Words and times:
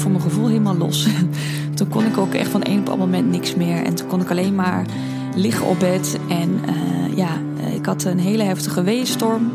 voor 0.00 0.10
mijn 0.10 0.22
gevoel 0.22 0.46
helemaal 0.46 0.76
los. 0.76 1.08
toen 1.74 1.88
kon 1.88 2.04
ik 2.04 2.18
ook 2.18 2.34
echt 2.34 2.50
van 2.50 2.60
een 2.64 2.78
op 2.78 2.88
ander 2.88 3.08
moment 3.08 3.30
niks 3.30 3.54
meer. 3.54 3.84
En 3.84 3.94
toen 3.94 4.06
kon 4.06 4.20
ik 4.20 4.30
alleen 4.30 4.54
maar 4.54 4.86
liggen 5.34 5.66
op 5.66 5.78
bed. 5.78 6.18
En 6.28 6.50
uh, 6.50 7.16
ja, 7.16 7.28
ik 7.74 7.86
had 7.86 8.04
een 8.04 8.18
hele 8.18 8.42
heftige 8.42 8.82
weeënstorm. 8.82 9.50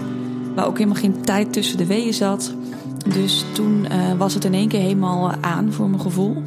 Waar 0.56 0.66
ook 0.66 0.78
helemaal 0.78 1.00
geen 1.00 1.22
tijd 1.22 1.54
tussen 1.54 1.78
de 1.78 1.86
weeën 1.86 2.14
zat. 2.14 2.54
Dus 3.14 3.46
toen 3.54 3.86
uh, 3.92 4.14
was 4.18 4.34
het 4.34 4.46
in 4.46 4.54
één 4.54 4.68
keer 4.68 4.82
helemaal 4.82 5.32
aan 5.42 5.74
voor 5.74 5.90
mijn 5.90 6.02
gevoel. 6.02 6.44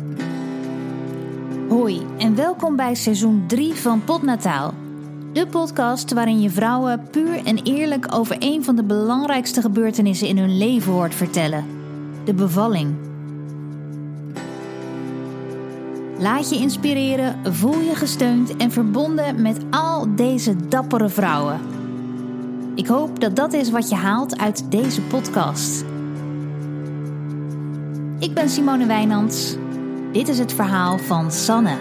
Hoi 1.68 2.02
en 2.18 2.34
welkom 2.34 2.76
bij 2.76 2.94
seizoen 2.94 3.44
3 3.46 3.74
van 3.74 4.04
Potnataal. 4.04 4.74
De 5.32 5.46
podcast 5.46 6.12
waarin 6.12 6.40
je 6.40 6.50
vrouwen 6.50 7.08
puur 7.10 7.44
en 7.44 7.62
eerlijk 7.62 8.06
over 8.14 8.36
een 8.38 8.64
van 8.64 8.76
de 8.76 8.84
belangrijkste 8.84 9.60
gebeurtenissen 9.60 10.28
in 10.28 10.38
hun 10.38 10.58
leven 10.58 10.92
hoort 10.92 11.14
vertellen: 11.14 11.64
de 12.24 12.34
bevalling. 12.34 13.07
Laat 16.18 16.50
je 16.50 16.56
inspireren, 16.56 17.54
voel 17.54 17.80
je 17.80 17.94
gesteund 17.94 18.56
en 18.56 18.70
verbonden 18.70 19.42
met 19.42 19.58
al 19.70 20.14
deze 20.16 20.68
dappere 20.68 21.08
vrouwen. 21.08 21.60
Ik 22.74 22.86
hoop 22.86 23.20
dat 23.20 23.36
dat 23.36 23.52
is 23.52 23.70
wat 23.70 23.88
je 23.88 23.94
haalt 23.94 24.38
uit 24.38 24.70
deze 24.70 25.02
podcast. 25.02 25.84
Ik 28.18 28.34
ben 28.34 28.48
Simone 28.48 28.86
Wijnands. 28.86 29.56
Dit 30.12 30.28
is 30.28 30.38
het 30.38 30.52
verhaal 30.52 30.98
van 30.98 31.32
Sanne. 31.32 31.76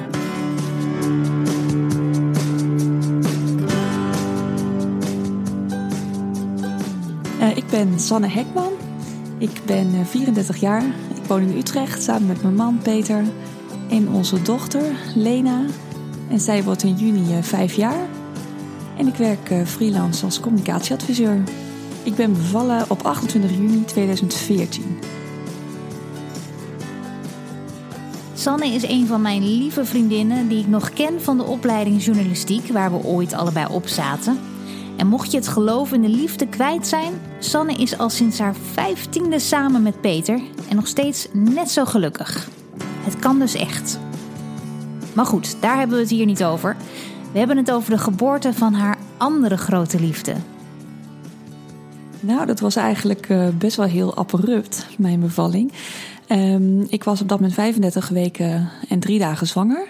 Uh, 7.40 7.58
ik 7.58 7.68
ben 7.70 8.00
Sanne 8.00 8.28
Hekman. 8.28 8.72
Ik 9.38 9.62
ben 9.66 10.06
34 10.06 10.56
eh, 10.56 10.62
jaar. 10.62 10.84
Ik 11.16 11.24
woon 11.28 11.42
in 11.42 11.58
Utrecht 11.58 12.04
samen 12.04 12.28
met 12.28 12.42
mijn 12.42 12.56
man 12.56 12.78
Peter 12.78 13.24
en 13.90 14.10
onze 14.10 14.42
dochter 14.42 14.82
Lena. 15.16 15.66
En 16.30 16.40
zij 16.40 16.64
wordt 16.64 16.84
in 16.84 16.96
juni 16.96 17.44
5 17.44 17.72
eh, 17.72 17.78
jaar. 17.78 18.08
En 18.98 19.08
ik 19.08 19.16
werk 19.16 19.68
freelance 19.68 20.26
als 20.26 20.40
communicatieadviseur. 20.40 21.44
Ik 22.04 22.16
ben 22.16 22.34
bevallen 22.34 22.86
op 22.90 23.02
28 23.02 23.52
juni 23.52 23.86
2014. 23.86 25.00
Sanne 28.34 28.68
is 28.68 28.84
een 28.84 29.08
van 29.08 29.22
mijn 29.22 29.58
lieve 29.58 29.86
vriendinnen 29.86 30.48
die 30.48 30.60
ik 30.60 30.68
nog 30.68 30.94
ken 30.94 31.22
van 31.22 31.38
de 31.38 31.44
opleiding 31.44 32.04
journalistiek, 32.04 32.68
waar 32.68 32.92
we 32.92 33.04
ooit 33.04 33.34
allebei 33.34 33.68
op 33.72 33.88
zaten. 33.88 34.40
En 34.98 35.08
mocht 35.08 35.32
je 35.32 35.38
het 35.38 35.48
geloof 35.48 35.94
in 35.94 36.02
de 36.02 36.10
liefde 36.10 36.48
kwijt 36.48 36.88
zijn, 36.88 37.14
Sanne 37.40 37.74
is 37.74 37.98
al 37.98 38.10
sinds 38.10 38.40
haar 38.40 38.56
vijftiende 38.74 39.40
samen 39.40 39.82
met 39.82 40.02
Peter 40.02 40.42
en 40.70 40.76
nog 40.76 40.88
steeds 40.88 41.28
net 41.34 41.72
zo 41.72 41.86
gelukkig. 41.86 42.50
Het 43.08 43.20
kan 43.20 43.40
dus 43.40 43.56
echt. 43.56 44.00
Maar 45.14 45.26
goed, 45.26 45.62
daar 45.62 45.78
hebben 45.78 45.96
we 45.96 46.02
het 46.02 46.12
hier 46.12 46.26
niet 46.26 46.44
over. 46.44 46.76
We 47.32 47.40
hebben 47.40 47.58
het 47.58 47.72
over 47.72 47.92
de 47.92 47.98
geboorte 47.98 48.54
van 48.54 48.74
haar 48.74 48.98
andere 49.18 49.58
grote 49.58 50.00
liefde. 50.00 50.36
Nou, 52.20 52.46
dat 52.46 52.60
was 52.60 52.76
eigenlijk 52.76 53.30
eh, 53.30 53.48
best 53.58 53.78
wel 53.78 53.86
heel 53.86 54.16
abrupt, 54.16 54.88
mijn 54.98 55.20
bevalling. 55.20 55.72
Um, 56.30 56.86
ik 56.90 57.04
was 57.04 57.22
op 57.22 57.28
dat 57.28 57.40
moment 57.40 57.56
35 57.56 58.10
weken 58.10 58.70
en 58.90 59.00
drie 59.00 59.20
dagen 59.20 59.48
zwanger. 59.48 59.88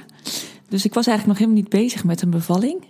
Dus 0.69 0.85
ik 0.85 0.93
was 0.93 1.07
eigenlijk 1.07 1.39
nog 1.39 1.47
helemaal 1.47 1.71
niet 1.71 1.81
bezig 1.81 2.03
met 2.03 2.21
een 2.21 2.29
bevalling. 2.29 2.83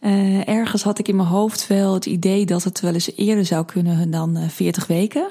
Uh, 0.00 0.48
ergens 0.48 0.82
had 0.82 0.98
ik 0.98 1.08
in 1.08 1.16
mijn 1.16 1.28
hoofd 1.28 1.66
wel 1.66 1.94
het 1.94 2.06
idee 2.06 2.46
dat 2.46 2.64
het 2.64 2.80
wel 2.80 2.94
eens 2.94 3.16
eerder 3.16 3.44
zou 3.44 3.64
kunnen 3.64 4.10
dan 4.10 4.36
uh, 4.36 4.44
eh, 4.44 4.50
40 4.50 4.86
weken. 4.86 5.28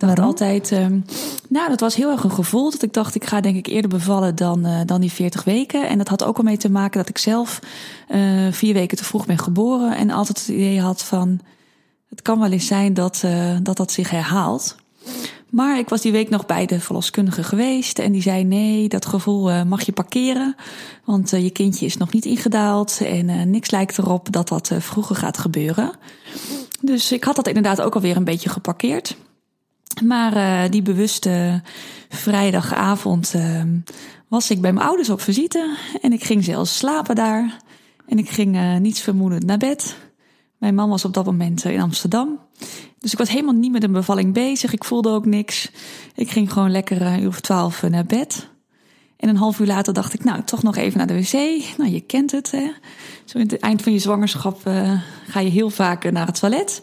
Ik 0.00 0.06
dacht 0.06 0.18
altijd, 0.18 0.70
um, 0.70 1.04
nou, 1.48 1.68
dat 1.68 1.80
was 1.80 1.94
heel 1.94 2.10
erg 2.10 2.24
een 2.24 2.30
gevoel 2.30 2.70
dat 2.70 2.82
ik 2.82 2.92
dacht, 2.92 3.14
ik 3.14 3.24
ga 3.24 3.40
denk 3.40 3.56
ik 3.56 3.66
eerder 3.66 3.90
bevallen 3.90 4.34
dan, 4.34 4.66
uh, 4.66 4.80
dan 4.86 5.00
die 5.00 5.12
40 5.12 5.44
weken. 5.44 5.88
En 5.88 5.98
dat 5.98 6.08
had 6.08 6.24
ook 6.24 6.36
al 6.36 6.44
mee 6.44 6.56
te 6.56 6.70
maken 6.70 6.98
dat 6.98 7.08
ik 7.08 7.18
zelf 7.18 7.60
vier 8.50 8.74
weken 8.74 8.96
te 8.96 9.04
vroeg 9.04 9.26
ben 9.26 9.38
geboren 9.38 9.96
en 9.96 10.10
altijd 10.10 10.38
het 10.38 10.48
idee 10.48 10.80
had 10.80 11.02
van, 11.02 11.40
het 12.08 12.22
kan 12.22 12.40
wel 12.40 12.50
eens 12.50 12.66
zijn 12.66 12.94
dat 12.94 13.24
dat, 13.62 13.76
dat 13.76 13.92
zich 13.92 14.10
herhaalt. 14.10 14.76
Maar 15.50 15.78
ik 15.78 15.88
was 15.88 16.00
die 16.00 16.12
week 16.12 16.30
nog 16.30 16.46
bij 16.46 16.66
de 16.66 16.80
verloskundige 16.80 17.42
geweest 17.42 17.98
en 17.98 18.12
die 18.12 18.22
zei: 18.22 18.44
nee, 18.44 18.88
dat 18.88 19.06
gevoel 19.06 19.50
uh, 19.50 19.62
mag 19.62 19.82
je 19.82 19.92
parkeren, 19.92 20.56
want 21.04 21.32
uh, 21.32 21.42
je 21.42 21.50
kindje 21.50 21.86
is 21.86 21.96
nog 21.96 22.12
niet 22.12 22.24
ingedaald 22.24 23.00
en 23.00 23.28
uh, 23.28 23.42
niks 23.42 23.70
lijkt 23.70 23.98
erop 23.98 24.32
dat 24.32 24.48
dat 24.48 24.70
vroeger 24.78 25.16
gaat 25.16 25.38
gebeuren. 25.38 25.92
Dus 26.80 27.12
ik 27.12 27.24
had 27.24 27.36
dat 27.36 27.46
inderdaad 27.46 27.80
ook 27.80 27.94
alweer 27.94 28.16
een 28.16 28.24
beetje 28.24 28.48
geparkeerd. 28.48 29.16
Maar 30.04 30.70
die 30.70 30.82
bewuste 30.82 31.62
vrijdagavond 32.08 33.34
was 34.28 34.50
ik 34.50 34.60
bij 34.60 34.72
mijn 34.72 34.86
ouders 34.86 35.10
op 35.10 35.20
visite 35.20 35.76
en 36.00 36.12
ik 36.12 36.24
ging 36.24 36.44
zelfs 36.44 36.76
slapen 36.76 37.14
daar. 37.14 37.56
En 38.06 38.18
ik 38.18 38.30
ging 38.30 38.78
niets 38.78 39.00
vermoedend 39.00 39.44
naar 39.44 39.58
bed. 39.58 39.96
Mijn 40.58 40.74
man 40.74 40.88
was 40.88 41.04
op 41.04 41.14
dat 41.14 41.24
moment 41.24 41.64
in 41.64 41.80
Amsterdam. 41.80 42.38
Dus 42.98 43.12
ik 43.12 43.18
was 43.18 43.28
helemaal 43.28 43.54
niet 43.54 43.72
met 43.72 43.82
een 43.82 43.92
bevalling 43.92 44.34
bezig. 44.34 44.72
Ik 44.72 44.84
voelde 44.84 45.08
ook 45.08 45.26
niks. 45.26 45.70
Ik 46.14 46.30
ging 46.30 46.52
gewoon 46.52 46.70
lekker 46.70 47.02
een 47.02 47.22
uur 47.22 47.28
of 47.28 47.40
twaalf 47.40 47.82
naar 47.82 48.06
bed. 48.06 48.50
En 49.20 49.28
een 49.28 49.36
half 49.36 49.60
uur 49.60 49.66
later 49.66 49.92
dacht 49.92 50.14
ik, 50.14 50.24
nou, 50.24 50.42
toch 50.42 50.62
nog 50.62 50.76
even 50.76 50.98
naar 50.98 51.06
de 51.06 51.14
wc. 51.14 51.62
Nou, 51.78 51.90
je 51.90 52.00
kent 52.00 52.30
het, 52.30 52.50
hè. 52.50 52.72
Zo 53.24 53.38
in 53.38 53.48
het 53.48 53.58
eind 53.58 53.82
van 53.82 53.92
je 53.92 53.98
zwangerschap 53.98 54.66
uh, 54.66 54.92
ga 55.28 55.40
je 55.40 55.50
heel 55.50 55.70
vaak 55.70 56.10
naar 56.10 56.26
het 56.26 56.40
toilet. 56.40 56.82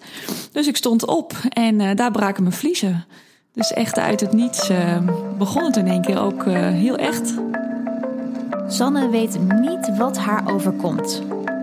Dus 0.52 0.68
ik 0.68 0.78
stond 0.78 1.06
op 1.06 1.34
en 1.50 1.80
uh, 1.80 1.96
daar 1.96 2.12
braken 2.12 2.44
mijn 2.44 2.56
vliezen. 2.56 3.06
Dus 3.54 3.74
echt 3.74 4.00
uit 4.00 4.20
het 4.20 4.34
niets 4.34 4.70
uh, 4.70 4.78
begon 5.38 5.64
het 5.64 5.78
in 5.78 5.88
één 5.88 6.02
keer 6.02 6.20
ook 6.20 6.46
heel 6.46 6.96
echt. 6.96 7.34
Sanne 8.68 9.10
weet 9.10 9.40
niet 9.62 9.98
wat 9.98 10.18
haar 10.18 10.54
overkomt. 10.54 11.22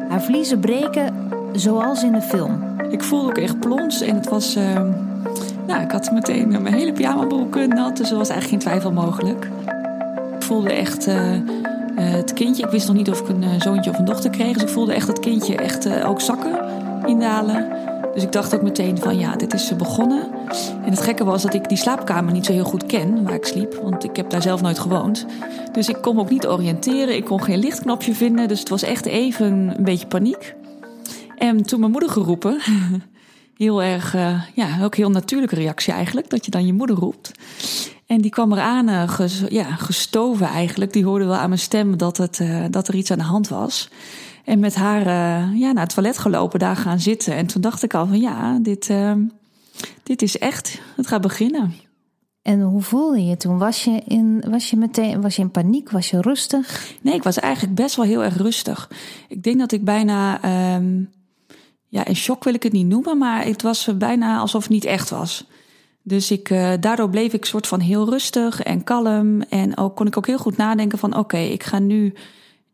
Haar 0.08 0.22
vliezen 0.22 0.60
breken 0.60 1.30
zoals 1.52 2.02
in 2.02 2.12
de 2.12 2.22
film. 2.22 2.76
Ik 2.90 3.02
voelde 3.02 3.28
ook 3.28 3.38
echt 3.38 3.60
plons 3.60 4.00
en 4.00 4.14
het 4.14 4.28
was... 4.28 4.54
Nou, 5.66 5.82
ik 5.82 5.90
had 5.90 6.10
meteen 6.10 6.48
mijn 6.48 6.74
hele 6.74 6.92
pyjamabroek 6.92 7.66
nat, 7.66 7.96
dus 7.96 8.10
er 8.10 8.16
was 8.16 8.28
eigenlijk 8.28 8.48
geen 8.48 8.58
twijfel 8.58 8.92
mogelijk. 8.92 9.48
Voelde 10.44 10.72
echt 10.72 11.08
uh, 11.08 11.38
het 11.94 12.32
kindje, 12.32 12.64
ik 12.64 12.70
wist 12.70 12.86
nog 12.86 12.96
niet 12.96 13.10
of 13.10 13.20
ik 13.20 13.28
een 13.28 13.60
zoontje 13.60 13.90
of 13.90 13.98
een 13.98 14.04
dochter 14.04 14.30
kreeg, 14.30 14.52
dus 14.52 14.62
ik 14.62 14.68
voelde 14.68 14.94
echt 14.94 15.06
het 15.06 15.20
kindje 15.20 15.56
echt 15.56 16.04
ook 16.04 16.20
zakken, 16.20 16.58
indalen. 17.06 17.68
Dus 18.14 18.22
ik 18.22 18.32
dacht 18.32 18.54
ook 18.54 18.62
meteen 18.62 18.98
van 18.98 19.18
ja, 19.18 19.36
dit 19.36 19.54
is 19.54 19.76
begonnen. 19.76 20.28
En 20.84 20.90
het 20.90 21.00
gekke 21.00 21.24
was 21.24 21.42
dat 21.42 21.54
ik 21.54 21.68
die 21.68 21.78
slaapkamer 21.78 22.32
niet 22.32 22.46
zo 22.46 22.52
heel 22.52 22.64
goed 22.64 22.86
ken 22.86 23.24
waar 23.24 23.34
ik 23.34 23.44
sliep. 23.44 23.74
Want 23.82 24.04
ik 24.04 24.16
heb 24.16 24.30
daar 24.30 24.42
zelf 24.42 24.62
nooit 24.62 24.78
gewoond. 24.78 25.26
Dus 25.72 25.88
ik 25.88 25.96
kon 26.00 26.14
me 26.14 26.20
ook 26.20 26.30
niet 26.30 26.46
oriënteren. 26.46 27.16
Ik 27.16 27.24
kon 27.24 27.42
geen 27.42 27.58
lichtknopje 27.58 28.14
vinden. 28.14 28.48
Dus 28.48 28.58
het 28.58 28.68
was 28.68 28.82
echt 28.82 29.06
even 29.06 29.52
een 29.76 29.84
beetje 29.84 30.06
paniek. 30.06 30.54
En 31.36 31.62
toen 31.62 31.80
mijn 31.80 31.92
moeder 31.92 32.10
geroepen. 32.10 32.60
Heel 33.56 33.82
erg, 33.82 34.12
ja, 34.54 34.78
ook 34.82 34.94
heel 34.94 35.10
natuurlijke 35.10 35.54
reactie 35.54 35.92
eigenlijk. 35.92 36.30
Dat 36.30 36.44
je 36.44 36.50
dan 36.50 36.66
je 36.66 36.72
moeder 36.72 36.96
roept. 36.96 37.32
En 38.06 38.20
die 38.20 38.30
kwam 38.30 38.52
eraan, 38.52 38.88
uh, 38.88 39.48
ja, 39.48 39.64
gestoven 39.64 40.46
eigenlijk. 40.46 40.92
Die 40.92 41.04
hoorde 41.04 41.24
wel 41.24 41.36
aan 41.36 41.48
mijn 41.48 41.60
stem 41.60 41.96
dat, 41.96 42.16
het, 42.16 42.38
uh, 42.38 42.64
dat 42.70 42.88
er 42.88 42.94
iets 42.94 43.10
aan 43.10 43.18
de 43.18 43.24
hand 43.24 43.48
was. 43.48 43.88
En 44.44 44.58
met 44.58 44.74
haar 44.74 45.04
ja, 45.56 45.72
naar 45.72 45.84
het 45.84 45.94
toilet 45.94 46.18
gelopen, 46.18 46.58
daar 46.58 46.76
gaan 46.76 47.00
zitten. 47.00 47.34
En 47.34 47.46
toen 47.46 47.60
dacht 47.60 47.82
ik 47.82 47.94
al 47.94 48.06
van 48.06 48.20
ja, 48.20 48.58
dit, 48.58 48.92
dit 50.02 50.22
is 50.22 50.38
echt, 50.38 50.80
het 50.96 51.06
gaat 51.06 51.20
beginnen. 51.20 51.74
En 52.44 52.60
hoe 52.60 52.82
voelde 52.82 53.24
je 53.24 53.36
toen? 53.36 53.58
Was 53.58 53.84
je 53.84 54.02
in, 54.06 54.44
was 54.48 54.70
je 54.70 54.76
meteen, 54.76 55.20
was 55.20 55.36
je 55.36 55.42
in 55.42 55.50
paniek? 55.50 55.90
Was 55.90 56.10
je 56.10 56.20
rustig? 56.20 56.94
Nee, 57.00 57.14
ik 57.14 57.22
was 57.22 57.38
eigenlijk 57.38 57.74
best 57.74 57.96
wel 57.96 58.04
heel 58.04 58.24
erg 58.24 58.36
rustig. 58.36 58.90
Ik 59.28 59.42
denk 59.42 59.58
dat 59.58 59.72
ik 59.72 59.84
bijna 59.84 60.40
um, 60.76 61.10
ja, 61.88 62.04
in 62.04 62.16
shock 62.16 62.44
wil 62.44 62.54
ik 62.54 62.62
het 62.62 62.72
niet 62.72 62.86
noemen, 62.86 63.18
maar 63.18 63.44
het 63.44 63.62
was 63.62 63.96
bijna 63.98 64.38
alsof 64.38 64.62
het 64.62 64.70
niet 64.70 64.84
echt 64.84 65.10
was. 65.10 65.46
Dus 66.06 66.30
ik, 66.30 66.50
uh, 66.50 66.72
daardoor 66.80 67.10
bleef 67.10 67.32
ik 67.32 67.44
soort 67.44 67.66
van 67.66 67.80
heel 67.80 68.08
rustig 68.08 68.62
en 68.62 68.84
kalm. 68.84 69.42
En 69.42 69.76
ook 69.76 69.96
kon 69.96 70.06
ik 70.06 70.16
ook 70.16 70.26
heel 70.26 70.38
goed 70.38 70.56
nadenken 70.56 70.98
van 70.98 71.16
oké, 71.16 71.38
ik 71.38 71.62
ga 71.62 71.78
nu 71.78 72.14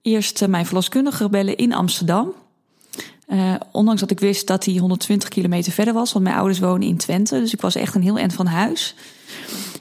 eerst 0.02 0.46
mijn 0.46 0.66
verloskundige 0.66 1.28
bellen 1.28 1.56
in 1.56 1.72
Amsterdam. 1.72 2.32
Uh, 3.28 3.54
ondanks 3.72 4.00
dat 4.00 4.10
ik 4.10 4.20
wist 4.20 4.46
dat 4.46 4.64
hij 4.64 4.76
120 4.76 5.28
kilometer 5.28 5.72
verder 5.72 5.94
was, 5.94 6.12
want 6.12 6.24
mijn 6.24 6.36
ouders 6.36 6.58
wonen 6.58 6.88
in 6.88 6.96
Twente. 6.96 7.40
Dus 7.40 7.52
ik 7.52 7.60
was 7.60 7.74
echt 7.74 7.94
een 7.94 8.02
heel 8.02 8.18
eind 8.18 8.32
van 8.32 8.46
huis. 8.46 8.94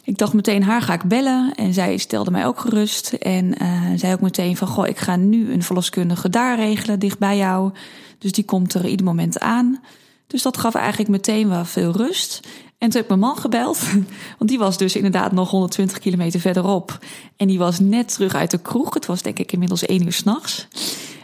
Ik 0.04 0.18
dacht 0.18 0.34
meteen, 0.34 0.64
haar 0.64 0.82
ga 0.82 0.94
ik 0.94 1.04
bellen. 1.04 1.54
En 1.56 1.74
zij 1.74 1.98
stelde 1.98 2.32
mij 2.32 2.46
ook 2.46 2.60
gerust. 2.60 3.14
En 3.14 3.46
uh, 3.62 3.84
zei 3.96 4.14
ook 4.14 4.22
meteen 4.22 4.58
van, 4.58 4.68
goh, 4.68 4.88
ik 4.88 4.98
ga 4.98 5.16
nu 5.16 5.52
een 5.52 5.64
verloskundige 5.64 6.30
daar 6.30 6.56
regelen, 6.56 7.00
dicht 7.00 7.20
bij 7.20 7.38
jou. 7.38 7.72
Dus 8.18 8.32
die 8.32 8.46
komt 8.46 8.74
er 8.74 8.86
ieder 8.86 9.06
moment 9.06 9.40
aan. 9.40 9.80
Dus 10.28 10.42
dat 10.42 10.58
gaf 10.58 10.76
eigenlijk 10.76 11.10
meteen 11.10 11.50
wel 11.50 11.66
veel 11.66 11.92
rust. 11.92 12.48
En 12.80 12.90
toen 12.90 13.02
heb 13.02 13.12
ik 13.12 13.18
mijn 13.18 13.20
man 13.20 13.38
gebeld, 13.38 13.80
want 14.38 14.50
die 14.50 14.60
was 14.60 14.78
dus 14.78 14.96
inderdaad 14.96 15.32
nog 15.32 15.50
120 15.50 16.00
kilometer 16.00 16.40
verderop. 16.40 17.00
En 17.38 17.48
die 17.48 17.58
was 17.58 17.80
net 17.80 18.14
terug 18.14 18.36
uit 18.36 18.52
de 18.52 18.58
kroeg. 18.58 18.94
Het 18.94 19.06
was 19.06 19.22
denk 19.22 19.40
ik 19.40 19.52
inmiddels 19.52 19.86
één 19.86 20.06
uur 20.06 20.14
s'nachts. 20.14 20.68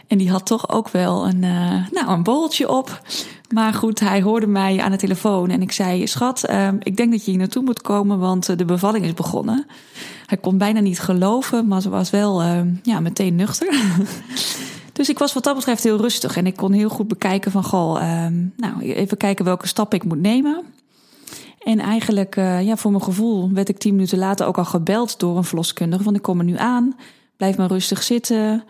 En 0.06 0.18
die 0.18 0.30
had 0.30 0.46
toch 0.46 0.68
ook 0.68 0.88
wel 0.88 1.26
een, 1.26 1.42
uh, 1.42 1.86
nou, 1.90 2.08
een 2.08 2.22
bolletje 2.22 2.68
op. 2.68 3.00
Maar 3.54 3.74
goed, 3.74 4.00
hij 4.00 4.22
hoorde 4.22 4.46
mij 4.46 4.80
aan 4.80 4.90
de 4.90 4.96
telefoon 4.96 5.50
en 5.50 5.62
ik 5.62 5.72
zei: 5.72 6.06
Schat, 6.06 6.44
uh, 6.50 6.68
ik 6.80 6.96
denk 6.96 7.10
dat 7.10 7.24
je 7.24 7.30
hier 7.30 7.40
naartoe 7.40 7.62
moet 7.62 7.82
komen, 7.82 8.18
want 8.18 8.58
de 8.58 8.64
bevalling 8.64 9.04
is 9.04 9.14
begonnen. 9.14 9.66
Hij 10.26 10.38
kon 10.38 10.58
bijna 10.58 10.80
niet 10.80 11.00
geloven, 11.00 11.66
maar 11.66 11.80
ze 11.80 11.88
was 11.88 12.10
wel 12.10 12.42
ehm, 12.42 12.68
ja, 12.82 13.00
meteen 13.00 13.36
nuchter. 13.36 13.80
dus 14.92 15.08
ik 15.08 15.18
was 15.18 15.32
wat 15.32 15.44
dat 15.44 15.54
betreft 15.54 15.82
heel 15.82 16.00
rustig. 16.00 16.36
En 16.36 16.46
ik 16.46 16.56
kon 16.56 16.72
heel 16.72 16.88
goed 16.88 17.08
bekijken 17.08 17.50
van, 17.50 17.64
goh, 17.64 18.02
ehm, 18.02 18.34
nou, 18.56 18.80
even 18.80 19.16
kijken 19.16 19.44
welke 19.44 19.66
stappen 19.66 19.98
ik 19.98 20.04
moet 20.04 20.20
nemen. 20.20 20.64
En 21.66 21.78
eigenlijk, 21.78 22.36
uh, 22.36 22.62
ja, 22.62 22.76
voor 22.76 22.90
mijn 22.90 23.02
gevoel, 23.02 23.50
werd 23.52 23.68
ik 23.68 23.78
tien 23.78 23.94
minuten 23.94 24.18
later 24.18 24.46
ook 24.46 24.58
al 24.58 24.64
gebeld 24.64 25.18
door 25.18 25.36
een 25.36 25.44
verloskundige. 25.44 26.02
Van 26.02 26.14
ik 26.14 26.22
kom 26.22 26.38
er 26.38 26.44
nu 26.44 26.56
aan, 26.56 26.96
blijf 27.36 27.56
maar 27.56 27.68
rustig 27.68 28.02
zitten. 28.02 28.64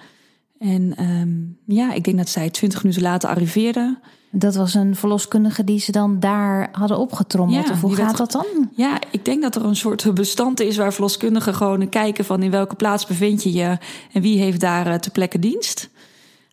En 0.58 1.04
um, 1.04 1.58
ja, 1.66 1.92
ik 1.92 2.04
denk 2.04 2.16
dat 2.16 2.28
zij 2.28 2.50
twintig 2.50 2.82
minuten 2.82 3.02
later 3.02 3.28
arriveerde. 3.28 3.98
Dat 4.30 4.54
was 4.54 4.74
een 4.74 4.96
verloskundige 4.96 5.64
die 5.64 5.78
ze 5.78 5.92
dan 5.92 6.20
daar 6.20 6.68
hadden 6.72 6.98
opgetrommeld. 6.98 7.66
Ja, 7.66 7.72
of 7.72 7.80
hoe 7.80 7.94
gaat 7.94 8.16
dat 8.16 8.32
dan? 8.32 8.46
Ja, 8.74 8.98
ik 9.10 9.24
denk 9.24 9.42
dat 9.42 9.54
er 9.56 9.64
een 9.64 9.76
soort 9.76 10.14
bestand 10.14 10.60
is 10.60 10.76
waar 10.76 10.92
verloskundigen 10.92 11.54
gewoon 11.54 11.88
kijken 11.88 12.24
van 12.24 12.42
in 12.42 12.50
welke 12.50 12.74
plaats 12.74 13.06
bevind 13.06 13.42
je 13.42 13.52
je 13.52 13.78
en 14.12 14.22
wie 14.22 14.38
heeft 14.38 14.60
daar 14.60 14.86
uh, 14.86 14.94
ter 14.94 15.12
plekke 15.12 15.38
dienst. 15.38 15.90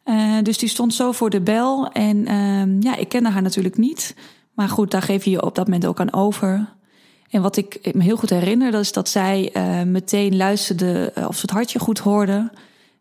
Uh, 0.05 0.37
dus 0.41 0.57
die 0.57 0.69
stond 0.69 0.93
zo 0.93 1.11
voor 1.11 1.29
de 1.29 1.41
bel 1.41 1.91
en 1.91 2.17
uh, 2.17 2.81
ja, 2.81 2.95
ik 2.95 3.09
kende 3.09 3.29
haar 3.29 3.41
natuurlijk 3.41 3.77
niet. 3.77 4.15
Maar 4.53 4.69
goed, 4.69 4.91
daar 4.91 5.01
geef 5.01 5.23
je 5.23 5.29
je 5.29 5.45
op 5.45 5.55
dat 5.55 5.65
moment 5.65 5.85
ook 5.85 5.99
aan 5.99 6.13
over. 6.13 6.69
En 7.29 7.41
wat 7.41 7.57
ik 7.57 7.93
me 7.93 8.03
heel 8.03 8.17
goed 8.17 8.29
herinner, 8.29 8.71
dat 8.71 8.81
is 8.81 8.91
dat 8.91 9.09
zij 9.09 9.49
uh, 9.57 9.81
meteen 9.83 10.37
luisterde 10.37 11.13
of 11.27 11.35
ze 11.35 11.41
het 11.41 11.51
hartje 11.51 11.79
goed 11.79 11.99
hoorde. 11.99 12.51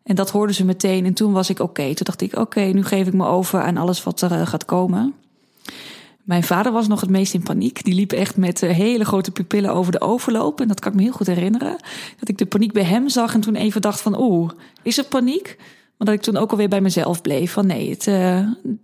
En 0.03 0.15
dat 0.15 0.29
hoorden 0.29 0.55
ze 0.55 0.65
meteen. 0.65 1.05
En 1.05 1.13
toen 1.13 1.31
was 1.31 1.49
ik 1.49 1.59
oké. 1.59 1.83
Toen 1.83 2.05
dacht 2.05 2.21
ik, 2.21 2.37
oké, 2.37 2.61
nu 2.61 2.83
geef 2.83 3.07
ik 3.07 3.13
me 3.13 3.25
over 3.25 3.61
aan 3.61 3.77
alles 3.77 4.03
wat 4.03 4.21
er 4.21 4.31
uh, 4.31 4.47
gaat 4.47 4.65
komen. 4.65 5.13
Mijn 6.23 6.43
vader 6.43 6.71
was 6.71 6.87
nog 6.87 7.01
het 7.01 7.09
meest 7.09 7.33
in 7.33 7.43
paniek. 7.43 7.83
Die 7.83 7.93
liep 7.93 8.11
echt 8.11 8.37
met 8.37 8.61
hele 8.61 9.05
grote 9.05 9.31
pupillen 9.31 9.73
over 9.73 9.91
de 9.91 10.01
overloop. 10.01 10.61
En 10.61 10.67
dat 10.67 10.79
kan 10.79 10.91
ik 10.91 10.97
me 10.97 11.03
heel 11.03 11.11
goed 11.11 11.27
herinneren. 11.27 11.77
Dat 12.19 12.29
ik 12.29 12.37
de 12.37 12.45
paniek 12.45 12.71
bij 12.71 12.83
hem 12.83 13.09
zag 13.09 13.33
en 13.33 13.41
toen 13.41 13.55
even 13.55 13.81
dacht 13.81 14.01
van... 14.01 14.19
oeh, 14.19 14.51
is 14.81 14.97
er 14.97 15.03
paniek? 15.03 15.55
Maar 15.97 16.07
dat 16.07 16.15
ik 16.15 16.21
toen 16.21 16.37
ook 16.37 16.51
alweer 16.51 16.69
bij 16.69 16.81
mezelf 16.81 17.21
bleef. 17.21 17.51
Van 17.51 17.65
nee, 17.65 17.89
het, 17.89 18.03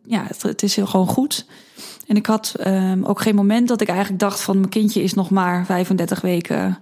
ja, 0.05 0.23
het, 0.27 0.41
het, 0.41 0.63
is 0.63 0.73
gewoon 0.73 1.07
goed. 1.07 1.45
En 2.09 2.15
ik 2.15 2.25
had 2.25 2.55
um, 2.67 3.05
ook 3.05 3.21
geen 3.21 3.35
moment 3.35 3.67
dat 3.67 3.81
ik 3.81 3.87
eigenlijk 3.87 4.19
dacht 4.19 4.41
van... 4.41 4.57
mijn 4.57 4.69
kindje 4.69 5.03
is 5.03 5.13
nog 5.13 5.29
maar 5.29 5.65
35 5.65 6.21
weken 6.21 6.77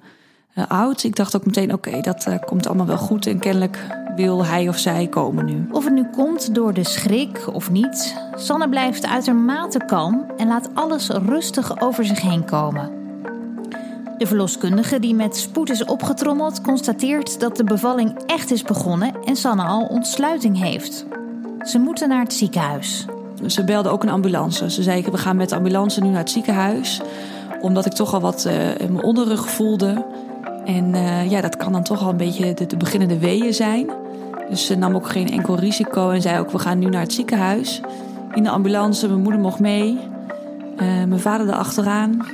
uh, 0.55 0.63
oud. 0.67 1.03
Ik 1.03 1.15
dacht 1.15 1.35
ook 1.35 1.45
meteen, 1.45 1.73
oké, 1.73 2.01
dat 2.01 2.25
uh, 2.27 2.35
komt 2.45 2.67
allemaal 2.67 2.85
wel 2.85 2.97
goed. 2.97 3.27
En 3.27 3.39
kennelijk 3.39 3.77
wil 4.15 4.45
hij 4.45 4.69
of 4.69 4.77
zij 4.77 5.07
komen 5.07 5.45
nu. 5.45 5.67
Of 5.71 5.83
het 5.83 5.93
nu 5.93 6.05
komt 6.15 6.55
door 6.55 6.73
de 6.73 6.83
schrik 6.83 7.47
of 7.53 7.71
niet, 7.71 8.15
Sanne 8.35 8.69
blijft 8.69 9.05
uitermate 9.05 9.85
kalm 9.85 10.25
en 10.37 10.47
laat 10.47 10.69
alles 10.73 11.09
rustig 11.09 11.81
over 11.81 12.05
zich 12.05 12.21
heen 12.21 12.45
komen. 12.45 12.91
De 14.17 14.27
verloskundige 14.27 14.99
die 14.99 15.15
met 15.15 15.37
spoed 15.37 15.69
is 15.69 15.85
opgetrommeld 15.85 16.61
constateert 16.61 17.39
dat 17.39 17.57
de 17.57 17.63
bevalling 17.63 18.19
echt 18.25 18.51
is 18.51 18.63
begonnen 18.63 19.23
en 19.25 19.35
Sanne 19.35 19.63
al 19.63 19.85
ontsluiting 19.85 20.59
heeft. 20.59 21.05
Ze 21.61 21.79
moeten 21.79 22.09
naar 22.09 22.23
het 22.23 22.33
ziekenhuis. 22.33 23.05
Ze 23.45 23.63
belde 23.63 23.89
ook 23.89 24.03
een 24.03 24.09
ambulance. 24.09 24.69
Ze 24.69 24.83
zei: 24.83 25.03
We 25.11 25.17
gaan 25.17 25.35
met 25.35 25.49
de 25.49 25.55
ambulance 25.55 26.01
nu 26.01 26.09
naar 26.09 26.19
het 26.19 26.29
ziekenhuis. 26.29 27.01
Omdat 27.61 27.85
ik 27.85 27.93
toch 27.93 28.13
al 28.13 28.19
wat 28.19 28.45
uh, 28.47 28.79
in 28.79 28.93
mijn 28.93 29.05
onderrug 29.05 29.49
voelde. 29.49 30.05
En 30.65 30.93
uh, 30.93 31.31
ja, 31.31 31.41
dat 31.41 31.57
kan 31.57 31.71
dan 31.71 31.83
toch 31.83 32.01
al 32.01 32.09
een 32.09 32.17
beetje 32.17 32.53
de, 32.53 32.65
de, 32.65 32.77
beginnende 32.77 33.19
weeën 33.19 33.53
zijn. 33.53 33.89
Dus 34.49 34.65
ze 34.65 34.75
nam 34.75 34.95
ook 34.95 35.09
geen 35.09 35.29
enkel 35.29 35.55
risico 35.55 36.09
en 36.09 36.21
zei 36.21 36.39
ook: 36.39 36.51
We 36.51 36.59
gaan 36.59 36.79
nu 36.79 36.85
naar 36.85 37.01
het 37.01 37.13
ziekenhuis. 37.13 37.81
In 38.33 38.43
de 38.43 38.49
ambulance, 38.49 39.07
mijn 39.07 39.21
moeder 39.21 39.41
mocht 39.41 39.59
mee. 39.59 39.97
Uh, 40.73 40.79
mijn 40.79 41.19
vader 41.19 41.47
erachteraan. 41.47 42.25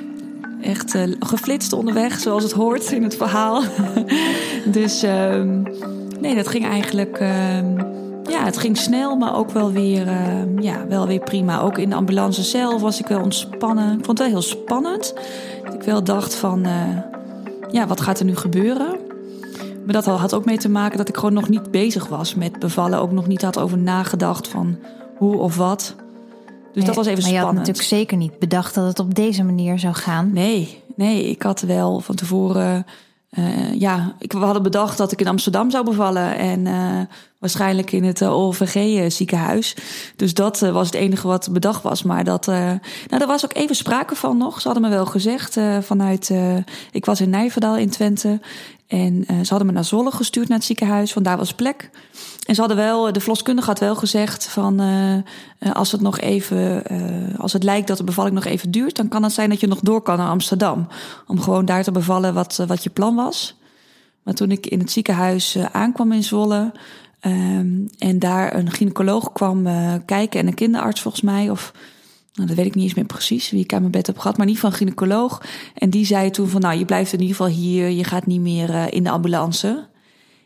Echt 0.61 0.97
geflitst 1.19 1.73
onderweg, 1.73 2.19
zoals 2.19 2.44
het 2.44 2.51
hoort 2.51 2.91
in 2.91 3.03
het 3.03 3.15
verhaal. 3.15 3.63
dus 4.65 5.03
uh, 5.03 5.41
nee, 6.19 6.35
dat 6.35 6.47
ging 6.47 6.65
eigenlijk. 6.65 7.19
Ehm, 8.43 8.51
ja, 8.51 8.57
het 8.57 8.57
ging 8.57 8.77
snel, 8.77 9.15
maar 9.15 9.35
ook 9.35 9.51
wel 9.51 9.71
weer, 9.71 10.07
ja, 10.59 10.87
wel 10.87 11.07
weer 11.07 11.19
prima. 11.19 11.61
Ook 11.61 11.77
in 11.77 11.89
de 11.89 11.95
ambulance 11.95 12.43
zelf 12.43 12.81
was 12.81 12.99
ik 12.99 13.07
wel 13.07 13.21
ontspannen. 13.21 13.97
Ik 13.97 14.05
vond 14.05 14.17
het 14.17 14.27
wel 14.27 14.27
heel 14.27 14.41
spannend. 14.41 15.13
Ik 15.73 15.81
wel 15.81 16.03
dacht 16.03 16.35
van 16.35 16.65
ja, 17.71 17.87
wat 17.87 18.01
gaat 18.01 18.19
er 18.19 18.25
nu 18.25 18.35
gebeuren? 18.35 18.95
Maar 19.85 19.93
dat 19.93 20.05
had 20.05 20.33
ook 20.33 20.45
mee 20.45 20.57
te 20.57 20.69
maken 20.69 20.97
dat 20.97 21.09
ik 21.09 21.15
gewoon 21.15 21.33
nog 21.33 21.49
niet 21.49 21.71
bezig 21.71 22.07
was 22.07 22.35
met 22.35 22.59
bevallen. 22.59 22.99
Ook 22.99 23.11
nog 23.11 23.27
niet 23.27 23.41
had 23.41 23.59
over 23.59 23.77
nagedacht 23.77 24.47
van 24.47 24.77
hoe 25.17 25.37
of 25.37 25.57
wat. 25.57 25.95
Dus 26.73 26.83
nee, 26.83 26.85
dat 26.85 26.95
was 26.95 27.05
even 27.05 27.21
maar 27.21 27.31
spannend. 27.31 27.31
je 27.31 27.39
had 27.39 27.53
natuurlijk 27.67 27.87
zeker 27.87 28.17
niet 28.17 28.39
bedacht 28.39 28.75
dat 28.75 28.87
het 28.87 28.99
op 28.99 29.15
deze 29.15 29.43
manier 29.43 29.79
zou 29.79 29.93
gaan. 29.93 30.33
Nee, 30.33 30.81
nee 30.95 31.29
ik 31.29 31.41
had 31.41 31.61
wel 31.61 31.99
van 31.99 32.15
tevoren... 32.15 32.85
Uh, 33.39 33.73
ja, 33.79 34.15
ik, 34.19 34.33
we 34.33 34.39
hadden 34.39 34.63
bedacht 34.63 34.97
dat 34.97 35.11
ik 35.11 35.21
in 35.21 35.27
Amsterdam 35.27 35.71
zou 35.71 35.85
bevallen. 35.85 36.37
En 36.37 36.65
uh, 36.65 36.99
waarschijnlijk 37.43 37.91
in 37.91 38.03
het 38.03 38.21
uh, 38.21 38.37
OVG 38.37 39.11
ziekenhuis. 39.11 39.75
Dus 40.15 40.33
dat 40.33 40.59
was 40.59 40.85
het 40.85 40.95
enige 40.95 41.27
wat 41.27 41.49
bedacht 41.51 41.83
was. 41.83 42.03
Maar 42.03 42.23
dat, 42.23 42.45
nou, 42.45 42.79
daar 43.07 43.27
was 43.27 43.45
ook 43.45 43.53
even 43.53 43.75
sprake 43.75 44.15
van 44.15 44.37
nog. 44.37 44.61
Ze 44.61 44.67
hadden 44.67 44.89
me 44.89 44.95
wel 44.95 45.05
gezegd 45.05 45.57
vanuit. 45.81 46.31
ik 46.91 47.05
was 47.05 47.21
in 47.21 47.29
Nijverdal 47.29 47.77
in 47.77 47.89
Twente. 47.89 48.39
En 48.87 49.25
ze 49.27 49.49
hadden 49.49 49.65
me 49.65 49.73
naar 49.73 49.83
Zwolle 49.83 50.11
gestuurd 50.11 50.47
naar 50.47 50.57
het 50.57 50.67
ziekenhuis, 50.67 51.13
want 51.13 51.25
daar 51.25 51.37
was 51.37 51.53
plek. 51.53 51.89
En 52.45 52.55
ze 52.55 52.59
hadden 52.59 52.79
wel, 52.79 53.13
de 53.13 53.19
verloskundige 53.19 53.67
had 53.67 53.79
wel 53.79 53.95
gezegd 53.95 54.47
van 54.47 54.81
als 55.73 55.91
het 55.91 56.01
nog 56.01 56.19
even, 56.19 56.83
als 57.37 57.53
het 57.53 57.63
lijkt 57.63 57.87
dat 57.87 57.97
de 57.97 58.03
bevalling 58.03 58.35
nog 58.35 58.45
even 58.45 58.71
duurt, 58.71 58.95
dan 58.95 59.07
kan 59.07 59.23
het 59.23 59.33
zijn 59.33 59.49
dat 59.49 59.59
je 59.59 59.67
nog 59.67 59.79
door 59.79 60.01
kan 60.01 60.17
naar 60.17 60.29
Amsterdam. 60.29 60.87
Om 61.27 61.41
gewoon 61.41 61.65
daar 61.65 61.83
te 61.83 61.91
bevallen 61.91 62.33
wat, 62.33 62.63
wat 62.67 62.83
je 62.83 62.89
plan 62.89 63.15
was. 63.15 63.55
Maar 64.23 64.33
toen 64.33 64.51
ik 64.51 64.65
in 64.65 64.79
het 64.79 64.91
ziekenhuis 64.91 65.57
aankwam 65.71 66.11
in 66.11 66.23
Zwolle, 66.23 66.71
Um, 67.25 67.89
en 67.97 68.19
daar 68.19 68.55
een 68.55 68.71
gynaecoloog 68.71 69.31
kwam 69.31 69.67
uh, 69.67 69.93
kijken 70.05 70.39
en 70.39 70.47
een 70.47 70.53
kinderarts 70.53 71.01
volgens 71.01 71.23
mij. 71.23 71.49
Of 71.49 71.73
nou, 72.33 72.47
dat 72.47 72.57
weet 72.57 72.65
ik 72.65 72.75
niet 72.75 72.83
eens 72.83 72.93
meer 72.93 73.05
precies 73.05 73.49
wie 73.49 73.63
ik 73.63 73.73
aan 73.73 73.79
mijn 73.79 73.91
bed 73.91 74.07
heb 74.07 74.17
gehad. 74.17 74.37
Maar 74.37 74.45
niet 74.45 74.59
van 74.59 74.71
een 74.71 74.77
gynaecoloog. 74.77 75.41
En 75.75 75.89
die 75.89 76.05
zei 76.05 76.29
toen 76.29 76.47
van 76.47 76.61
nou 76.61 76.77
je 76.77 76.85
blijft 76.85 77.13
in 77.13 77.19
ieder 77.19 77.35
geval 77.35 77.51
hier. 77.51 77.89
Je 77.89 78.03
gaat 78.03 78.25
niet 78.25 78.41
meer 78.41 78.69
uh, 78.69 78.83
in 78.89 79.03
de 79.03 79.09
ambulance. 79.09 79.87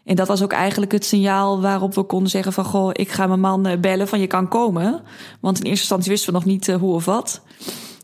En 0.04 0.16
dat 0.16 0.28
was 0.28 0.44
ook 0.44 0.52
eigenlijk 0.52 0.92
het 0.92 1.06
signaal 1.06 1.62
waarop 1.62 1.96
we 1.96 2.04
konden 2.04 2.30
zeggen 2.30 2.54
van... 2.54 2.66
goh, 2.66 2.90
ik 2.94 3.10
ga 3.10 3.28
mijn 3.28 3.40
man 3.40 3.68
uh, 3.68 3.80
bellen 3.80 4.08
van 4.08 4.20
je 4.20 4.28
kan 4.28 4.48
komen. 4.48 5.02
Want 5.40 5.58
in 5.58 5.64
eerste 5.64 5.82
instantie 5.82 6.12
wisten 6.12 6.34
we 6.34 6.40
nog 6.40 6.48
niet 6.48 6.68
hoe 6.68 6.94
of 6.94 7.06
wat. 7.06 7.42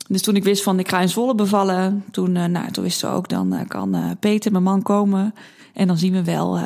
Dus 0.07 0.21
toen 0.21 0.35
ik 0.35 0.43
wist 0.43 0.63
van 0.63 0.79
ik 0.79 0.89
ga 0.89 0.99
in 0.99 1.09
Zwolle 1.09 1.35
bevallen... 1.35 2.03
toen, 2.11 2.31
nou, 2.31 2.71
toen 2.71 2.83
wisten 2.83 3.09
we 3.09 3.15
ook 3.15 3.29
dan 3.29 3.65
kan 3.67 4.17
Peter, 4.19 4.51
mijn 4.51 4.63
man, 4.63 4.81
komen. 4.81 5.33
En 5.73 5.87
dan 5.87 5.97
zien 5.97 6.13
we 6.13 6.23
wel 6.23 6.59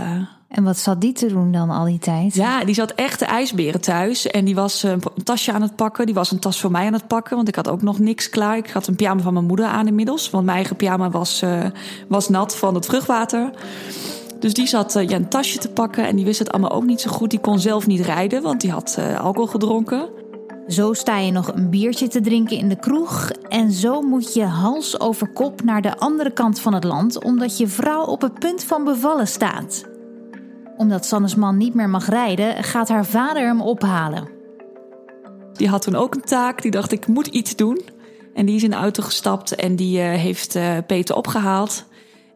en 0.48 0.64
wat 0.64 0.78
zat 0.78 1.02
die 1.02 1.14
te 1.14 1.28
doen 1.28 1.52
dan 1.52 1.70
al 1.70 1.86
die 1.86 2.00
tijd? 2.00 2.34
Ja, 2.34 2.64
die 2.64 2.76
zat 2.76 2.92
echt 2.92 3.20
de 3.20 3.26
ijsberen 3.26 3.82
thuis. 3.82 4.28
En 4.28 4.46
die 4.46 4.56
was 4.56 4.84
een 4.84 5.02
tasje 5.24 5.52
aan 5.52 5.62
het 5.62 5.76
pakken. 5.76 6.06
Die 6.06 6.16
was 6.16 6.32
een 6.32 6.40
tas 6.40 6.60
voor 6.60 6.72
mij 6.72 6.86
aan 6.86 6.94
het 6.94 7.08
pakken. 7.08 7.36
Want 7.36 7.48
ik 7.48 7.56
had 7.56 7.68
ook 7.68 7.82
nog 7.82 8.00
niks 8.00 8.30
klaar. 8.30 8.58
Ik 8.58 8.70
had 8.70 8.88
een 8.88 8.96
pyjama 8.96 9.22
van 9.22 9.34
mijn 9.34 9.46
moeder 9.46 9.66
aan 9.66 9.88
inmiddels. 9.88 10.30
Want 10.30 10.46
mijn 10.46 10.58
eigen 10.58 10.76
pyjama 10.76 11.10
was, 11.10 11.44
uh, 11.44 11.66
was 12.08 12.30
nat 12.30 12.58
van 12.58 12.76
het 12.76 12.86
vruchtwater. 12.86 13.50
Dus 14.40 14.54
die 14.54 14.68
zat 14.68 14.96
uh, 14.96 15.08
ja, 15.08 15.16
een 15.16 15.30
tasje 15.30 15.58
te 15.58 15.70
pakken. 15.70 16.08
En 16.08 16.16
die 16.16 16.26
wist 16.26 16.40
het 16.40 16.52
allemaal 16.52 16.72
ook 16.72 16.86
niet 16.86 17.02
zo 17.02 17.12
goed. 17.12 17.30
Die 17.30 17.40
kon 17.40 17.60
zelf 17.60 17.88
niet 17.88 18.06
rijden, 18.06 18.42
want 18.42 18.62
die 18.62 18.72
had 18.72 18.96
uh, 19.00 19.20
alcohol 19.20 19.48
gedronken. 19.48 20.10
Zo 20.68 20.94
sta 20.94 21.18
je 21.18 21.32
nog 21.32 21.54
een 21.54 21.70
biertje 21.70 22.08
te 22.08 22.22
drinken 22.22 22.58
in 22.58 22.70
de 22.70 22.80
kroeg. 22.80 23.30
En 23.50 23.72
zo 23.72 24.02
moet 24.02 24.34
je 24.34 24.44
hals 24.44 25.00
over 25.00 25.28
kop 25.28 25.64
naar 25.64 25.82
de 25.82 25.98
andere 25.98 26.32
kant 26.32 26.60
van 26.60 26.74
het 26.74 26.84
land. 26.84 27.24
Omdat 27.24 27.58
je 27.58 27.68
vrouw 27.68 28.04
op 28.04 28.22
het 28.22 28.40
punt 28.40 28.64
van 28.64 28.84
bevallen 28.84 29.28
staat 29.28 29.96
omdat 30.78 31.06
Sannes 31.06 31.36
man 31.36 31.58
niet 31.58 31.74
meer 31.74 31.90
mag 31.90 32.10
rijden, 32.10 32.64
gaat 32.64 32.88
haar 32.88 33.06
vader 33.06 33.46
hem 33.46 33.62
ophalen. 33.62 34.30
Die 35.54 35.68
had 35.68 35.82
toen 35.82 35.96
ook 35.96 36.16
een 36.16 36.22
taak. 36.22 36.62
Die 36.62 36.72
dacht, 36.72 36.92
ik 36.92 37.08
moet 37.08 37.28
iets 37.28 37.56
doen. 37.56 37.82
En 38.34 38.46
die 38.46 38.56
is 38.56 38.64
in 38.64 38.70
de 38.70 38.76
auto 38.76 39.04
gestapt 39.04 39.56
en 39.56 39.76
die 39.76 39.98
uh, 39.98 40.04
heeft 40.04 40.56
uh, 40.56 40.78
Peter 40.88 41.16
opgehaald. 41.16 41.86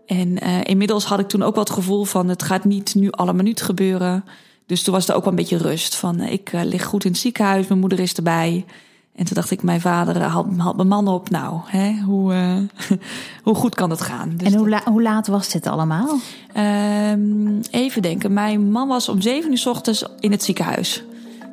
En 0.05 0.27
uh, 0.43 0.63
inmiddels 0.63 1.05
had 1.05 1.19
ik 1.19 1.27
toen 1.27 1.43
ook 1.43 1.55
wel 1.55 1.63
het 1.63 1.73
gevoel 1.73 2.03
van... 2.03 2.27
het 2.27 2.43
gaat 2.43 2.65
niet 2.65 2.95
nu 2.95 3.11
alle 3.11 3.33
minuut 3.33 3.61
gebeuren. 3.61 4.25
Dus 4.65 4.83
toen 4.83 4.93
was 4.93 5.07
er 5.07 5.15
ook 5.15 5.23
wel 5.23 5.33
een 5.33 5.39
beetje 5.39 5.57
rust. 5.57 5.95
Van, 5.95 6.19
ik 6.19 6.51
lig 6.51 6.85
goed 6.85 7.05
in 7.05 7.11
het 7.11 7.19
ziekenhuis, 7.19 7.67
mijn 7.67 7.79
moeder 7.79 7.99
is 7.99 8.13
erbij... 8.13 8.65
En 9.15 9.25
toen 9.25 9.35
dacht 9.35 9.51
ik, 9.51 9.63
mijn 9.63 9.81
vader 9.81 10.21
haalt, 10.21 10.47
haalt 10.57 10.75
mijn 10.75 10.87
man 10.87 11.07
op. 11.07 11.29
Nou, 11.29 11.59
hè, 11.65 11.93
hoe, 12.05 12.33
uh, 12.33 12.55
hoe 13.43 13.55
goed 13.55 13.75
kan 13.75 13.89
het 13.89 14.01
gaan? 14.01 14.33
Dus 14.37 14.47
en 14.47 14.59
hoe, 14.59 14.69
la 14.69 14.81
hoe, 14.85 15.01
laat 15.01 15.27
was 15.27 15.49
dit 15.49 15.67
allemaal? 15.67 16.17
Um, 17.11 17.59
even 17.71 18.01
denken. 18.01 18.33
Mijn 18.33 18.71
man 18.71 18.87
was 18.87 19.09
om 19.09 19.21
zeven 19.21 19.51
uur 19.51 19.57
s 19.57 19.65
ochtends 19.65 20.05
in 20.19 20.31
het 20.31 20.43
ziekenhuis. 20.43 21.03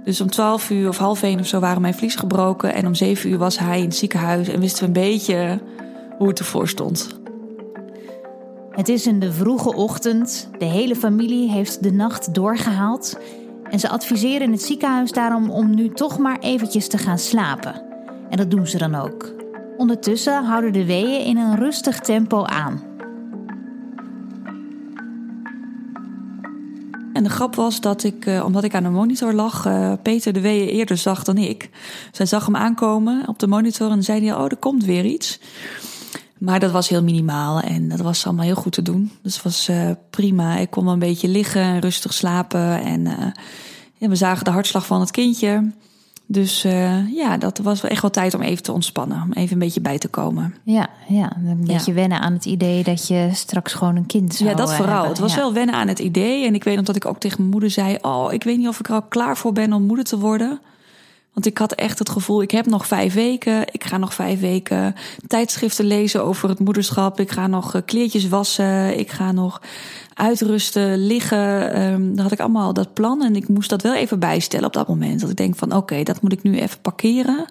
Dus 0.05 0.21
om 0.21 0.31
twaalf 0.31 0.71
uur 0.71 0.89
of 0.89 0.99
half 0.99 1.23
één 1.23 1.41
of 1.41 1.47
zo 1.47 1.61
waren 1.61 1.83
mijn 1.83 1.95
vlies 1.95 2.15
gebroken. 2.15 2.75
En 2.75 2.87
om 2.87 2.95
zeven 2.95 3.31
uur 3.31 3.39
was 3.39 3.59
hij 3.59 3.79
in 3.79 3.85
het 3.85 3.97
ziekenhuis. 3.97 4.49
En 4.49 4.61
wisten 4.61 4.81
we 4.81 4.87
een 4.87 5.09
beetje 5.09 5.61
hoe 6.19 6.29
het 6.29 6.39
ervoor 6.39 6.69
stond. 6.69 7.19
Het 8.71 8.89
is 8.89 9.07
in 9.07 9.21
de 9.21 9.33
vroege 9.33 9.75
ochtend. 9.75 10.49
De 10.59 10.65
hele 10.65 10.97
familie 10.97 11.51
heeft 11.51 11.83
de 11.83 11.93
nacht 11.93 12.35
doorgehaald. 12.35 13.19
En 13.71 13.81
ze 13.81 13.89
adviseren 13.89 14.51
het 14.51 14.63
ziekenhuis 14.63 15.13
daarom 15.13 15.51
om 15.51 15.75
nu 15.75 15.89
toch 15.89 16.19
maar 16.19 16.39
eventjes 16.39 16.89
te 16.89 16.99
gaan 16.99 17.19
slapen. 17.19 17.83
En 18.31 18.37
dat 18.37 18.51
doen 18.51 18.67
ze 18.67 18.79
dan 18.79 18.95
ook. 18.95 19.33
Ondertussen 19.77 20.45
houden 20.45 20.73
de 20.73 20.85
weeën 20.85 21.25
in 21.25 21.37
een 21.37 21.57
rustig 21.57 22.01
tempo 22.01 22.45
aan. 22.45 22.83
En 27.13 27.25
de 27.25 27.31
grap 27.31 27.55
was 27.55 27.81
dat 27.81 28.05
ik, 28.05 28.27
uh, 28.27 28.45
omdat 28.45 28.65
ik 28.65 28.75
aan 28.75 28.83
de 28.83 28.89
monitor 28.89 29.33
lag, 29.33 29.67
uh, 29.67 29.93
Peter 30.03 30.33
de 30.33 30.41
weeën 30.41 30.69
eerder 30.69 30.97
zag 30.97 31.25
dan 31.25 31.37
ik. 31.37 31.71
Zij 32.13 32.27
zag 32.27 32.47
hem 32.47 32.57
aankomen 32.57 33.29
op 33.29 33.39
de 33.39 33.47
monitor 33.47 33.91
en 33.91 34.03
zei 34.03 34.27
hij, 34.27 34.37
oh, 34.37 34.45
er 34.45 34.57
komt 34.57 34.85
weer 34.85 35.05
iets. 35.05 35.41
Maar 36.39 36.61
dat 36.61 36.71
was 36.71 36.89
heel 36.89 37.03
minimaal 37.03 37.61
en 37.61 37.89
dat 37.89 38.01
was 38.01 38.27
allemaal 38.27 38.45
heel 38.45 38.55
goed 38.55 38.73
te 38.73 38.83
doen. 38.83 39.13
Dus 39.23 39.35
het 39.35 39.45
was 39.45 39.69
uh, 39.69 39.91
prima. 40.11 40.57
Ik 40.57 40.71
kon 40.71 40.85
wel 40.85 40.93
een 40.93 40.99
beetje 40.99 41.29
liggen 41.29 41.63
en 41.63 41.81
rustig 41.81 42.15
slapen. 42.15 42.83
En 42.83 43.05
ja, 43.97 44.09
we 44.09 44.17
zagen 44.17 44.45
de 44.45 44.51
hartslag 44.51 44.87
van 44.87 45.01
het 45.01 45.11
kindje. 45.11 45.71
Dus 46.31 46.65
uh, 46.65 47.15
ja, 47.15 47.37
dat 47.37 47.59
was 47.59 47.83
echt 47.83 48.03
wel 48.03 48.11
tijd 48.11 48.35
om 48.35 48.41
even 48.41 48.63
te 48.63 48.73
ontspannen. 48.73 49.23
Om 49.23 49.33
even 49.33 49.53
een 49.53 49.59
beetje 49.59 49.81
bij 49.81 49.99
te 49.99 50.09
komen. 50.09 50.55
Ja, 50.63 50.89
ja 51.09 51.37
een 51.37 51.65
beetje 51.65 51.91
ja. 51.91 51.99
wennen 51.99 52.21
aan 52.21 52.33
het 52.33 52.45
idee 52.45 52.83
dat 52.83 53.07
je 53.07 53.31
straks 53.33 53.73
gewoon 53.73 53.97
een 53.97 54.07
kind 54.07 54.35
zou 54.35 54.51
Ja, 54.51 54.57
dat 54.57 54.75
vooral. 54.75 54.93
Hebben. 54.93 55.11
Het 55.11 55.19
was 55.19 55.35
ja. 55.35 55.39
wel 55.39 55.53
wennen 55.53 55.75
aan 55.75 55.89
het 55.89 55.99
idee. 55.99 56.47
En 56.47 56.55
ik 56.55 56.65
weet 56.65 56.77
nog 56.77 56.85
dat 56.85 56.97
ik 56.97 57.05
ook 57.05 57.21
tegen 57.21 57.39
mijn 57.39 57.51
moeder 57.51 57.71
zei... 57.71 57.99
oh, 58.01 58.33
ik 58.33 58.45
weet 58.45 58.59
niet 58.59 58.69
of 58.69 58.79
ik 58.79 58.89
er 58.89 58.95
al 58.95 59.03
klaar 59.03 59.37
voor 59.37 59.53
ben 59.53 59.73
om 59.73 59.83
moeder 59.83 60.05
te 60.05 60.19
worden. 60.19 60.61
Want 61.39 61.51
ik 61.51 61.59
had 61.59 61.73
echt 61.73 61.99
het 61.99 62.09
gevoel, 62.09 62.43
ik 62.43 62.51
heb 62.51 62.67
nog 62.67 62.87
vijf 62.87 63.15
weken. 63.15 63.63
Ik 63.73 63.85
ga 63.85 63.97
nog 63.97 64.15
vijf 64.15 64.41
weken 64.41 64.95
tijdschriften 65.27 65.85
lezen 65.85 66.25
over 66.25 66.49
het 66.49 66.59
moederschap. 66.59 67.21
Ik 67.21 67.31
ga 67.31 67.47
nog 67.47 67.83
kleertjes 67.85 68.29
wassen. 68.29 68.99
Ik 68.99 69.11
ga 69.11 69.33
nog 69.33 69.63
uitrusten, 70.15 71.07
liggen. 71.07 71.81
Um, 71.83 72.19
had 72.19 72.33
ik 72.33 72.41
allemaal 72.41 72.73
dat 72.73 72.95
plan. 72.95 73.23
En 73.23 73.37
ik 73.37 73.49
moest 73.49 73.71
dat 73.71 73.83
wel 73.83 73.95
even 73.95 74.19
bijstellen 74.19 74.67
op 74.67 74.73
dat 74.73 74.89
moment. 74.89 75.21
Dat 75.21 75.31
ik 75.31 75.37
denk 75.37 75.57
van, 75.57 75.75
oké, 75.75 76.03
dat 76.03 76.23
moet 76.23 76.33
ik 76.33 76.43
nu 76.43 76.59
even 76.59 76.81
parkeren. 76.81 77.45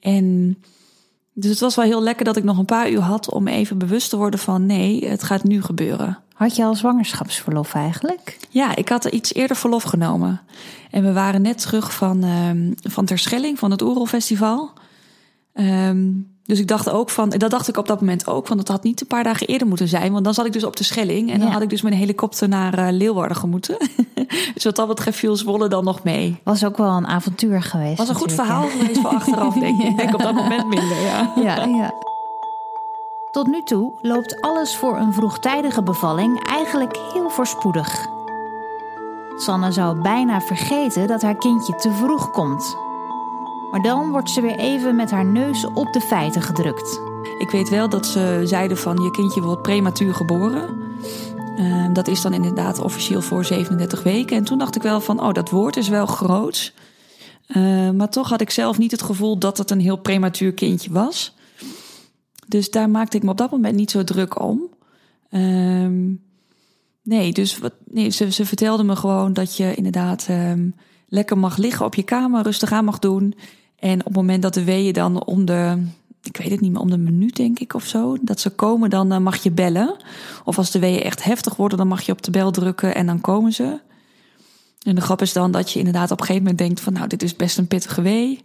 En 0.00 0.58
dus 1.32 1.50
het 1.50 1.60
was 1.60 1.74
wel 1.74 1.84
heel 1.84 2.02
lekker 2.02 2.24
dat 2.24 2.36
ik 2.36 2.44
nog 2.44 2.58
een 2.58 2.64
paar 2.64 2.90
uur 2.90 3.00
had 3.00 3.30
om 3.30 3.48
even 3.48 3.78
bewust 3.78 4.10
te 4.10 4.16
worden 4.16 4.40
van, 4.40 4.66
nee, 4.66 5.08
het 5.08 5.22
gaat 5.22 5.44
nu 5.44 5.62
gebeuren. 5.62 6.18
Had 6.34 6.56
je 6.56 6.64
al 6.64 6.74
zwangerschapsverlof 6.74 7.74
eigenlijk? 7.74 8.38
Ja, 8.50 8.76
ik 8.76 8.88
had 8.88 9.04
er 9.04 9.12
iets 9.12 9.34
eerder 9.34 9.56
verlof 9.56 9.82
genomen. 9.82 10.40
En 10.90 11.02
we 11.02 11.12
waren 11.12 11.42
net 11.42 11.60
terug 11.60 11.94
van, 11.94 12.22
um, 12.22 12.74
van 12.82 13.04
Terschelling, 13.04 13.58
van 13.58 13.70
het 13.70 13.82
Oerolfestival. 13.82 14.70
Um, 15.54 16.32
dus 16.44 16.58
ik 16.58 16.68
dacht 16.68 16.90
ook 16.90 17.10
van, 17.10 17.28
dat 17.28 17.50
dacht 17.50 17.68
ik 17.68 17.76
op 17.76 17.86
dat 17.86 18.00
moment 18.00 18.26
ook, 18.26 18.46
van 18.46 18.56
dat 18.56 18.68
had 18.68 18.82
niet 18.82 19.00
een 19.00 19.06
paar 19.06 19.24
dagen 19.24 19.46
eerder 19.46 19.66
moeten 19.66 19.88
zijn. 19.88 20.12
Want 20.12 20.24
dan 20.24 20.34
zat 20.34 20.46
ik 20.46 20.52
dus 20.52 20.64
op 20.64 20.76
de 20.76 20.84
Schelling 20.84 21.30
en 21.30 21.40
dan 21.40 21.48
had 21.48 21.62
ik 21.62 21.70
dus 21.70 21.82
een 21.82 21.92
helikopter 21.92 22.48
naar 22.48 22.78
uh, 22.78 22.86
Leeuwarden 22.90 23.36
gemoeten. 23.36 23.76
dus 24.54 24.64
wat 24.64 24.76
dat 24.76 24.88
betreft 24.88 25.18
viel 25.18 25.36
Zwolle 25.36 25.68
dan 25.68 25.84
nog 25.84 26.02
mee. 26.02 26.40
Was 26.42 26.64
ook 26.64 26.76
wel 26.76 26.90
een 26.90 27.06
avontuur 27.06 27.62
geweest. 27.62 27.98
Was 27.98 28.08
een 28.08 28.14
goed 28.14 28.32
verhaal 28.32 28.68
geweest 28.68 29.00
voor 29.00 29.10
achteraf, 29.10 29.54
denk 29.54 29.82
ik. 29.82 29.88
Ik 29.88 29.96
denk 29.96 30.14
op 30.14 30.22
dat 30.22 30.34
moment 30.34 30.66
minder, 30.68 31.00
ja. 31.00 31.32
ja, 31.44 31.64
ja. 31.64 32.13
Tot 33.34 33.46
nu 33.46 33.62
toe 33.62 33.92
loopt 34.02 34.40
alles 34.40 34.76
voor 34.76 34.96
een 34.96 35.12
vroegtijdige 35.12 35.82
bevalling 35.82 36.46
eigenlijk 36.46 36.96
heel 37.12 37.30
voorspoedig. 37.30 38.06
Sanne 39.36 39.72
zou 39.72 40.00
bijna 40.00 40.40
vergeten 40.40 41.06
dat 41.06 41.22
haar 41.22 41.36
kindje 41.36 41.74
te 41.74 41.92
vroeg 41.92 42.30
komt. 42.30 42.76
Maar 43.70 43.82
dan 43.82 44.10
wordt 44.10 44.30
ze 44.30 44.40
weer 44.40 44.58
even 44.58 44.96
met 44.96 45.10
haar 45.10 45.24
neus 45.24 45.64
op 45.64 45.92
de 45.92 46.00
feiten 46.00 46.42
gedrukt. 46.42 47.00
Ik 47.38 47.50
weet 47.50 47.68
wel 47.68 47.88
dat 47.88 48.06
ze 48.06 48.40
zeiden 48.44 48.76
van 48.76 49.02
je 49.02 49.10
kindje 49.10 49.40
wordt 49.40 49.62
prematuur 49.62 50.14
geboren. 50.14 50.68
Uh, 51.56 51.86
dat 51.92 52.08
is 52.08 52.22
dan 52.22 52.32
inderdaad 52.32 52.78
officieel 52.78 53.22
voor 53.22 53.44
37 53.44 54.02
weken. 54.02 54.36
En 54.36 54.44
toen 54.44 54.58
dacht 54.58 54.76
ik 54.76 54.82
wel 54.82 55.00
van, 55.00 55.20
oh, 55.20 55.32
dat 55.32 55.50
woord 55.50 55.76
is 55.76 55.88
wel 55.88 56.06
groot. 56.06 56.72
Uh, 57.48 57.90
maar 57.90 58.10
toch 58.10 58.28
had 58.28 58.40
ik 58.40 58.50
zelf 58.50 58.78
niet 58.78 58.90
het 58.90 59.02
gevoel 59.02 59.38
dat 59.38 59.58
het 59.58 59.70
een 59.70 59.80
heel 59.80 59.96
prematuur 59.96 60.52
kindje 60.52 60.92
was. 60.92 61.34
Dus 62.48 62.70
daar 62.70 62.90
maakte 62.90 63.16
ik 63.16 63.22
me 63.22 63.30
op 63.30 63.38
dat 63.38 63.50
moment 63.50 63.74
niet 63.74 63.90
zo 63.90 64.04
druk 64.04 64.40
om. 64.42 64.62
Uh, 65.30 66.16
nee, 67.02 67.32
dus 67.32 67.58
wat, 67.58 67.72
nee, 67.84 68.10
ze, 68.10 68.32
ze 68.32 68.46
vertelde 68.46 68.84
me 68.84 68.96
gewoon 68.96 69.32
dat 69.32 69.56
je 69.56 69.74
inderdaad 69.74 70.26
um, 70.30 70.74
lekker 71.08 71.38
mag 71.38 71.56
liggen 71.56 71.86
op 71.86 71.94
je 71.94 72.02
kamer, 72.02 72.42
rustig 72.42 72.72
aan 72.72 72.84
mag 72.84 72.98
doen. 72.98 73.34
En 73.78 73.98
op 73.98 74.04
het 74.04 74.14
moment 74.14 74.42
dat 74.42 74.54
de 74.54 74.64
weeën 74.64 74.92
dan 74.92 75.24
om 75.24 75.44
de, 75.44 75.86
ik 76.22 76.36
weet 76.36 76.50
het 76.50 76.60
niet 76.60 76.72
meer, 76.72 76.80
om 76.80 76.90
de 76.90 76.98
minuut 76.98 77.36
denk 77.36 77.58
ik 77.58 77.74
of 77.74 77.86
zo, 77.86 78.16
dat 78.20 78.40
ze 78.40 78.50
komen, 78.50 78.90
dan 78.90 79.12
uh, 79.12 79.18
mag 79.18 79.42
je 79.42 79.50
bellen. 79.50 79.96
Of 80.44 80.58
als 80.58 80.70
de 80.70 80.78
weeën 80.78 81.02
echt 81.02 81.24
heftig 81.24 81.56
worden, 81.56 81.78
dan 81.78 81.88
mag 81.88 82.02
je 82.02 82.12
op 82.12 82.22
de 82.22 82.30
bel 82.30 82.50
drukken 82.50 82.94
en 82.94 83.06
dan 83.06 83.20
komen 83.20 83.52
ze. 83.52 83.80
En 84.82 84.94
de 84.94 85.00
grap 85.00 85.22
is 85.22 85.32
dan 85.32 85.50
dat 85.50 85.70
je 85.70 85.78
inderdaad 85.78 86.10
op 86.10 86.20
een 86.20 86.26
gegeven 86.26 86.42
moment 86.42 86.58
denkt 86.58 86.80
van, 86.80 86.92
nou, 86.92 87.06
dit 87.06 87.22
is 87.22 87.36
best 87.36 87.58
een 87.58 87.66
pittige 87.66 88.02
wee. 88.02 88.42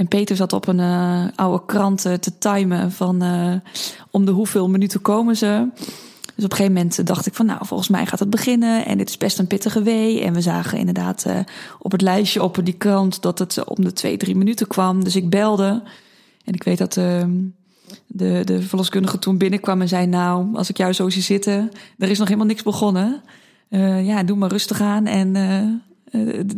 En 0.00 0.08
Peter 0.08 0.36
zat 0.36 0.52
op 0.52 0.66
een 0.66 0.78
uh, 0.78 1.24
oude 1.34 1.64
krant 1.66 2.06
uh, 2.06 2.12
te 2.12 2.38
timen 2.38 2.92
van 2.92 3.22
uh, 3.24 3.54
om 4.10 4.24
de 4.24 4.30
hoeveel 4.30 4.68
minuten 4.68 5.02
komen 5.02 5.36
ze. 5.36 5.68
Dus 6.34 6.44
op 6.44 6.50
een 6.50 6.56
gegeven 6.56 6.72
moment 6.72 7.06
dacht 7.06 7.26
ik 7.26 7.34
van 7.34 7.46
nou, 7.46 7.66
volgens 7.66 7.88
mij 7.88 8.06
gaat 8.06 8.18
het 8.18 8.30
beginnen. 8.30 8.86
En 8.86 8.98
dit 8.98 9.08
is 9.08 9.16
best 9.16 9.38
een 9.38 9.46
pittige 9.46 9.82
wee. 9.82 10.20
En 10.20 10.32
we 10.32 10.40
zagen 10.40 10.78
inderdaad 10.78 11.26
op 11.78 11.92
het 11.92 12.00
lijstje 12.00 12.42
op 12.42 12.60
die 12.62 12.74
krant 12.74 13.22
dat 13.22 13.38
het 13.38 13.64
om 13.64 13.84
de 13.84 13.92
twee, 13.92 14.16
drie 14.16 14.36
minuten 14.36 14.66
kwam. 14.66 15.04
Dus 15.04 15.16
ik 15.16 15.30
belde. 15.30 15.82
En 16.44 16.54
ik 16.54 16.62
weet 16.62 16.78
dat 16.78 16.96
uh, 16.96 17.24
de, 18.06 18.42
de 18.44 18.62
verloskundige 18.62 19.18
toen 19.18 19.38
binnenkwam 19.38 19.80
en 19.80 19.88
zei 19.88 20.06
nou, 20.06 20.56
als 20.56 20.68
ik 20.68 20.76
jou 20.76 20.92
zo 20.92 21.08
zie 21.08 21.22
zitten, 21.22 21.70
er 21.98 22.10
is 22.10 22.18
nog 22.18 22.26
helemaal 22.28 22.48
niks 22.48 22.62
begonnen. 22.62 23.22
Ja, 24.02 24.22
doe 24.22 24.36
maar 24.36 24.50
rustig 24.50 24.80
aan. 24.80 25.06
En 25.06 25.34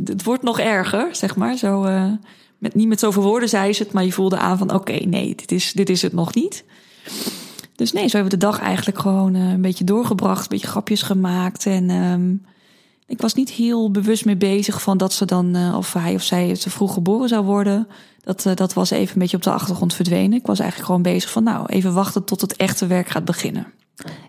het 0.04 0.24
wordt 0.24 0.42
nog 0.42 0.58
erger, 0.58 1.08
zeg 1.16 1.36
maar. 1.36 1.56
Zo, 1.56 1.84
met, 2.62 2.74
niet 2.74 2.88
met 2.88 3.00
zoveel 3.00 3.22
woorden 3.22 3.48
zei 3.48 3.72
ze 3.72 3.82
het, 3.82 3.92
maar 3.92 4.04
je 4.04 4.12
voelde 4.12 4.36
aan 4.36 4.58
van 4.58 4.74
oké, 4.74 4.92
nee, 4.92 5.34
dit 5.34 5.52
is, 5.52 5.72
dit 5.72 5.88
is 5.88 6.02
het 6.02 6.12
nog 6.12 6.34
niet. 6.34 6.64
Dus 7.76 7.92
nee, 7.92 8.08
zo 8.08 8.16
hebben 8.16 8.32
we 8.32 8.38
de 8.38 8.46
dag 8.46 8.60
eigenlijk 8.60 8.98
gewoon 8.98 9.34
uh, 9.34 9.50
een 9.50 9.60
beetje 9.60 9.84
doorgebracht, 9.84 10.42
een 10.42 10.48
beetje 10.48 10.66
grapjes 10.66 11.02
gemaakt. 11.02 11.66
En 11.66 11.90
um, 11.90 12.44
ik 13.06 13.20
was 13.20 13.34
niet 13.34 13.50
heel 13.50 13.90
bewust 13.90 14.24
mee 14.24 14.36
bezig 14.36 14.82
van 14.82 14.96
dat 14.96 15.12
ze 15.12 15.24
dan, 15.24 15.56
uh, 15.56 15.76
of 15.76 15.92
hij 15.92 16.14
of 16.14 16.22
zij 16.22 16.54
te 16.54 16.70
vroeg 16.70 16.94
geboren 16.94 17.28
zou 17.28 17.44
worden. 17.44 17.88
Dat, 18.20 18.44
uh, 18.44 18.54
dat 18.54 18.72
was 18.72 18.90
even 18.90 19.12
een 19.12 19.20
beetje 19.20 19.36
op 19.36 19.42
de 19.42 19.52
achtergrond 19.52 19.94
verdwenen. 19.94 20.38
Ik 20.38 20.46
was 20.46 20.58
eigenlijk 20.58 20.88
gewoon 20.88 21.14
bezig 21.14 21.30
van, 21.30 21.42
nou, 21.42 21.66
even 21.66 21.94
wachten 21.94 22.24
tot 22.24 22.40
het 22.40 22.56
echte 22.56 22.86
werk 22.86 23.08
gaat 23.08 23.24
beginnen. 23.24 23.66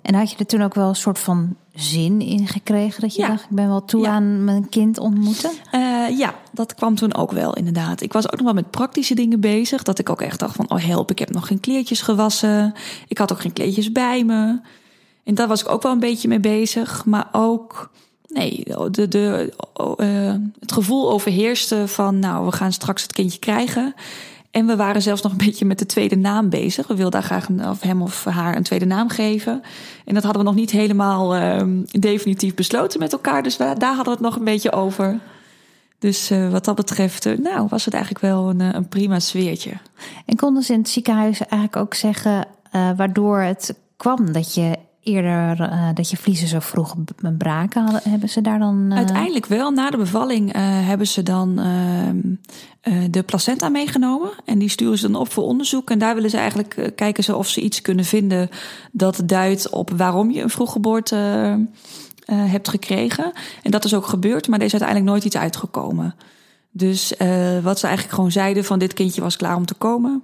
En 0.01 0.15
had 0.15 0.31
je 0.31 0.37
er 0.37 0.45
toen 0.45 0.61
ook 0.61 0.73
wel 0.73 0.89
een 0.89 0.95
soort 0.95 1.19
van 1.19 1.55
zin 1.73 2.21
in 2.21 2.47
gekregen? 2.47 3.01
Dat 3.01 3.15
je 3.15 3.21
ja. 3.21 3.27
dacht, 3.27 3.43
ik 3.43 3.49
ben 3.49 3.67
wel 3.67 3.85
toe 3.85 4.01
ja. 4.01 4.09
aan 4.09 4.43
mijn 4.43 4.69
kind 4.69 4.99
ontmoeten? 4.99 5.51
Uh, 5.71 6.17
ja, 6.17 6.35
dat 6.51 6.75
kwam 6.75 6.95
toen 6.95 7.15
ook 7.15 7.31
wel 7.31 7.55
inderdaad. 7.55 8.01
Ik 8.01 8.13
was 8.13 8.25
ook 8.25 8.35
nog 8.35 8.43
wel 8.43 8.53
met 8.53 8.71
praktische 8.71 9.15
dingen 9.15 9.39
bezig. 9.39 9.83
Dat 9.83 9.99
ik 9.99 10.09
ook 10.09 10.21
echt 10.21 10.39
dacht 10.39 10.55
van, 10.55 10.71
oh 10.71 10.85
help, 10.85 11.11
ik 11.11 11.19
heb 11.19 11.31
nog 11.31 11.47
geen 11.47 11.59
kleertjes 11.59 12.01
gewassen. 12.01 12.73
Ik 13.07 13.17
had 13.17 13.31
ook 13.31 13.41
geen 13.41 13.53
kleertjes 13.53 13.91
bij 13.91 14.23
me. 14.23 14.59
En 15.23 15.35
daar 15.35 15.47
was 15.47 15.61
ik 15.61 15.69
ook 15.69 15.81
wel 15.81 15.91
een 15.91 15.99
beetje 15.99 16.27
mee 16.27 16.39
bezig. 16.39 17.05
Maar 17.05 17.27
ook, 17.31 17.91
nee, 18.27 18.63
de, 18.91 19.07
de, 19.07 19.53
uh, 19.97 20.33
het 20.59 20.71
gevoel 20.71 21.11
overheerste 21.11 21.87
van, 21.87 22.19
nou, 22.19 22.45
we 22.45 22.51
gaan 22.51 22.73
straks 22.73 23.01
het 23.01 23.13
kindje 23.13 23.39
krijgen. 23.39 23.93
En 24.53 24.65
we 24.65 24.75
waren 24.75 25.01
zelfs 25.01 25.21
nog 25.21 25.31
een 25.31 25.37
beetje 25.37 25.65
met 25.65 25.79
de 25.79 25.85
tweede 25.85 26.15
naam 26.15 26.49
bezig. 26.49 26.87
We 26.87 26.95
wilden 26.95 27.11
daar 27.11 27.29
graag 27.29 27.49
een, 27.49 27.69
of 27.69 27.81
hem 27.81 28.01
of 28.01 28.23
haar 28.23 28.55
een 28.55 28.63
tweede 28.63 28.85
naam 28.85 29.09
geven. 29.09 29.61
En 30.05 30.13
dat 30.13 30.23
hadden 30.23 30.41
we 30.41 30.47
nog 30.47 30.57
niet 30.57 30.71
helemaal 30.71 31.35
um, 31.35 31.85
definitief 31.91 32.53
besloten 32.53 32.99
met 32.99 33.11
elkaar. 33.11 33.43
Dus 33.43 33.57
daar 33.57 33.77
hadden 33.79 34.03
we 34.03 34.11
het 34.11 34.19
nog 34.19 34.35
een 34.35 34.43
beetje 34.43 34.71
over. 34.71 35.19
Dus 35.99 36.31
uh, 36.31 36.51
wat 36.51 36.65
dat 36.65 36.75
betreft, 36.75 37.25
uh, 37.25 37.37
nou, 37.37 37.67
was 37.69 37.85
het 37.85 37.93
eigenlijk 37.93 38.23
wel 38.23 38.49
een, 38.49 38.59
een, 38.59 38.87
prima 38.87 39.19
sfeertje. 39.19 39.71
En 40.25 40.35
konden 40.35 40.63
ze 40.63 40.73
in 40.73 40.79
het 40.79 40.89
ziekenhuis 40.89 41.39
eigenlijk 41.39 41.75
ook 41.75 41.93
zeggen 41.93 42.47
waardoor 42.71 43.39
het 43.39 43.75
kwam 43.97 44.31
dat 44.31 44.53
je 44.53 44.77
eerder 45.03 45.59
uh, 45.59 45.89
dat 45.93 46.09
je 46.09 46.17
vliezen 46.17 46.47
zo 46.47 46.59
vroeg 46.59 46.95
braken 47.37 47.83
hadden, 47.83 48.11
hebben 48.11 48.29
ze 48.29 48.41
daar 48.41 48.59
dan? 48.59 48.87
Uh... 48.91 48.97
Uiteindelijk 48.97 49.45
wel. 49.45 49.71
Na 49.71 49.89
de 49.89 49.97
bevalling 49.97 50.47
uh, 50.47 50.61
hebben 50.61 51.07
ze 51.07 51.23
dan 51.23 51.59
ehm, 51.59 53.11
de 53.11 53.23
placenta 53.23 53.69
meegenomen 53.69 54.29
en 54.45 54.59
die 54.59 54.69
sturen 54.69 54.97
ze 54.97 55.11
dan 55.11 55.21
op 55.21 55.31
voor 55.31 55.43
onderzoek. 55.43 55.89
En 55.89 55.99
daar 55.99 56.15
willen 56.15 56.29
ze 56.29 56.37
eigenlijk 56.37 56.91
kijken 56.95 57.23
ze 57.23 57.35
of 57.35 57.47
ze 57.47 57.61
iets 57.61 57.81
kunnen 57.81 58.05
vinden 58.05 58.49
dat 58.91 59.21
duidt 59.25 59.69
op 59.69 59.89
waarom 59.89 60.31
je 60.31 60.41
een 60.41 60.49
vroeggeboorte 60.49 61.15
hebt 62.25 62.69
gekregen. 62.69 63.31
En 63.63 63.71
dat 63.71 63.85
is 63.85 63.93
ook 63.93 64.05
gebeurd, 64.05 64.47
maar 64.47 64.59
er 64.59 64.65
is 64.65 64.71
uiteindelijk 64.71 65.11
nooit 65.11 65.25
iets 65.25 65.37
uitgekomen. 65.37 66.15
Dus 66.71 67.13
wat 67.61 67.79
ze 67.79 67.85
eigenlijk 67.85 68.15
gewoon 68.15 68.31
zeiden 68.31 68.65
van 68.65 68.79
dit 68.79 68.93
kindje 68.93 69.21
was 69.21 69.37
klaar 69.37 69.55
om 69.55 69.65
te 69.65 69.73
komen. 69.73 70.23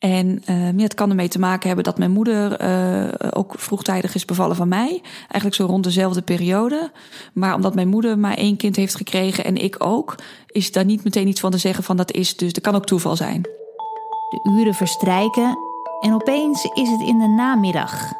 En 0.00 0.42
ja, 0.46 0.82
het 0.82 0.94
kan 0.94 1.08
ermee 1.10 1.28
te 1.28 1.38
maken 1.38 1.66
hebben 1.66 1.84
dat 1.84 1.98
mijn 1.98 2.10
moeder 2.10 2.62
uh, 2.62 3.08
ook 3.30 3.54
vroegtijdig 3.56 4.14
is 4.14 4.24
bevallen 4.24 4.56
van 4.56 4.68
mij. 4.68 5.00
Eigenlijk 5.18 5.54
zo 5.54 5.66
rond 5.66 5.84
dezelfde 5.84 6.22
periode. 6.22 6.90
Maar 7.32 7.54
omdat 7.54 7.74
mijn 7.74 7.88
moeder 7.88 8.18
maar 8.18 8.34
één 8.34 8.56
kind 8.56 8.76
heeft 8.76 8.94
gekregen 8.94 9.44
en 9.44 9.56
ik 9.56 9.76
ook, 9.78 10.14
is 10.46 10.72
daar 10.72 10.84
niet 10.84 11.04
meteen 11.04 11.28
iets 11.28 11.40
van 11.40 11.50
te 11.50 11.58
zeggen 11.58 11.84
van 11.84 11.96
dat 11.96 12.12
is 12.12 12.36
dus, 12.36 12.52
dat 12.52 12.62
kan 12.62 12.74
ook 12.74 12.86
toeval 12.86 13.16
zijn. 13.16 13.42
De 14.30 14.58
uren 14.58 14.74
verstrijken 14.74 15.58
en 16.00 16.14
opeens 16.14 16.64
is 16.64 16.88
het 16.88 17.00
in 17.00 17.18
de 17.18 17.28
namiddag. 17.28 18.12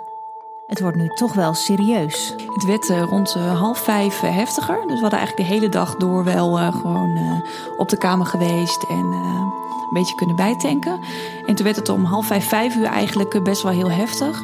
Het 0.71 0.81
wordt 0.81 0.97
nu 0.97 1.09
toch 1.15 1.35
wel 1.35 1.55
serieus. 1.55 2.35
Het 2.47 2.65
werd 2.65 2.91
eh, 2.91 3.03
rond 3.03 3.35
uh, 3.37 3.61
half 3.61 3.79
vijf 3.79 4.23
uh, 4.23 4.35
heftiger. 4.37 4.77
Dus 4.87 4.95
we 4.95 5.01
hadden 5.01 5.19
eigenlijk 5.19 5.49
de 5.49 5.55
hele 5.55 5.69
dag 5.69 5.97
door 5.97 6.25
wel 6.25 6.73
gewoon 6.73 7.43
op 7.77 7.89
de 7.89 7.97
kamer 7.97 8.27
geweest 8.27 8.83
en 8.83 8.97
een 8.97 9.93
beetje 9.93 10.15
kunnen 10.15 10.37
bijtanken. 10.37 11.01
En 11.47 11.55
toen 11.55 11.65
werd 11.65 11.77
het 11.77 11.89
om 11.89 12.05
half 12.05 12.27
vijf, 12.27 12.49
vijf 12.49 12.77
uur 12.77 12.85
eigenlijk 12.85 13.43
best 13.43 13.63
wel 13.63 13.73
heel 13.73 13.91
heftig. 13.91 14.43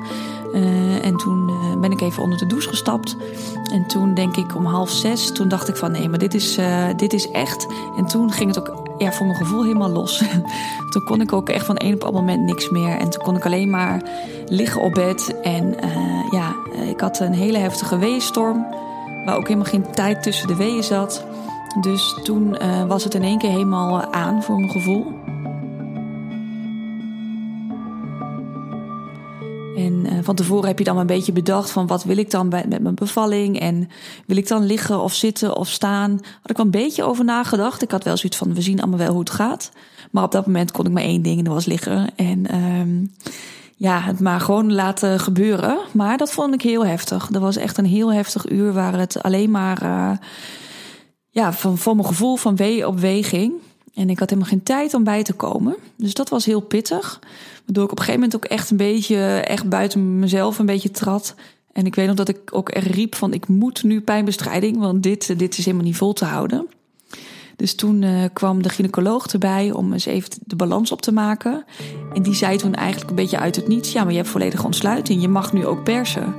en 1.02 1.16
toen 1.16 1.50
ben 1.80 1.90
ik 1.90 2.00
even 2.00 2.22
onder 2.22 2.38
de 2.38 2.46
douche 2.46 2.68
gestapt. 2.68 3.16
En 3.72 3.86
toen 3.86 4.14
denk 4.14 4.36
ik 4.36 4.54
om 4.54 4.66
half 4.66 4.90
zes, 4.90 5.32
toen 5.32 5.48
dacht 5.48 5.68
ik 5.68 5.76
van 5.76 5.92
nee, 5.92 6.08
maar 6.08 6.18
dit 6.18 6.34
is, 6.34 6.58
dit 6.96 7.12
is 7.12 7.30
echt. 7.30 7.66
En 7.96 8.06
toen 8.06 8.32
ging 8.32 8.54
het 8.54 8.58
ook 8.58 8.86
ja, 8.98 9.12
voor 9.12 9.26
mijn 9.26 9.38
gevoel 9.38 9.62
helemaal 9.62 9.90
los. 9.90 10.22
toen 10.90 11.04
kon 11.04 11.20
ik 11.20 11.32
ook 11.32 11.48
echt 11.48 11.66
van 11.66 11.76
een 11.78 11.94
op 11.94 12.04
een 12.04 12.14
moment 12.14 12.42
niks 12.42 12.70
meer. 12.70 12.98
En 12.98 13.10
toen 13.10 13.22
kon 13.22 13.36
ik 13.36 13.44
alleen 13.44 13.70
maar 13.70 14.02
liggen 14.48 14.82
op 14.82 14.92
bed. 14.92 15.40
En 15.40 15.76
ja, 16.30 16.54
ik 16.90 17.00
had 17.00 17.20
een 17.20 17.32
hele 17.32 17.58
heftige 17.58 17.98
weeënstorm. 17.98 18.66
Waar 19.24 19.36
ook 19.36 19.48
helemaal 19.48 19.70
geen 19.70 19.90
tijd 19.90 20.22
tussen 20.22 20.48
de 20.48 20.56
weeën 20.56 20.84
zat. 20.84 21.24
Dus 21.80 22.20
toen 22.22 22.56
uh, 22.62 22.86
was 22.86 23.04
het 23.04 23.14
in 23.14 23.22
één 23.22 23.38
keer 23.38 23.50
helemaal 23.50 24.12
aan 24.12 24.42
voor 24.42 24.56
mijn 24.56 24.70
gevoel. 24.70 25.06
En 29.76 30.24
van 30.24 30.34
tevoren 30.34 30.68
heb 30.68 30.78
je 30.78 30.84
dan 30.84 30.98
een 30.98 31.06
beetje 31.06 31.32
bedacht 31.32 31.70
van 31.70 31.86
wat 31.86 32.04
wil 32.04 32.16
ik 32.16 32.30
dan 32.30 32.48
met 32.48 32.80
mijn 32.82 32.94
bevalling 32.94 33.60
en 33.60 33.88
wil 34.26 34.36
ik 34.36 34.48
dan 34.48 34.64
liggen 34.64 35.02
of 35.02 35.14
zitten 35.14 35.56
of 35.56 35.68
staan. 35.68 36.10
Had 36.10 36.50
ik 36.50 36.56
wel 36.56 36.64
een 36.64 36.70
beetje 36.70 37.04
over 37.04 37.24
nagedacht. 37.24 37.82
Ik 37.82 37.90
had 37.90 38.04
wel 38.04 38.16
zoiets 38.16 38.38
van 38.38 38.54
we 38.54 38.62
zien 38.62 38.80
allemaal 38.80 38.98
wel 38.98 39.10
hoe 39.10 39.20
het 39.20 39.30
gaat. 39.30 39.70
Maar 40.10 40.24
op 40.24 40.32
dat 40.32 40.46
moment 40.46 40.70
kon 40.70 40.86
ik 40.86 40.92
maar 40.92 41.02
één 41.02 41.22
ding 41.22 41.38
en 41.38 41.44
dat 41.44 41.52
was 41.52 41.66
liggen. 41.66 42.08
En 42.16 42.54
um, 42.54 43.12
ja, 43.78 44.00
het 44.00 44.20
maar 44.20 44.40
gewoon 44.40 44.72
laten 44.72 45.20
gebeuren. 45.20 45.78
Maar 45.92 46.16
dat 46.16 46.32
vond 46.32 46.54
ik 46.54 46.62
heel 46.62 46.86
heftig. 46.86 47.26
Dat 47.26 47.42
was 47.42 47.56
echt 47.56 47.78
een 47.78 47.86
heel 47.86 48.12
heftig 48.12 48.50
uur 48.50 48.72
waar 48.72 48.98
het 48.98 49.22
alleen 49.22 49.50
maar 49.50 49.82
uh, 49.82 50.10
ja, 51.30 51.52
van, 51.52 51.78
voor 51.78 51.94
mijn 51.94 52.08
gevoel 52.08 52.36
van 52.36 52.56
wee 52.56 52.86
op 52.86 52.98
wee 52.98 53.22
ging. 53.22 53.52
En 53.94 54.10
ik 54.10 54.18
had 54.18 54.30
helemaal 54.30 54.50
geen 54.50 54.62
tijd 54.62 54.94
om 54.94 55.04
bij 55.04 55.22
te 55.22 55.32
komen. 55.32 55.76
Dus 55.96 56.14
dat 56.14 56.28
was 56.28 56.44
heel 56.44 56.60
pittig. 56.60 57.20
Waardoor 57.64 57.84
ik 57.84 57.90
op 57.90 57.98
een 57.98 58.04
gegeven 58.04 58.20
moment 58.20 58.36
ook 58.36 58.50
echt 58.50 58.70
een 58.70 58.76
beetje 58.76 59.16
echt 59.26 59.68
buiten 59.68 60.18
mezelf 60.18 60.58
een 60.58 60.66
beetje 60.66 60.90
trad. 60.90 61.34
En 61.72 61.86
ik 61.86 61.94
weet 61.94 62.06
nog 62.06 62.16
dat 62.16 62.28
ik 62.28 62.38
ook 62.50 62.68
echt 62.68 62.86
riep 62.86 63.14
van 63.14 63.32
ik 63.32 63.48
moet 63.48 63.82
nu 63.82 64.00
pijnbestrijding, 64.00 64.78
want 64.78 65.02
dit, 65.02 65.38
dit 65.38 65.58
is 65.58 65.64
helemaal 65.64 65.86
niet 65.86 65.96
vol 65.96 66.12
te 66.12 66.24
houden. 66.24 66.66
Dus 67.56 67.74
toen 67.74 68.02
uh, 68.02 68.24
kwam 68.32 68.62
de 68.62 68.68
gynaecoloog 68.68 69.26
erbij 69.26 69.70
om 69.70 69.92
eens 69.92 70.06
even 70.06 70.30
de 70.40 70.56
balans 70.56 70.92
op 70.92 71.02
te 71.02 71.12
maken. 71.12 71.64
En 72.12 72.22
die 72.22 72.34
zei 72.34 72.56
toen 72.56 72.74
eigenlijk 72.74 73.10
een 73.10 73.16
beetje 73.16 73.38
uit 73.38 73.56
het 73.56 73.68
niets: 73.68 73.92
ja, 73.92 74.02
maar 74.02 74.12
je 74.12 74.18
hebt 74.18 74.30
volledige 74.30 74.64
ontsluiting, 74.64 75.20
je 75.20 75.28
mag 75.28 75.52
nu 75.52 75.66
ook 75.66 75.84
persen. 75.84 76.34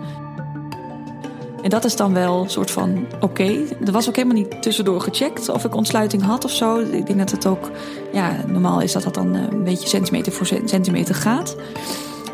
En 1.61 1.69
dat 1.69 1.85
is 1.85 1.95
dan 1.95 2.13
wel 2.13 2.43
een 2.43 2.49
soort 2.49 2.71
van 2.71 3.05
oké. 3.19 3.65
Er 3.85 3.91
was 3.91 4.09
ook 4.09 4.15
helemaal 4.15 4.37
niet 4.37 4.61
tussendoor 4.61 5.01
gecheckt 5.01 5.49
of 5.49 5.65
ik 5.65 5.75
ontsluiting 5.75 6.23
had 6.23 6.45
of 6.45 6.51
zo. 6.51 6.79
Ik 6.79 7.05
denk 7.05 7.17
dat 7.17 7.31
het 7.31 7.45
ook, 7.45 7.71
ja, 8.13 8.35
normaal 8.47 8.81
is 8.81 8.91
dat 8.91 9.03
dat 9.03 9.13
dan 9.13 9.35
eh, 9.35 9.41
een 9.51 9.63
beetje 9.63 9.87
centimeter 9.87 10.31
voor 10.31 10.45
centimeter 10.45 11.15
gaat. 11.15 11.55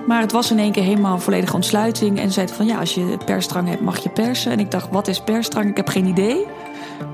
Maar 0.08 0.22
het 0.22 0.32
was 0.32 0.52
in 0.52 0.60
één 0.60 0.72
keer 0.72 0.84
helemaal 0.84 1.20
volledige 1.20 1.56
ontsluiting. 1.56 2.20
En 2.20 2.28
ze 2.28 2.34
zeiden 2.34 2.56
van 2.56 2.66
ja, 2.66 2.80
als 2.80 2.94
je 2.94 3.18
persstrang 3.26 3.68
hebt, 3.68 3.82
mag 3.82 4.04
je 4.04 4.10
persen. 4.10 4.52
En 4.52 4.60
ik 4.60 4.72
dacht, 4.72 4.92
wat 4.92 5.08
is 5.08 5.22
persstrang? 5.22 5.70
Ik 5.70 5.78
heb 5.78 5.88
geen 5.88 6.06
idee. 6.06 6.46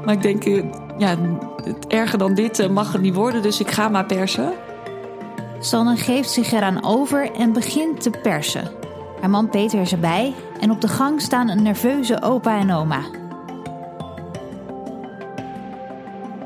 Maar 0.06 0.14
ik 0.14 0.22
denk, 0.22 0.46
eh, 0.46 0.64
ja, 0.98 1.16
het 1.64 1.88
erger 1.88 2.18
dan 2.18 2.34
dit 2.34 2.60
eh, 2.60 2.70
mag 2.70 2.92
het 2.92 3.02
niet 3.02 3.16
worden, 3.16 3.42
dus 3.42 3.60
ik 3.60 3.72
ga 3.72 3.90
maar 3.90 4.06
persen. 4.06 4.54
Sanne 5.60 5.96
geeft 5.96 6.30
zich 6.30 6.52
eraan 6.52 6.84
over 6.84 7.32
en 7.32 7.54
begint 7.54 8.02
te 8.02 8.10
persen. 8.10 8.72
Haar 9.20 9.30
man 9.30 9.50
Peter 9.50 9.82
is 9.82 9.92
erbij 9.92 10.34
en 10.60 10.72
op 10.72 10.82
de 10.82 10.88
gang 10.88 11.22
staan 11.22 11.50
een 11.50 11.64
nerveuze 11.64 12.22
opa 12.22 12.60
en 12.60 12.72
oma. 12.72 13.02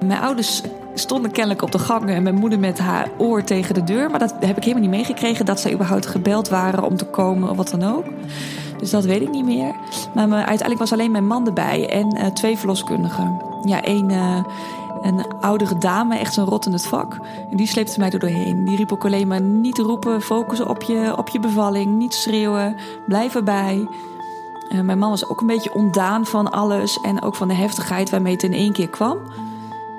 Mijn 0.05 0.19
ouders 0.19 0.61
stonden 0.93 1.31
kennelijk 1.31 1.61
op 1.61 1.71
de 1.71 1.79
gang 1.79 2.09
en 2.09 2.23
mijn 2.23 2.35
moeder 2.35 2.59
met 2.59 2.79
haar 2.79 3.09
oor 3.17 3.43
tegen 3.43 3.73
de 3.73 3.83
deur. 3.83 4.09
Maar 4.09 4.19
dat 4.19 4.35
heb 4.39 4.57
ik 4.57 4.63
helemaal 4.63 4.89
niet 4.89 4.97
meegekregen 4.97 5.45
dat 5.45 5.59
zij 5.59 5.73
überhaupt 5.73 6.05
gebeld 6.05 6.49
waren 6.49 6.83
om 6.83 6.97
te 6.97 7.05
komen 7.05 7.49
of 7.49 7.57
wat 7.57 7.69
dan 7.69 7.83
ook. 7.83 8.05
Dus 8.77 8.89
dat 8.89 9.05
weet 9.05 9.21
ik 9.21 9.29
niet 9.29 9.45
meer. 9.45 9.75
Maar 10.13 10.29
uiteindelijk 10.29 10.79
was 10.79 10.91
alleen 10.93 11.11
mijn 11.11 11.27
man 11.27 11.47
erbij 11.47 11.89
en 11.89 12.15
uh, 12.15 12.25
twee 12.25 12.57
verloskundigen. 12.57 13.41
Ja, 13.63 13.81
één, 13.81 14.09
uh, 14.09 14.43
een 15.01 15.25
oudere 15.41 15.77
dame, 15.77 16.17
echt 16.17 16.33
zo'n 16.33 16.45
rot 16.45 16.65
in 16.65 16.73
het 16.73 16.87
vak. 16.87 17.19
En 17.51 17.57
die 17.57 17.67
sleepte 17.67 17.99
mij 17.99 18.09
er 18.09 18.19
doorheen. 18.19 18.65
Die 18.65 18.75
riep 18.75 18.91
ook 18.91 19.05
alleen 19.05 19.27
maar 19.27 19.41
niet 19.41 19.77
roepen, 19.77 20.21
focussen 20.21 20.69
op 20.69 20.81
je, 20.81 21.13
op 21.17 21.29
je 21.29 21.39
bevalling, 21.39 21.97
niet 21.97 22.13
schreeuwen, 22.13 22.75
blijf 23.07 23.35
erbij. 23.35 23.87
Uh, 24.69 24.79
mijn 24.81 24.99
man 24.99 25.09
was 25.09 25.29
ook 25.29 25.41
een 25.41 25.47
beetje 25.47 25.73
ontdaan 25.73 26.25
van 26.25 26.51
alles 26.51 27.01
en 27.01 27.21
ook 27.21 27.35
van 27.35 27.47
de 27.47 27.53
heftigheid 27.53 28.09
waarmee 28.09 28.33
het 28.33 28.43
in 28.43 28.53
één 28.53 28.73
keer 28.73 28.89
kwam. 28.89 29.17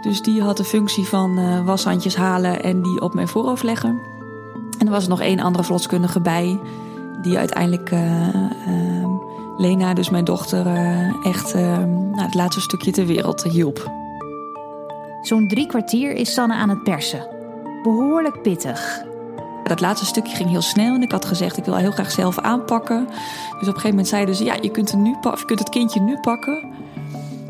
Dus 0.00 0.22
die 0.22 0.42
had 0.42 0.56
de 0.56 0.64
functie 0.64 1.08
van 1.08 1.64
washandjes 1.64 2.16
halen 2.16 2.62
en 2.62 2.82
die 2.82 3.00
op 3.00 3.14
mijn 3.14 3.28
voorhoofd 3.28 3.62
leggen. 3.62 4.00
En 4.78 4.86
er 4.86 4.92
was 4.92 5.08
nog 5.08 5.20
één 5.20 5.40
andere 5.40 5.64
verloskundige 5.64 6.20
bij, 6.20 6.60
die 7.22 7.38
uiteindelijk 7.38 7.90
uh, 7.90 8.28
Lena, 9.56 9.94
dus 9.94 10.10
mijn 10.10 10.24
dochter, 10.24 10.66
echt 11.22 11.54
nou, 11.54 12.22
het 12.22 12.34
laatste 12.34 12.60
stukje 12.60 12.90
ter 12.90 13.06
wereld 13.06 13.42
hielp. 13.42 13.90
Zo'n 15.22 15.48
drie 15.48 15.66
kwartier 15.66 16.14
is 16.14 16.32
Sanne 16.32 16.54
aan 16.54 16.68
het 16.68 16.82
persen. 16.82 17.26
Behoorlijk 17.82 18.42
pittig. 18.42 19.04
Dat 19.64 19.80
laatste 19.80 20.06
stukje 20.06 20.36
ging 20.36 20.50
heel 20.50 20.62
snel 20.62 20.94
en 20.94 21.02
ik 21.02 21.12
had 21.12 21.24
gezegd 21.24 21.56
ik 21.56 21.64
wil 21.64 21.76
heel 21.76 21.90
graag 21.90 22.10
zelf 22.10 22.38
aanpakken. 22.38 23.06
Dus 23.06 23.14
op 23.52 23.60
een 23.60 23.66
gegeven 23.66 23.88
moment 23.88 24.08
zeiden 24.08 24.34
ze 24.34 24.44
ja, 24.44 24.54
je 24.60 24.70
kunt, 24.70 24.90
het 24.90 25.00
nu, 25.00 25.16
je 25.20 25.44
kunt 25.46 25.58
het 25.58 25.68
kindje 25.68 26.00
nu 26.00 26.18
pakken. 26.20 26.72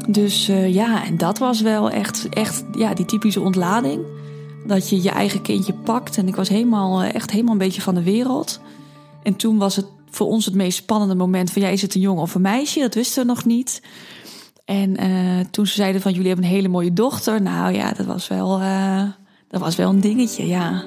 Dus 0.08 0.48
uh, 0.48 0.74
ja, 0.74 1.04
en 1.04 1.16
dat 1.16 1.38
was 1.38 1.60
wel 1.60 1.90
echt, 1.90 2.28
echt 2.28 2.64
ja, 2.72 2.94
die 2.94 3.04
typische 3.04 3.40
ontlading. 3.40 4.02
Dat 4.66 4.88
je 4.88 5.02
je 5.02 5.10
eigen 5.10 5.42
kindje 5.42 5.72
pakt. 5.72 6.16
En 6.16 6.28
ik 6.28 6.36
was 6.36 6.48
helemaal, 6.48 7.02
echt 7.02 7.30
helemaal 7.30 7.52
een 7.52 7.58
beetje 7.58 7.82
van 7.82 7.94
de 7.94 8.02
wereld. 8.02 8.60
En 9.24 9.36
toen 9.36 9.58
was 9.58 9.76
het 9.76 9.86
voor 10.10 10.26
ons 10.26 10.44
het 10.44 10.54
meest 10.54 10.76
spannende 10.76 11.14
moment 11.14 11.50
van... 11.50 11.62
ja, 11.62 11.68
is 11.68 11.82
het 11.82 11.94
een 11.94 12.00
jongen 12.00 12.22
of 12.22 12.34
een 12.34 12.40
meisje? 12.40 12.80
Dat 12.80 12.94
wisten 12.94 13.22
we 13.22 13.28
nog 13.28 13.44
niet. 13.44 13.82
En 14.64 15.04
uh, 15.04 15.40
toen 15.50 15.66
ze 15.66 15.74
zeiden 15.74 16.00
van 16.00 16.12
jullie 16.12 16.26
hebben 16.26 16.44
een 16.44 16.50
hele 16.50 16.68
mooie 16.68 16.92
dochter. 16.92 17.42
Nou 17.42 17.74
ja, 17.74 17.92
dat 17.92 18.06
was 18.06 18.28
wel, 18.28 18.60
uh, 18.60 19.02
dat 19.48 19.60
was 19.60 19.76
wel 19.76 19.90
een 19.90 20.00
dingetje, 20.00 20.46
ja. 20.46 20.84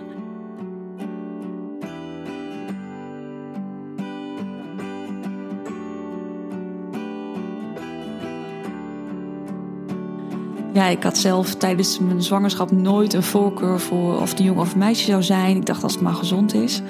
Ja, 10.73 10.88
ik 10.88 11.04
had 11.04 11.17
zelf 11.17 11.56
tijdens 11.56 12.00
mijn 12.00 12.23
zwangerschap 12.23 12.71
nooit 12.71 13.13
een 13.13 13.23
voorkeur 13.23 13.80
voor 13.80 14.21
of 14.21 14.30
het 14.30 14.39
een 14.39 14.45
jongen 14.45 14.62
of 14.62 14.71
een 14.73 14.80
meisje 14.80 15.06
zou 15.06 15.23
zijn. 15.23 15.56
Ik 15.56 15.65
dacht 15.65 15.84
als 15.84 15.93
het 15.93 16.02
maar 16.02 16.13
gezond 16.13 16.54
is. 16.54 16.82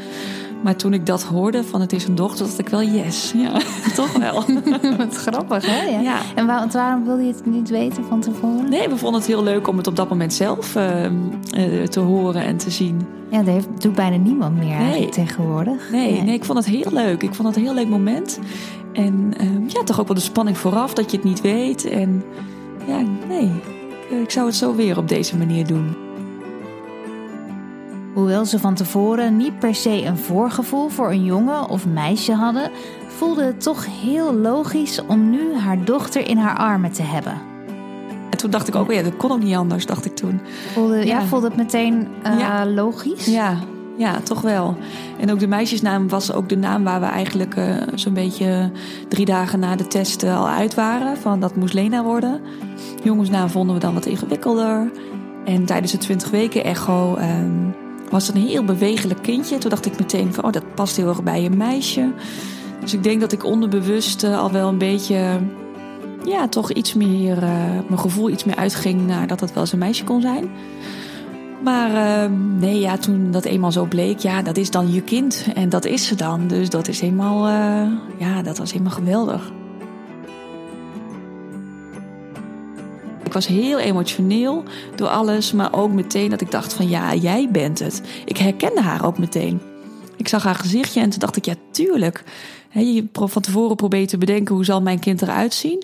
Maar 0.63 0.76
toen 0.76 0.93
ik 0.93 1.06
dat 1.06 1.24
hoorde 1.24 1.63
van 1.63 1.82
het 1.82 1.93
is 1.93 2.08
een 2.08 2.15
dochter, 2.15 2.46
dacht 2.46 2.60
ik 2.60 2.70
wel 2.70 2.84
yes. 2.84 3.34
Ja, 3.36 3.52
toch 3.96 4.17
wel. 4.17 4.43
Wat 4.98 5.15
grappig, 5.15 5.65
hè? 5.65 5.84
Ja. 5.84 6.00
ja. 6.00 6.20
En 6.36 6.46
waar, 6.46 6.67
waarom 6.72 7.06
wilde 7.06 7.22
je 7.22 7.34
het 7.34 7.46
niet 7.46 7.70
weten 7.70 8.04
van 8.04 8.20
tevoren? 8.20 8.70
Nee, 8.70 8.89
we 8.89 8.98
vonden 8.98 9.20
het 9.20 9.30
heel 9.30 9.43
leuk 9.43 9.67
om 9.67 9.78
het 9.78 9.88
op 9.88 9.96
dat 9.96 10.10
moment 10.10 10.34
zelf 10.34 10.76
uh, 10.76 11.04
uh, 11.04 11.84
te 11.84 12.00
horen 12.00 12.43
en 12.43 12.58
te 12.58 12.72
zien. 12.72 13.08
Ja, 13.32 13.38
dat 13.38 13.54
heeft, 13.54 13.67
doet 13.82 13.96
bijna 13.96 14.15
niemand 14.15 14.58
meer 14.58 14.78
nee. 14.78 15.10
tegenwoordig. 15.10 15.91
Nee, 15.91 16.12
nee, 16.12 16.22
nee, 16.22 16.36
ik 16.36 16.46
vond 16.46 16.58
het 16.58 16.67
heel 16.67 16.91
leuk. 16.91 17.24
Ik 17.24 17.34
vond 17.34 17.48
het 17.48 17.58
een 17.58 17.63
heel 17.63 17.74
leuk 17.74 17.89
moment. 17.89 18.39
En 18.93 19.34
uh, 19.41 19.67
ja, 19.67 19.84
toch 19.84 20.00
ook 20.00 20.08
wel 20.08 20.15
de 20.15 20.22
spanning 20.22 20.58
vooraf 20.58 20.93
dat 20.93 21.12
je 21.12 21.17
het 21.17 21.26
niet 21.26 21.41
weet. 21.41 21.89
En 21.89 22.24
ja, 22.88 23.02
nee, 23.28 23.52
ik 24.22 24.32
zou 24.32 24.46
het 24.46 24.56
zo 24.56 24.76
weer 24.76 24.98
op 24.98 25.08
deze 25.08 25.38
manier 25.38 25.67
doen. 25.67 26.07
Hoewel 28.17 28.45
ze 28.45 28.60
van 28.60 28.73
tevoren 28.73 29.38
niet 29.38 29.60
per 29.60 29.75
se 29.75 30.03
een 30.03 30.17
voorgevoel 30.17 30.89
voor 30.89 31.12
een 31.12 31.23
jongen 31.23 31.69
of 31.69 31.86
meisje 31.86 32.34
hadden, 32.34 32.71
voelde 33.08 33.43
het 33.43 33.62
toch 33.62 33.86
heel 34.01 34.34
logisch 34.34 35.01
om 35.08 35.30
nu 35.30 35.56
haar 35.56 35.86
dochter 35.86 36.27
in 36.27 36.38
haar 36.38 36.58
armen 36.58 36.91
te 36.91 37.01
hebben. 37.01 37.34
En 38.30 38.38
toen 38.38 38.51
dacht 38.51 38.67
ik 38.67 38.75
ook, 38.75 38.91
ja, 38.91 39.01
dat 39.01 39.17
kon 39.17 39.32
ook 39.32 39.43
niet 39.43 39.56
anders, 39.56 39.86
dacht 39.86 40.06
ik 40.06 40.15
toen. 40.15 40.39
Voelde, 40.73 40.95
ja. 40.95 41.03
ja 41.03 41.25
voelde 41.25 41.47
het 41.47 41.56
meteen 41.56 42.08
uh, 42.25 42.39
ja. 42.39 42.65
logisch? 42.65 43.25
Ja, 43.25 43.58
ja, 43.97 44.19
toch 44.19 44.41
wel. 44.41 44.77
En 45.19 45.32
ook 45.32 45.39
de 45.39 45.47
meisjesnaam 45.47 46.10
was 46.10 46.34
ook 46.34 46.49
de 46.49 46.58
naam 46.58 46.84
waar 46.84 46.99
we 46.99 47.06
eigenlijk 47.06 47.56
uh, 47.56 47.75
zo'n 47.95 48.13
beetje 48.13 48.71
drie 49.08 49.25
dagen 49.25 49.60
na 49.60 49.75
de 49.75 49.88
test 49.88 50.23
al 50.23 50.47
uit 50.47 50.73
waren. 50.75 51.17
Van 51.17 51.39
dat 51.39 51.56
moest 51.56 51.73
Lena 51.73 52.03
worden. 52.03 52.41
Jongensnaam 53.03 53.49
vonden 53.49 53.75
we 53.75 53.82
dan 53.82 53.93
wat 53.93 54.06
ingewikkelder. 54.06 54.91
En 55.45 55.65
tijdens 55.65 55.91
de 55.91 55.97
20 55.97 56.30
weken 56.30 56.63
echo 56.63 57.17
um, 57.17 57.75
was 58.10 58.28
een 58.28 58.41
heel 58.41 58.63
bewegelijk 58.63 59.22
kindje. 59.22 59.58
Toen 59.58 59.70
dacht 59.70 59.86
ik 59.86 60.00
meteen 60.00 60.34
van, 60.34 60.43
oh, 60.43 60.52
dat 60.52 60.76
past 60.76 60.98
heel 60.98 61.08
erg 61.08 61.24
bij 61.24 61.46
een 61.46 61.58
meisje. 61.58 62.12
Dus 62.82 62.93
ik 62.93 63.04
denk 63.04 63.22
dat 63.22 63.32
ik 63.32 63.43
onderbewust 63.43 64.24
uh, 64.24 64.39
al 64.39 64.52
wel 64.52 64.67
een 64.67 64.78
beetje, 64.78 65.39
ja, 66.26 66.48
toch 66.48 66.72
iets 66.72 66.93
meer, 66.93 67.38
uh, 67.38 67.50
mijn 67.88 68.00
gevoel 68.00 68.30
iets 68.30 68.43
meer 68.43 68.56
uitging 68.56 69.08
naar 69.08 69.28
dat 69.28 69.39
het 69.39 69.54
wel 69.54 69.63
eens 69.63 69.72
een 69.72 69.80
meisje 69.80 70.04
kon 70.04 70.22
zijn. 70.22 70.50
Maar 71.63 71.93
ehm, 71.93 72.60
nee, 72.60 72.80
ja, 72.80 72.98
toen 72.98 73.32
dat 73.32 73.46
eenmaal 73.46 73.72
zo 73.72 73.86
bleek, 73.86 74.20
ja, 74.20 74.41
dat 74.41 74.58
is 74.58 74.72
dan 74.72 74.91
je 74.91 75.02
kind. 75.02 75.46
En 75.56 75.70
dat 75.70 75.86
is 75.86 76.08
ze 76.08 76.15
dan. 76.15 76.48
Dus 76.48 76.70
dat 76.70 76.88
is 76.88 77.00
helemaal, 77.00 77.48
ja, 78.17 78.41
dat 78.41 78.58
was 78.58 78.72
helemaal 78.72 78.93
geweldig. 78.93 79.52
Ik 83.28 83.34
was 83.34 83.48
heel 83.48 83.80
emotioneel 83.80 84.63
door 84.96 85.08
alles, 85.08 85.52
maar 85.52 85.74
ook 85.74 85.92
meteen 85.92 86.30
dat 86.30 86.42
ik 86.42 86.52
dacht 86.52 86.74
van 86.74 86.90
ja, 86.90 87.16
jij 87.16 87.50
bent 87.52 87.80
het. 87.80 88.02
Ik 88.26 88.38
herkende 88.38 88.82
haar 88.82 89.06
ook 89.06 89.18
meteen. 89.18 89.62
Ik 90.16 90.28
zag 90.28 90.44
haar 90.44 90.56
gezichtje 90.56 91.02
en 91.02 91.10
toen 91.10 91.20
dacht 91.20 91.36
ik 91.36 91.46
ja, 91.46 91.54
tuurlijk. 91.72 92.24
je 92.72 93.06
van 93.12 93.42
tevoren 93.42 93.76
probeert 93.76 94.10
te 94.10 94.18
bedenken 94.18 94.56
hoe 94.56 94.66
zal 94.66 94.82
mijn 94.82 95.00
kind 95.00 95.22
eruit 95.22 95.54
zien. 95.54 95.84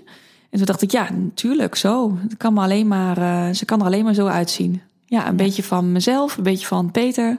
En 0.50 0.58
toen 0.58 0.66
dacht 0.66 0.82
ik 0.82 0.92
ja, 0.92 1.10
natuurlijk 1.12 1.76
zo. 1.76 2.18
Het 2.22 2.38
kan 2.38 2.54
me 2.54 2.62
alleen 2.62 2.88
maar, 2.88 3.18
uh, 3.18 3.50
ze 3.54 3.66
kan 3.66 3.80
er 3.80 3.86
alleen 3.86 4.04
maar 4.04 4.14
zo 4.14 4.28
uitzien. 4.28 4.82
Ja, 5.06 5.28
een 5.28 5.36
beetje 5.36 5.64
van 5.64 5.92
mezelf, 5.92 6.38
een 6.38 6.44
beetje 6.44 6.68
van 6.68 6.92
Peter. 6.92 7.38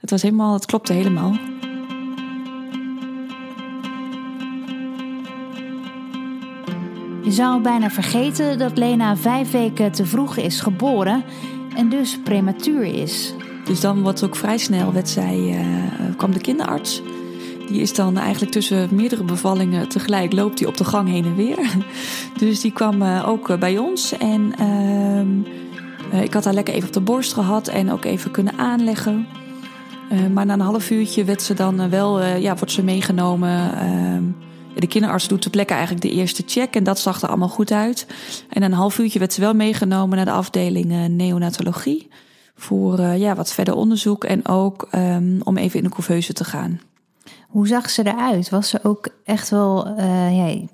Het 0.00 0.10
was 0.10 0.22
helemaal, 0.22 0.54
het 0.54 0.66
klopte 0.66 0.92
helemaal. 0.92 1.38
Je 7.30 7.36
zou 7.36 7.60
bijna 7.60 7.90
vergeten 7.90 8.58
dat 8.58 8.78
Lena 8.78 9.16
vijf 9.16 9.50
weken 9.50 9.92
te 9.92 10.06
vroeg 10.06 10.36
is 10.36 10.60
geboren 10.60 11.24
en 11.76 11.88
dus 11.88 12.18
prematuur 12.24 12.82
is. 12.82 13.34
Dus 13.64 13.80
dan 13.80 14.02
wordt 14.02 14.24
ook 14.24 14.36
vrij 14.36 14.58
snel, 14.58 14.92
werd 14.92 15.08
zij, 15.08 15.38
uh, 15.38 16.16
kwam 16.16 16.32
de 16.32 16.40
kinderarts. 16.40 17.02
Die 17.68 17.80
is 17.80 17.94
dan 17.94 18.16
eigenlijk 18.16 18.52
tussen 18.52 18.88
meerdere 18.92 19.24
bevallingen 19.24 19.88
tegelijk 19.88 20.32
loopt 20.32 20.58
hij 20.58 20.68
op 20.68 20.76
de 20.76 20.84
gang 20.84 21.08
heen 21.08 21.24
en 21.24 21.34
weer. 21.34 21.58
Dus 22.38 22.60
die 22.60 22.72
kwam 22.72 23.02
uh, 23.02 23.28
ook 23.28 23.58
bij 23.58 23.78
ons 23.78 24.18
en 24.18 24.52
uh, 26.12 26.22
ik 26.22 26.34
had 26.34 26.44
haar 26.44 26.54
lekker 26.54 26.74
even 26.74 26.88
op 26.88 26.94
de 26.94 27.00
borst 27.00 27.32
gehad 27.32 27.68
en 27.68 27.92
ook 27.92 28.04
even 28.04 28.30
kunnen 28.30 28.58
aanleggen. 28.58 29.26
maar 30.32 30.46
na 30.46 30.52
een 30.52 30.60
half 30.60 30.90
uurtje 30.90 31.24
werd 31.24 31.42
ze 31.42 31.54
dan 31.54 31.90
wel, 31.90 32.24
ja, 32.24 32.54
wordt 32.54 32.72
ze 32.72 32.82
meegenomen 32.82 33.74
ehm, 33.74 34.24
de 34.74 34.86
kinderarts 34.86 35.28
doet 35.28 35.42
ter 35.42 35.50
plekke 35.50 35.72
eigenlijk 35.72 36.02
de 36.02 36.10
eerste 36.10 36.42
check 36.46 36.74
en 36.74 36.84
dat 36.84 36.98
zag 36.98 37.22
er 37.22 37.28
allemaal 37.28 37.48
goed 37.48 37.72
uit. 37.72 38.06
En 38.48 38.62
een 38.62 38.72
half 38.72 38.98
uurtje 38.98 39.18
werd 39.18 39.32
ze 39.32 39.40
wel 39.40 39.54
meegenomen 39.54 40.16
naar 40.16 40.24
de 40.24 40.32
afdeling 40.32 40.92
uh, 40.92 41.04
neonatologie. 41.04 42.08
Voor 42.54 42.98
uh, 42.98 43.18
ja, 43.18 43.34
wat 43.34 43.52
verder 43.52 43.74
onderzoek 43.74 44.24
en 44.24 44.48
ook 44.48 44.88
um, 44.94 45.40
om 45.44 45.56
even 45.56 45.78
in 45.78 45.84
de 45.84 45.94
couveuse 45.94 46.32
te 46.32 46.44
gaan. 46.44 46.80
Hoe 47.48 47.66
zag 47.66 47.90
ze 47.90 48.06
eruit? 48.06 48.48
Was 48.48 48.68
ze 48.68 48.78
ook 48.82 49.08
echt 49.24 49.48
wel. 49.48 49.88
Uh, 49.98 50.36
ja, 50.36 50.66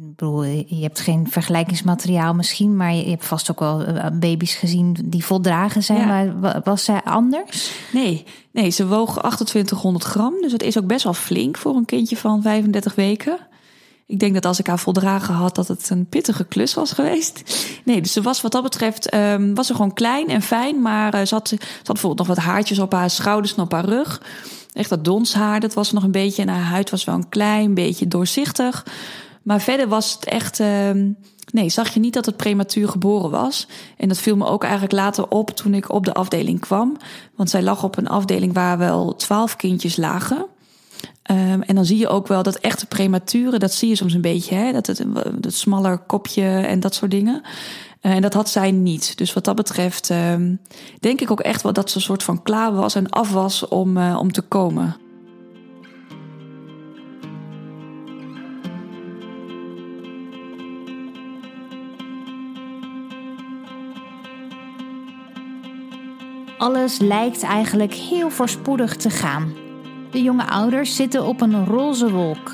ik 0.00 0.16
bedoel, 0.16 0.42
je 0.42 0.82
hebt 0.82 1.00
geen 1.00 1.30
vergelijkingsmateriaal 1.30 2.34
misschien, 2.34 2.76
maar 2.76 2.94
je 2.94 3.10
hebt 3.10 3.26
vast 3.26 3.50
ook 3.50 3.60
wel 3.60 3.84
baby's 4.12 4.54
gezien 4.54 4.96
die 5.04 5.24
voldragen 5.24 5.82
zijn. 5.82 5.98
Ja. 5.98 6.32
Maar 6.40 6.60
was 6.64 6.84
zij 6.84 7.00
anders? 7.04 7.72
Nee, 7.92 8.24
nee, 8.52 8.70
ze 8.70 8.86
woog 8.86 9.10
2800 9.10 10.04
gram. 10.04 10.34
Dus 10.40 10.50
dat 10.50 10.62
is 10.62 10.78
ook 10.78 10.86
best 10.86 11.04
wel 11.04 11.14
flink 11.14 11.56
voor 11.56 11.74
een 11.74 11.84
kindje 11.84 12.16
van 12.16 12.42
35 12.42 12.94
weken. 12.94 13.38
Ik 14.06 14.18
denk 14.18 14.34
dat 14.34 14.44
als 14.44 14.58
ik 14.58 14.66
haar 14.66 14.78
voldragen 14.78 15.34
had, 15.34 15.54
dat 15.54 15.68
het 15.68 15.90
een 15.90 16.06
pittige 16.06 16.44
klus 16.44 16.74
was 16.74 16.92
geweest. 16.92 17.66
Nee, 17.84 18.00
dus 18.00 18.12
ze 18.12 18.22
was 18.22 18.40
wat 18.40 18.52
dat 18.52 18.62
betreft, 18.62 19.14
um, 19.14 19.54
was 19.54 19.66
ze 19.66 19.74
gewoon 19.74 19.94
klein 19.94 20.28
en 20.28 20.42
fijn. 20.42 20.82
Maar 20.82 21.14
uh, 21.14 21.24
ze, 21.24 21.34
had, 21.34 21.48
ze 21.48 21.56
had 21.58 21.84
bijvoorbeeld 21.84 22.28
nog 22.28 22.36
wat 22.36 22.44
haartjes 22.44 22.78
op 22.78 22.92
haar 22.92 23.10
schouders 23.10 23.54
en 23.54 23.62
op 23.62 23.72
haar 23.72 23.84
rug. 23.84 24.22
Echt 24.72 24.88
dat 24.88 25.04
donshaar, 25.04 25.60
dat 25.60 25.74
was 25.74 25.92
nog 25.92 26.02
een 26.02 26.10
beetje. 26.10 26.42
En 26.42 26.48
haar 26.48 26.62
huid 26.62 26.90
was 26.90 27.04
wel 27.04 27.14
een 27.14 27.28
klein 27.28 27.74
beetje 27.74 28.08
doorzichtig. 28.08 28.84
Maar 29.50 29.60
verder 29.60 29.88
was 29.88 30.12
het 30.12 30.24
echt. 30.24 30.60
Uh, 30.60 30.90
nee, 31.52 31.68
zag 31.68 31.94
je 31.94 32.00
niet 32.00 32.14
dat 32.14 32.26
het 32.26 32.36
prematuur 32.36 32.88
geboren 32.88 33.30
was. 33.30 33.66
En 33.96 34.08
dat 34.08 34.18
viel 34.18 34.36
me 34.36 34.46
ook 34.46 34.62
eigenlijk 34.62 34.92
later 34.92 35.28
op 35.28 35.50
toen 35.50 35.74
ik 35.74 35.92
op 35.92 36.04
de 36.04 36.14
afdeling 36.14 36.60
kwam. 36.60 36.96
Want 37.34 37.50
zij 37.50 37.62
lag 37.62 37.84
op 37.84 37.96
een 37.96 38.08
afdeling 38.08 38.54
waar 38.54 38.78
wel 38.78 39.16
twaalf 39.16 39.56
kindjes 39.56 39.96
lagen. 39.96 40.46
Um, 41.30 41.62
en 41.62 41.74
dan 41.74 41.84
zie 41.84 41.98
je 41.98 42.08
ook 42.08 42.26
wel 42.26 42.42
dat 42.42 42.56
echte 42.56 42.86
premature, 42.86 43.58
dat 43.58 43.72
zie 43.72 43.88
je 43.88 43.96
soms 43.96 44.14
een 44.14 44.20
beetje, 44.20 44.54
hè? 44.54 44.72
Dat 44.72 44.86
het 44.86 45.04
dat 45.38 45.54
smaller 45.54 45.98
kopje 45.98 46.46
en 46.46 46.80
dat 46.80 46.94
soort 46.94 47.10
dingen. 47.10 47.42
Uh, 48.02 48.12
en 48.12 48.22
dat 48.22 48.34
had 48.34 48.48
zij 48.48 48.70
niet. 48.70 49.18
Dus 49.18 49.32
wat 49.32 49.44
dat 49.44 49.56
betreft 49.56 50.10
um, 50.10 50.60
denk 51.00 51.20
ik 51.20 51.30
ook 51.30 51.40
echt 51.40 51.62
wel 51.62 51.72
dat 51.72 51.90
ze 51.90 51.96
een 51.96 52.02
soort 52.02 52.22
van 52.22 52.42
klaar 52.42 52.74
was 52.74 52.94
en 52.94 53.10
af 53.10 53.32
was 53.32 53.68
om, 53.68 53.96
uh, 53.96 54.16
om 54.20 54.32
te 54.32 54.42
komen. 54.42 54.96
Alles 66.60 66.98
lijkt 66.98 67.42
eigenlijk 67.42 67.94
heel 67.94 68.30
voorspoedig 68.30 68.96
te 68.96 69.10
gaan. 69.10 69.52
De 70.10 70.22
jonge 70.22 70.46
ouders 70.46 70.96
zitten 70.96 71.24
op 71.24 71.40
een 71.40 71.66
roze 71.66 72.10
wolk. 72.10 72.52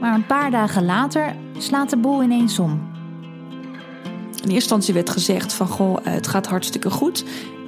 Maar 0.00 0.14
een 0.14 0.26
paar 0.26 0.50
dagen 0.50 0.84
later 0.84 1.36
slaat 1.58 1.90
de 1.90 1.96
boel 1.96 2.22
ineens 2.22 2.58
om. 2.58 2.70
In 2.70 4.30
eerste 4.30 4.52
instantie 4.52 4.94
werd 4.94 5.10
gezegd 5.10 5.52
van 5.52 5.66
goh, 5.66 5.96
het 6.02 6.26
gaat 6.26 6.46
hartstikke 6.46 6.90
goed. 6.90 7.24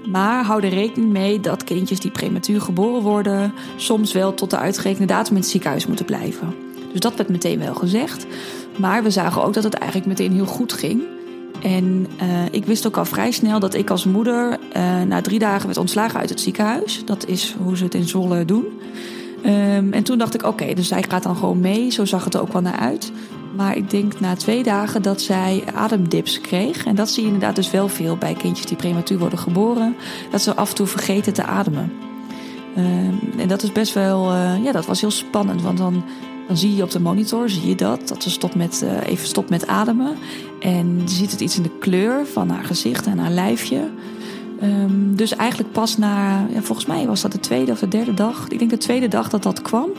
Maar 0.09 0.45
hou 0.45 0.63
er 0.63 0.69
rekening 0.69 1.13
mee 1.13 1.41
dat 1.41 1.65
kindjes 1.65 2.01
die 2.01 2.11
prematuur 2.11 2.61
geboren 2.61 3.03
worden, 3.03 3.53
soms 3.77 4.13
wel 4.13 4.35
tot 4.35 4.51
de 4.51 4.59
uitgerekende 4.59 5.07
datum 5.07 5.35
in 5.35 5.41
het 5.41 5.51
ziekenhuis 5.51 5.87
moeten 5.87 6.05
blijven. 6.05 6.55
Dus 6.91 7.01
dat 7.01 7.17
werd 7.17 7.29
meteen 7.29 7.59
wel 7.59 7.75
gezegd. 7.75 8.27
Maar 8.79 9.03
we 9.03 9.11
zagen 9.11 9.45
ook 9.45 9.55
dat 9.55 9.65
het 9.65 9.75
eigenlijk 9.75 10.07
meteen 10.07 10.33
heel 10.33 10.47
goed 10.47 10.73
ging. 10.73 11.03
En 11.63 12.07
uh, 12.23 12.27
ik 12.51 12.65
wist 12.65 12.87
ook 12.87 12.97
al 12.97 13.05
vrij 13.05 13.31
snel 13.31 13.61
dat 13.61 13.75
ik 13.75 13.91
als 13.91 14.05
moeder 14.05 14.59
uh, 14.77 15.03
na 15.03 15.21
drie 15.21 15.39
dagen 15.39 15.67
werd 15.67 15.79
ontslagen 15.79 16.21
uit 16.21 16.29
het 16.29 16.41
ziekenhuis. 16.41 17.03
Dat 17.05 17.27
is 17.27 17.55
hoe 17.63 17.77
ze 17.77 17.85
het 17.85 17.95
in 17.95 18.09
Zolle 18.09 18.45
doen. 18.45 18.65
Um, 19.47 19.93
en 19.93 20.03
toen 20.03 20.19
dacht 20.19 20.35
ik, 20.35 20.43
oké, 20.43 20.75
dus 20.75 20.89
zij 20.89 21.05
gaat 21.09 21.23
dan 21.23 21.37
gewoon 21.37 21.61
mee. 21.61 21.91
Zo 21.91 22.05
zag 22.05 22.25
het 22.25 22.35
er 22.35 22.41
ook 22.41 22.53
wel 22.53 22.63
naar 22.63 22.79
uit. 22.79 23.13
Maar 23.57 23.77
ik 23.77 23.91
denk 23.91 24.21
na 24.21 24.35
twee 24.37 24.63
dagen 24.63 25.03
dat 25.03 25.21
zij 25.21 25.65
ademdips 25.75 26.41
kreeg. 26.41 26.85
En 26.87 26.95
dat 26.95 27.11
zie 27.11 27.23
je 27.23 27.29
inderdaad 27.29 27.57
dus 27.57 27.71
wel 27.71 27.89
veel 27.89 28.17
bij 28.17 28.35
kindjes 28.35 28.67
die 28.67 28.77
prematuur 28.77 29.19
worden 29.19 29.39
geboren. 29.39 29.95
Dat 30.31 30.43
ze 30.43 30.55
af 30.55 30.69
en 30.69 30.75
toe 30.75 30.87
vergeten 30.87 31.33
te 31.33 31.45
ademen. 31.45 31.93
Um, 32.77 33.21
en 33.39 33.49
dat 33.49 33.63
is 33.63 33.73
best 33.73 33.95
wel, 33.95 34.33
uh, 34.33 34.65
ja, 34.65 34.73
dat 34.73 34.87
was 34.87 35.01
heel 35.01 35.11
spannend. 35.11 35.63
Want 35.63 35.79
dan 35.79 36.05
dan 36.51 36.59
zie 36.59 36.77
je 36.77 36.83
op 36.83 36.91
de 36.91 37.01
monitor, 37.01 37.51
zie 37.51 37.69
je 37.69 37.75
dat, 37.75 38.09
dat 38.09 38.23
ze 38.23 38.31
stopt 38.31 38.55
met, 38.55 38.81
uh, 38.85 39.07
even 39.07 39.27
stopt 39.27 39.51
met 39.51 39.67
ademen. 39.67 40.17
En 40.61 41.01
je 41.01 41.09
ziet 41.09 41.31
het 41.31 41.41
iets 41.41 41.57
in 41.57 41.63
de 41.63 41.79
kleur 41.79 42.27
van 42.27 42.49
haar 42.49 42.65
gezicht 42.65 43.07
en 43.07 43.19
haar 43.19 43.31
lijfje. 43.31 43.89
Um, 44.63 45.17
dus 45.17 45.37
eigenlijk 45.37 45.73
pas 45.73 45.97
na, 45.97 46.47
ja, 46.53 46.63
volgens 46.63 46.87
mij 46.87 47.07
was 47.07 47.21
dat 47.21 47.33
de 47.33 47.41
tweede 47.41 47.73
of 47.73 47.79
de 47.79 47.89
derde 47.89 48.15
dag. 48.15 48.49
Ik 48.49 48.59
denk 48.59 48.71
de 48.71 48.77
tweede 48.77 49.09
dag 49.09 49.29
dat 49.29 49.43
dat 49.43 49.63
kwam. 49.63 49.91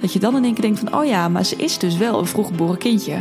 Dat 0.00 0.12
je 0.12 0.18
dan 0.18 0.36
in 0.36 0.44
één 0.44 0.54
keer 0.54 0.62
denkt 0.62 0.78
van, 0.78 0.94
oh 0.94 1.04
ja, 1.04 1.28
maar 1.28 1.44
ze 1.44 1.56
is 1.56 1.78
dus 1.78 1.96
wel 1.96 2.18
een 2.18 2.26
vroeggeboren 2.26 2.78
kindje. 2.78 3.16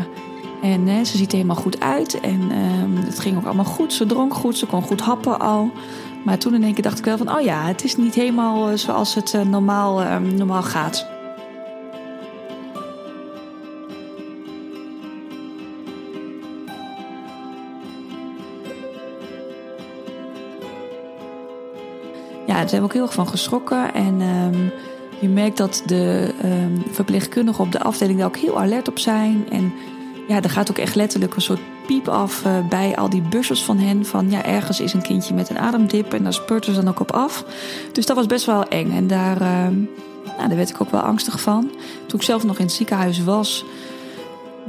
En 0.61 1.05
ze 1.05 1.17
ziet 1.17 1.31
er 1.31 1.37
helemaal 1.37 1.55
goed 1.55 1.79
uit. 1.79 2.19
En 2.19 2.41
um, 2.41 2.95
het 2.95 3.19
ging 3.19 3.37
ook 3.37 3.45
allemaal 3.45 3.65
goed. 3.65 3.93
Ze 3.93 4.05
dronk 4.05 4.33
goed, 4.33 4.57
ze 4.57 4.65
kon 4.65 4.81
goed 4.81 5.01
happen 5.01 5.39
al. 5.39 5.71
Maar 6.25 6.37
toen 6.37 6.53
in 6.53 6.63
één 6.63 6.73
keer 6.73 6.83
dacht 6.83 6.99
ik 6.99 7.05
wel 7.05 7.17
van, 7.17 7.35
oh 7.35 7.41
ja, 7.41 7.65
het 7.65 7.83
is 7.83 7.97
niet 7.97 8.15
helemaal 8.15 8.77
zoals 8.77 9.15
het 9.15 9.33
uh, 9.33 9.41
normaal, 9.41 10.03
um, 10.03 10.35
normaal 10.35 10.63
gaat. 10.63 11.17
Zijn 22.69 22.81
we 22.81 22.87
ook 22.87 22.93
heel 22.93 23.03
erg 23.03 23.13
van 23.13 23.27
geschrokken. 23.27 23.93
En 23.93 24.21
um, 24.21 24.71
je 25.19 25.29
merkt 25.29 25.57
dat 25.57 25.83
de 25.85 26.33
um, 26.43 26.83
verpleegkundigen 26.91 27.63
op 27.63 27.71
de 27.71 27.81
afdeling 27.81 28.17
daar 28.17 28.27
ook 28.27 28.37
heel 28.37 28.59
alert 28.59 28.87
op 28.87 28.99
zijn. 28.99 29.45
En 29.49 29.73
ja, 30.27 30.41
er 30.41 30.49
gaat 30.49 30.69
ook 30.69 30.77
echt 30.77 30.95
letterlijk 30.95 31.35
een 31.35 31.41
soort 31.41 31.59
piep 31.85 32.07
af 32.07 32.45
uh, 32.45 32.67
bij 32.67 32.95
al 32.97 33.09
die 33.09 33.21
bussers 33.21 33.63
van 33.63 33.77
hen. 33.77 34.05
Van 34.05 34.31
ja, 34.31 34.45
ergens 34.45 34.79
is 34.79 34.93
een 34.93 35.01
kindje 35.01 35.33
met 35.33 35.49
een 35.49 35.59
ademdip 35.59 36.13
en 36.13 36.23
daar 36.23 36.33
spurten 36.33 36.73
ze 36.73 36.79
dan 36.81 36.89
ook 36.89 36.99
op 36.99 37.11
af. 37.11 37.45
Dus 37.91 38.05
dat 38.05 38.15
was 38.15 38.25
best 38.25 38.45
wel 38.45 38.67
eng. 38.67 38.91
En 38.91 39.07
daar, 39.07 39.41
uh, 39.41 39.67
nou, 40.37 40.47
daar 40.47 40.55
werd 40.55 40.69
ik 40.69 40.81
ook 40.81 40.91
wel 40.91 41.01
angstig 41.01 41.41
van. 41.41 41.71
Toen 42.05 42.19
ik 42.19 42.25
zelf 42.25 42.43
nog 42.43 42.57
in 42.57 42.65
het 42.65 42.73
ziekenhuis 42.73 43.23
was, 43.23 43.65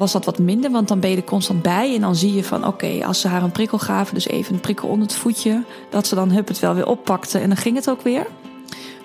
was 0.00 0.12
dat 0.12 0.24
wat 0.24 0.38
minder, 0.38 0.70
want 0.70 0.88
dan 0.88 1.00
ben 1.00 1.10
je 1.10 1.16
er 1.16 1.24
constant 1.24 1.62
bij. 1.62 1.94
En 1.94 2.00
dan 2.00 2.16
zie 2.16 2.34
je 2.34 2.44
van 2.44 2.66
oké, 2.66 3.04
als 3.04 3.20
ze 3.20 3.28
haar 3.28 3.42
een 3.42 3.52
prikkel 3.52 3.78
gaven, 3.78 4.14
dus 4.14 4.28
even 4.28 4.54
een 4.54 4.60
prikkel 4.60 4.88
onder 4.88 5.06
het 5.06 5.16
voetje, 5.16 5.64
dat 5.90 6.06
ze 6.06 6.14
dan 6.14 6.30
hup 6.30 6.48
het 6.48 6.58
wel 6.58 6.74
weer 6.74 6.86
oppakte 6.86 7.38
en 7.38 7.48
dan 7.48 7.56
ging 7.56 7.76
het 7.76 7.90
ook 7.90 8.02
weer. 8.02 8.26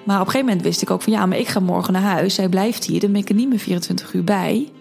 Maar 0.03 0.15
op 0.15 0.25
een 0.25 0.31
gegeven 0.31 0.45
moment 0.45 0.61
wist 0.61 0.81
ik 0.81 0.89
ook 0.89 1.01
van 1.01 1.13
ja, 1.13 1.25
maar 1.25 1.37
ik 1.37 1.47
ga 1.47 1.59
morgen 1.59 1.93
naar 1.93 2.01
huis. 2.01 2.33
Zij 2.33 2.49
blijft 2.49 2.85
hier, 2.85 2.99
dan 2.99 3.11
ben 3.11 3.21
ik 3.21 3.29
er 3.29 3.35
niet 3.35 3.49
meer 3.49 3.59
24 3.59 4.13
uur 4.13 4.23
bij. 4.23 4.71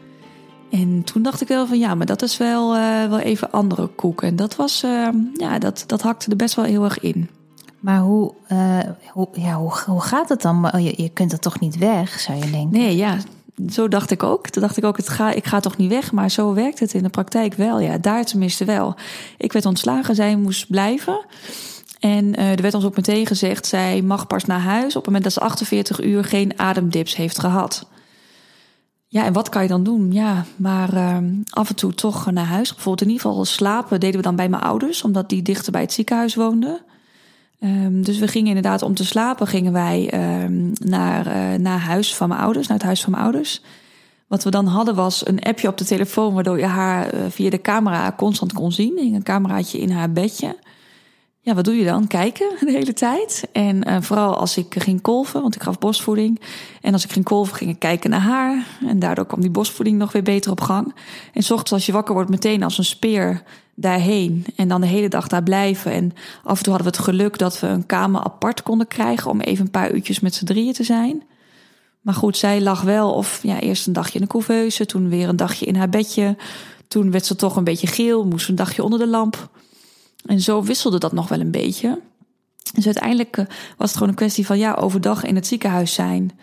En 0.71 1.05
toen 1.05 1.23
dacht 1.23 1.41
ik 1.41 1.49
wel 1.49 1.67
van 1.67 1.79
ja, 1.79 1.95
maar 1.95 2.07
dat 2.07 2.23
is 2.23 2.37
wel, 2.37 2.77
uh, 2.77 3.09
wel 3.09 3.19
even 3.19 3.51
andere 3.51 3.87
koek. 3.87 4.23
En 4.23 4.37
dat 4.37 4.57
was, 4.57 4.85
uh, 4.85 5.09
ja, 5.35 5.59
dat, 5.59 5.85
dat 5.87 6.03
hakte 6.03 6.31
er 6.31 6.37
best 6.37 6.55
wel 6.55 6.65
heel 6.65 6.85
erg 6.85 7.01
in. 7.01 7.31
Maar 7.81 8.01
hoe, 8.01 8.35
uh, 8.53 8.79
hoe, 9.13 9.29
ja, 9.33 9.55
hoe, 9.55 9.73
hoe 9.87 10.01
gaat 10.01 10.29
het 10.29 10.43
dan? 10.43 10.71
Je, 10.73 11.03
je 11.03 11.09
kunt 11.09 11.33
er 11.33 11.39
toch 11.39 11.61
niet 11.61 11.79
weg, 11.79 12.21
zou 12.21 12.39
je 12.39 12.51
denken? 12.51 12.71
Nee, 12.71 12.97
ja, 12.97 13.17
zo 13.73 13.89
dacht 13.89 14.11
ik 14.11 14.23
ook. 14.23 14.49
Toen 14.49 14.63
dacht 14.63 14.77
ik 14.77 14.85
ook, 14.85 14.97
het 14.97 15.09
ga, 15.09 15.33
ik 15.33 15.45
ga 15.45 15.61
toch 15.61 15.77
niet 15.77 15.91
weg. 15.91 16.13
Maar 16.13 16.31
zo 16.31 16.55
werkt 16.55 16.81
het 16.81 16.95
in 16.95 17.03
de 17.03 17.09
praktijk 17.09 17.55
wel. 17.55 17.81
Ja, 17.81 17.99
daar 17.99 18.25
tenminste 18.25 18.65
wel. 18.65 18.95
Ik 19.39 19.53
werd 19.53 19.67
ontslagen, 19.67 20.15
zij 20.15 20.37
moest 20.37 20.69
blijven. 20.69 21.25
En 22.01 22.35
er 22.37 22.63
werd 22.63 22.75
ons 22.75 22.85
ook 22.85 22.97
meteen 22.97 23.27
gezegd, 23.27 23.67
zij 23.67 24.03
mag 24.03 24.27
pas 24.27 24.45
naar 24.45 24.61
huis 24.61 24.89
op 24.89 24.95
het 24.95 25.07
moment 25.07 25.25
dat 25.25 25.33
ze 25.33 25.41
48 25.41 26.03
uur 26.03 26.25
geen 26.25 26.59
ademdips 26.59 27.17
heeft 27.17 27.39
gehad. 27.39 27.87
Ja, 29.15 29.25
en 29.25 29.33
wat 29.33 29.49
kan 29.49 29.63
je 29.63 29.69
dan 29.69 29.85
doen? 29.85 30.13
Ja, 30.13 30.45
maar 30.57 30.95
uh, 30.95 31.17
af 31.51 31.69
en 31.69 31.75
toe 31.75 31.95
toch 31.95 32.31
naar 32.31 32.45
huis. 32.45 32.69
Bijvoorbeeld 32.69 33.01
in 33.01 33.15
ieder 33.15 33.27
geval 33.27 33.45
slapen 33.45 34.01
deden 34.01 34.17
we 34.17 34.23
dan 34.23 34.37
bij 34.37 34.49
mijn 34.49 34.63
ouders, 34.63 35.03
omdat 35.03 35.29
die 35.29 35.43
dichter 35.43 35.73
bij 35.73 35.81
het 35.81 35.93
ziekenhuis 35.93 36.35
woonden. 36.35 36.81
Um, 37.65 38.03
dus 38.03 38.19
we 38.19 38.29
gingen 38.29 38.49
inderdaad 38.49 38.83
om 38.83 38.95
te 38.95 39.05
slapen, 39.05 39.47
gingen 39.47 39.73
wij 39.73 40.15
um, 40.43 40.73
naar, 40.85 41.27
uh, 41.27 41.59
naar 41.59 41.79
huis 41.79 42.15
van 42.15 42.29
mijn 42.29 42.41
ouders, 42.41 42.67
naar 42.67 42.77
het 42.77 42.87
huis 42.87 43.03
van 43.03 43.11
mijn 43.11 43.23
ouders. 43.23 43.61
Wat 44.27 44.45
we 44.45 44.51
dan 44.51 44.67
hadden 44.67 44.95
was 44.95 45.27
een 45.27 45.41
appje 45.41 45.69
op 45.69 45.79
de 45.79 45.85
telefoon, 45.85 46.35
waardoor 46.35 46.59
je 46.59 46.67
haar 46.67 47.15
uh, 47.15 47.21
via 47.29 47.51
de 47.51 47.61
camera 47.61 48.15
constant 48.17 48.53
kon 48.53 48.73
zien. 48.73 48.99
Een 48.99 49.23
cameraatje 49.23 49.79
in 49.79 49.91
haar 49.91 50.13
bedje 50.13 50.57
ja, 51.45 51.55
wat 51.55 51.65
doe 51.65 51.77
je 51.77 51.85
dan? 51.85 52.07
Kijken 52.07 52.51
de 52.67 52.71
hele 52.71 52.93
tijd. 52.93 53.49
En 53.53 53.89
uh, 53.89 53.97
vooral 54.01 54.37
als 54.37 54.57
ik 54.57 54.75
ging 54.79 55.01
kolven, 55.01 55.43
want 55.43 55.55
ik 55.55 55.63
gaf 55.63 55.79
bosvoeding. 55.79 56.41
En 56.81 56.93
als 56.93 57.05
ik 57.05 57.13
ging 57.13 57.25
kolven, 57.25 57.57
ging 57.57 57.71
ik 57.71 57.79
kijken 57.79 58.11
naar 58.11 58.21
haar. 58.21 58.67
En 58.87 58.99
daardoor 58.99 59.27
kwam 59.27 59.41
die 59.41 59.51
bosvoeding 59.51 59.99
nog 59.99 60.13
weer 60.13 60.23
beter 60.23 60.51
op 60.51 60.61
gang. 60.61 60.95
En 61.33 61.43
s 61.43 61.51
ochtends 61.51 61.73
als 61.73 61.87
je 61.87 61.93
wakker 61.93 62.15
wordt, 62.15 62.31
meteen 62.31 62.63
als 62.63 62.79
een 62.79 62.85
speer 62.85 63.43
daarheen. 63.75 64.47
En 64.57 64.69
dan 64.69 64.81
de 64.81 64.87
hele 64.87 65.09
dag 65.09 65.29
daar 65.29 65.43
blijven. 65.43 65.93
En 65.93 66.13
af 66.45 66.59
en 66.59 66.65
toe 66.65 66.73
hadden 66.75 66.93
we 66.93 66.97
het 66.97 67.09
geluk 67.09 67.39
dat 67.39 67.61
we 67.61 67.67
een 67.67 67.87
kamer 67.87 68.23
apart 68.23 68.63
konden 68.63 68.87
krijgen... 68.87 69.31
om 69.31 69.41
even 69.41 69.65
een 69.65 69.71
paar 69.71 69.93
uurtjes 69.93 70.21
met 70.21 70.35
z'n 70.35 70.45
drieën 70.45 70.73
te 70.73 70.85
zijn. 70.85 71.23
Maar 72.01 72.15
goed, 72.15 72.37
zij 72.37 72.61
lag 72.61 72.83
wel 72.83 73.13
of 73.13 73.41
ja, 73.43 73.61
eerst 73.61 73.87
een 73.87 73.93
dagje 73.93 74.15
in 74.15 74.25
de 74.25 74.31
couveuse... 74.31 74.87
toen 74.87 75.09
weer 75.09 75.29
een 75.29 75.37
dagje 75.37 75.67
in 75.67 75.77
haar 75.77 75.89
bedje. 75.89 76.37
Toen 76.89 77.11
werd 77.11 77.27
ze 77.27 77.37
toch 77.37 77.57
een 77.57 77.65
beetje 77.65 77.87
geel, 77.87 78.27
moest 78.27 78.49
een 78.49 78.55
dagje 78.55 78.83
onder 78.83 78.99
de 78.99 79.07
lamp... 79.07 79.51
En 80.25 80.41
zo 80.41 80.63
wisselde 80.63 80.99
dat 80.99 81.13
nog 81.13 81.29
wel 81.29 81.41
een 81.41 81.51
beetje. 81.51 82.01
Dus 82.75 82.85
uiteindelijk 82.85 83.37
eh, 83.37 83.45
was 83.77 83.89
het 83.89 83.93
gewoon 83.93 84.09
een 84.09 84.15
kwestie 84.15 84.47
van 84.47 84.59
ja, 84.59 84.75
overdag 84.75 85.25
in 85.25 85.35
het 85.35 85.47
ziekenhuis 85.47 85.95
zijn. 85.95 86.39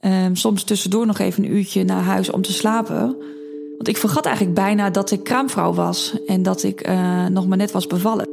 Um, 0.00 0.36
soms 0.36 0.64
tussendoor 0.64 1.06
nog 1.06 1.18
even 1.18 1.44
een 1.44 1.56
uurtje 1.56 1.84
naar 1.84 2.02
huis 2.02 2.30
om 2.30 2.42
te 2.42 2.52
slapen. 2.52 3.16
Want 3.76 3.88
ik 3.88 3.96
vergat 3.96 4.26
eigenlijk 4.26 4.56
bijna 4.56 4.90
dat 4.90 5.10
ik 5.10 5.24
kraamvrouw 5.24 5.74
was 5.74 6.16
en 6.26 6.42
dat 6.42 6.62
ik 6.62 6.88
uh, 6.88 7.26
nog 7.26 7.46
maar 7.46 7.58
net 7.58 7.72
was 7.72 7.86
bevallen. 7.86 8.28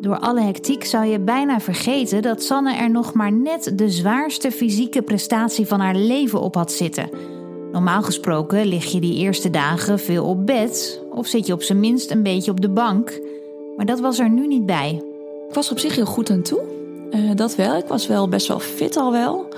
Door 0.00 0.18
alle 0.18 0.40
hectiek 0.40 0.84
zou 0.84 1.06
je 1.06 1.20
bijna 1.20 1.60
vergeten 1.60 2.22
dat 2.22 2.42
Sanne 2.42 2.74
er 2.74 2.90
nog 2.90 3.14
maar 3.14 3.32
net 3.32 3.72
de 3.74 3.90
zwaarste 3.90 4.50
fysieke 4.50 5.02
prestatie 5.02 5.66
van 5.66 5.80
haar 5.80 5.94
leven 5.94 6.40
op 6.40 6.54
had 6.54 6.72
zitten. 6.72 7.08
Normaal 7.72 8.02
gesproken 8.02 8.66
lig 8.66 8.84
je 8.84 9.00
die 9.00 9.16
eerste 9.16 9.50
dagen 9.50 9.98
veel 9.98 10.24
op 10.24 10.46
bed 10.46 11.02
of 11.10 11.26
zit 11.26 11.46
je 11.46 11.52
op 11.52 11.62
zijn 11.62 11.80
minst 11.80 12.10
een 12.10 12.22
beetje 12.22 12.50
op 12.50 12.60
de 12.60 12.68
bank. 12.68 13.20
Maar 13.76 13.86
dat 13.86 14.00
was 14.00 14.18
er 14.18 14.30
nu 14.30 14.46
niet 14.46 14.66
bij. 14.66 15.02
Ik 15.48 15.54
was 15.54 15.70
op 15.70 15.78
zich 15.78 15.94
heel 15.94 16.06
goed 16.06 16.30
aan 16.30 16.42
toe. 16.42 16.62
Uh, 17.10 17.30
dat 17.34 17.54
wel. 17.54 17.76
Ik 17.76 17.86
was 17.86 18.06
wel 18.06 18.28
best 18.28 18.48
wel 18.48 18.58
fit 18.58 18.96
al 18.96 19.12
wel. 19.12 19.48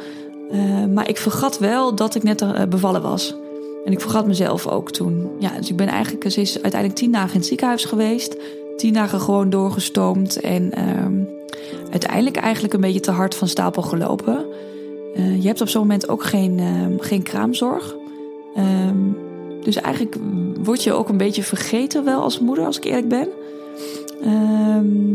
Uh, 0.53 0.85
maar 0.85 1.09
ik 1.09 1.17
vergat 1.17 1.59
wel 1.59 1.95
dat 1.95 2.15
ik 2.15 2.23
net 2.23 2.69
bevallen 2.69 3.03
was. 3.03 3.35
En 3.85 3.92
ik 3.92 4.01
vergat 4.01 4.27
mezelf 4.27 4.66
ook 4.66 4.90
toen. 4.90 5.31
Ja, 5.38 5.51
dus 5.59 5.70
ik 5.70 5.77
ben 5.77 5.87
eigenlijk, 5.87 6.31
ze 6.31 6.59
uiteindelijk 6.62 6.94
tien 6.94 7.12
dagen 7.12 7.33
in 7.33 7.38
het 7.38 7.47
ziekenhuis 7.47 7.85
geweest. 7.85 8.37
Tien 8.77 8.92
dagen 8.92 9.20
gewoon 9.20 9.51
doorgestoomd. 9.51 10.40
En 10.40 10.73
ehm, 10.73 11.14
uiteindelijk 11.90 12.37
eigenlijk 12.37 12.75
een 12.75 12.81
beetje 12.81 13.01
te 13.01 13.11
hard 13.11 13.35
van 13.35 13.49
stapel 13.49 13.83
gelopen. 13.83 14.44
je 15.40 15.47
hebt 15.47 15.61
op 15.61 15.68
zo'n 15.68 15.81
moment 15.81 16.09
ook 16.09 16.25
geen, 16.25 16.59
ehm, 16.59 16.99
geen 16.99 17.23
kraamzorg. 17.23 17.97
Um, 18.57 19.16
dus 19.62 19.77
eigenlijk 19.77 20.16
word 20.62 20.83
je 20.83 20.92
ook 20.92 21.09
een 21.09 21.16
beetje 21.16 21.42
vergeten 21.42 22.05
wel 22.05 22.23
als 22.23 22.38
moeder, 22.38 22.64
als 22.64 22.77
ik 22.77 22.85
eerlijk 22.85 23.09
ben. 23.09 23.29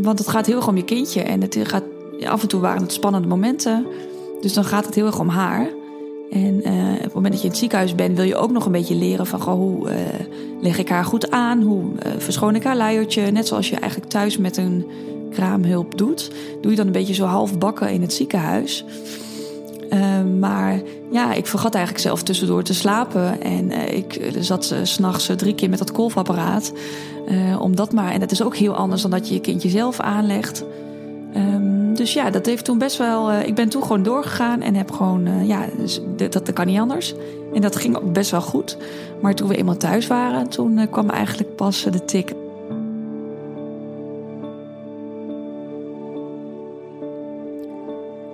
Want 0.02 0.18
het 0.18 0.28
gaat 0.28 0.46
heel 0.46 0.56
erg 0.56 0.68
om 0.68 0.76
je 0.76 0.84
kindje. 0.84 1.22
En 1.22 1.40
het 1.40 1.58
gaat, 1.62 1.82
af 2.24 2.42
en 2.42 2.48
toe 2.48 2.60
waren 2.60 2.82
het 2.82 2.92
spannende 2.92 3.28
momenten. 3.28 3.86
Dus 4.40 4.52
dan 4.52 4.64
gaat 4.64 4.86
het 4.86 4.94
heel 4.94 5.06
erg 5.06 5.20
om 5.20 5.28
haar. 5.28 5.68
En 6.30 6.60
uh, 6.64 6.92
op 6.92 7.02
het 7.02 7.14
moment 7.14 7.32
dat 7.32 7.40
je 7.40 7.46
in 7.46 7.50
het 7.50 7.58
ziekenhuis 7.58 7.94
bent, 7.94 8.16
wil 8.16 8.24
je 8.24 8.36
ook 8.36 8.50
nog 8.50 8.66
een 8.66 8.72
beetje 8.72 8.94
leren 8.94 9.26
van 9.26 9.40
hoe 9.40 9.90
uh, 9.90 9.96
leg 10.60 10.78
ik 10.78 10.88
haar 10.88 11.04
goed 11.04 11.30
aan? 11.30 11.62
Hoe 11.62 11.84
uh, 11.84 12.12
verschoon 12.18 12.54
ik 12.54 12.64
haar 12.64 12.76
luiertje? 12.76 13.30
Net 13.30 13.46
zoals 13.46 13.68
je 13.68 13.76
eigenlijk 13.76 14.10
thuis 14.10 14.36
met 14.36 14.56
een 14.56 14.86
kraamhulp 15.30 15.98
doet, 15.98 16.30
doe 16.60 16.70
je 16.70 16.76
dan 16.76 16.86
een 16.86 16.92
beetje 16.92 17.14
zo 17.14 17.24
half 17.24 17.58
bakken 17.58 17.90
in 17.90 18.02
het 18.02 18.12
ziekenhuis. 18.12 18.84
Uh, 19.92 20.22
maar 20.38 20.80
ja, 21.10 21.32
ik 21.32 21.46
vergat 21.46 21.74
eigenlijk 21.74 22.04
zelf 22.04 22.22
tussendoor 22.22 22.62
te 22.62 22.74
slapen. 22.74 23.42
En 23.42 23.70
ik 23.96 24.32
zat 24.38 24.74
s'nachts 24.82 25.30
drie 25.36 25.54
keer 25.54 25.70
met 25.70 25.78
dat 25.78 25.92
kolfapparaat. 25.92 26.72
om 27.58 27.76
dat 27.76 27.92
maar. 27.92 28.12
En 28.12 28.20
dat 28.20 28.30
is 28.30 28.42
ook 28.42 28.56
heel 28.56 28.74
anders 28.74 29.02
dan 29.02 29.10
dat 29.10 29.28
je 29.28 29.34
je 29.34 29.40
kindje 29.40 29.68
zelf 29.68 30.00
aanlegt. 30.00 30.64
Um, 31.36 31.94
dus 31.94 32.12
ja, 32.12 32.30
dat 32.30 32.46
heeft 32.46 32.64
toen 32.64 32.78
best 32.78 32.96
wel. 32.96 33.32
ik 33.32 33.54
ben 33.54 33.68
toen 33.68 33.82
gewoon 33.82 34.02
doorgegaan 34.02 34.60
en 34.60 34.74
heb 34.74 34.90
gewoon. 34.90 35.46
ja, 35.46 35.66
dus 35.76 36.00
dat, 36.16 36.32
dat 36.32 36.52
kan 36.52 36.66
niet 36.66 36.78
anders. 36.78 37.14
En 37.54 37.60
dat 37.60 37.76
ging 37.76 37.96
ook 37.96 38.12
best 38.12 38.30
wel 38.30 38.40
goed. 38.40 38.76
Maar 39.20 39.34
toen 39.34 39.48
we 39.48 39.56
eenmaal 39.56 39.76
thuis 39.76 40.06
waren, 40.06 40.48
toen 40.48 40.88
kwam 40.90 41.10
eigenlijk 41.10 41.56
pas 41.56 41.82
de 41.82 42.04
tik. 42.04 42.32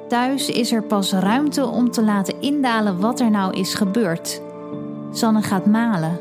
Thuis 0.08 0.50
is 0.50 0.72
er 0.72 0.82
pas 0.82 1.12
ruimte 1.12 1.66
om 1.66 1.90
te 1.90 2.04
laten 2.04 2.40
indalen 2.40 3.00
wat 3.00 3.20
er 3.20 3.30
nou 3.30 3.58
is 3.58 3.74
gebeurd. 3.74 4.40
Sanne 5.12 5.42
gaat 5.42 5.66
malen. 5.66 6.20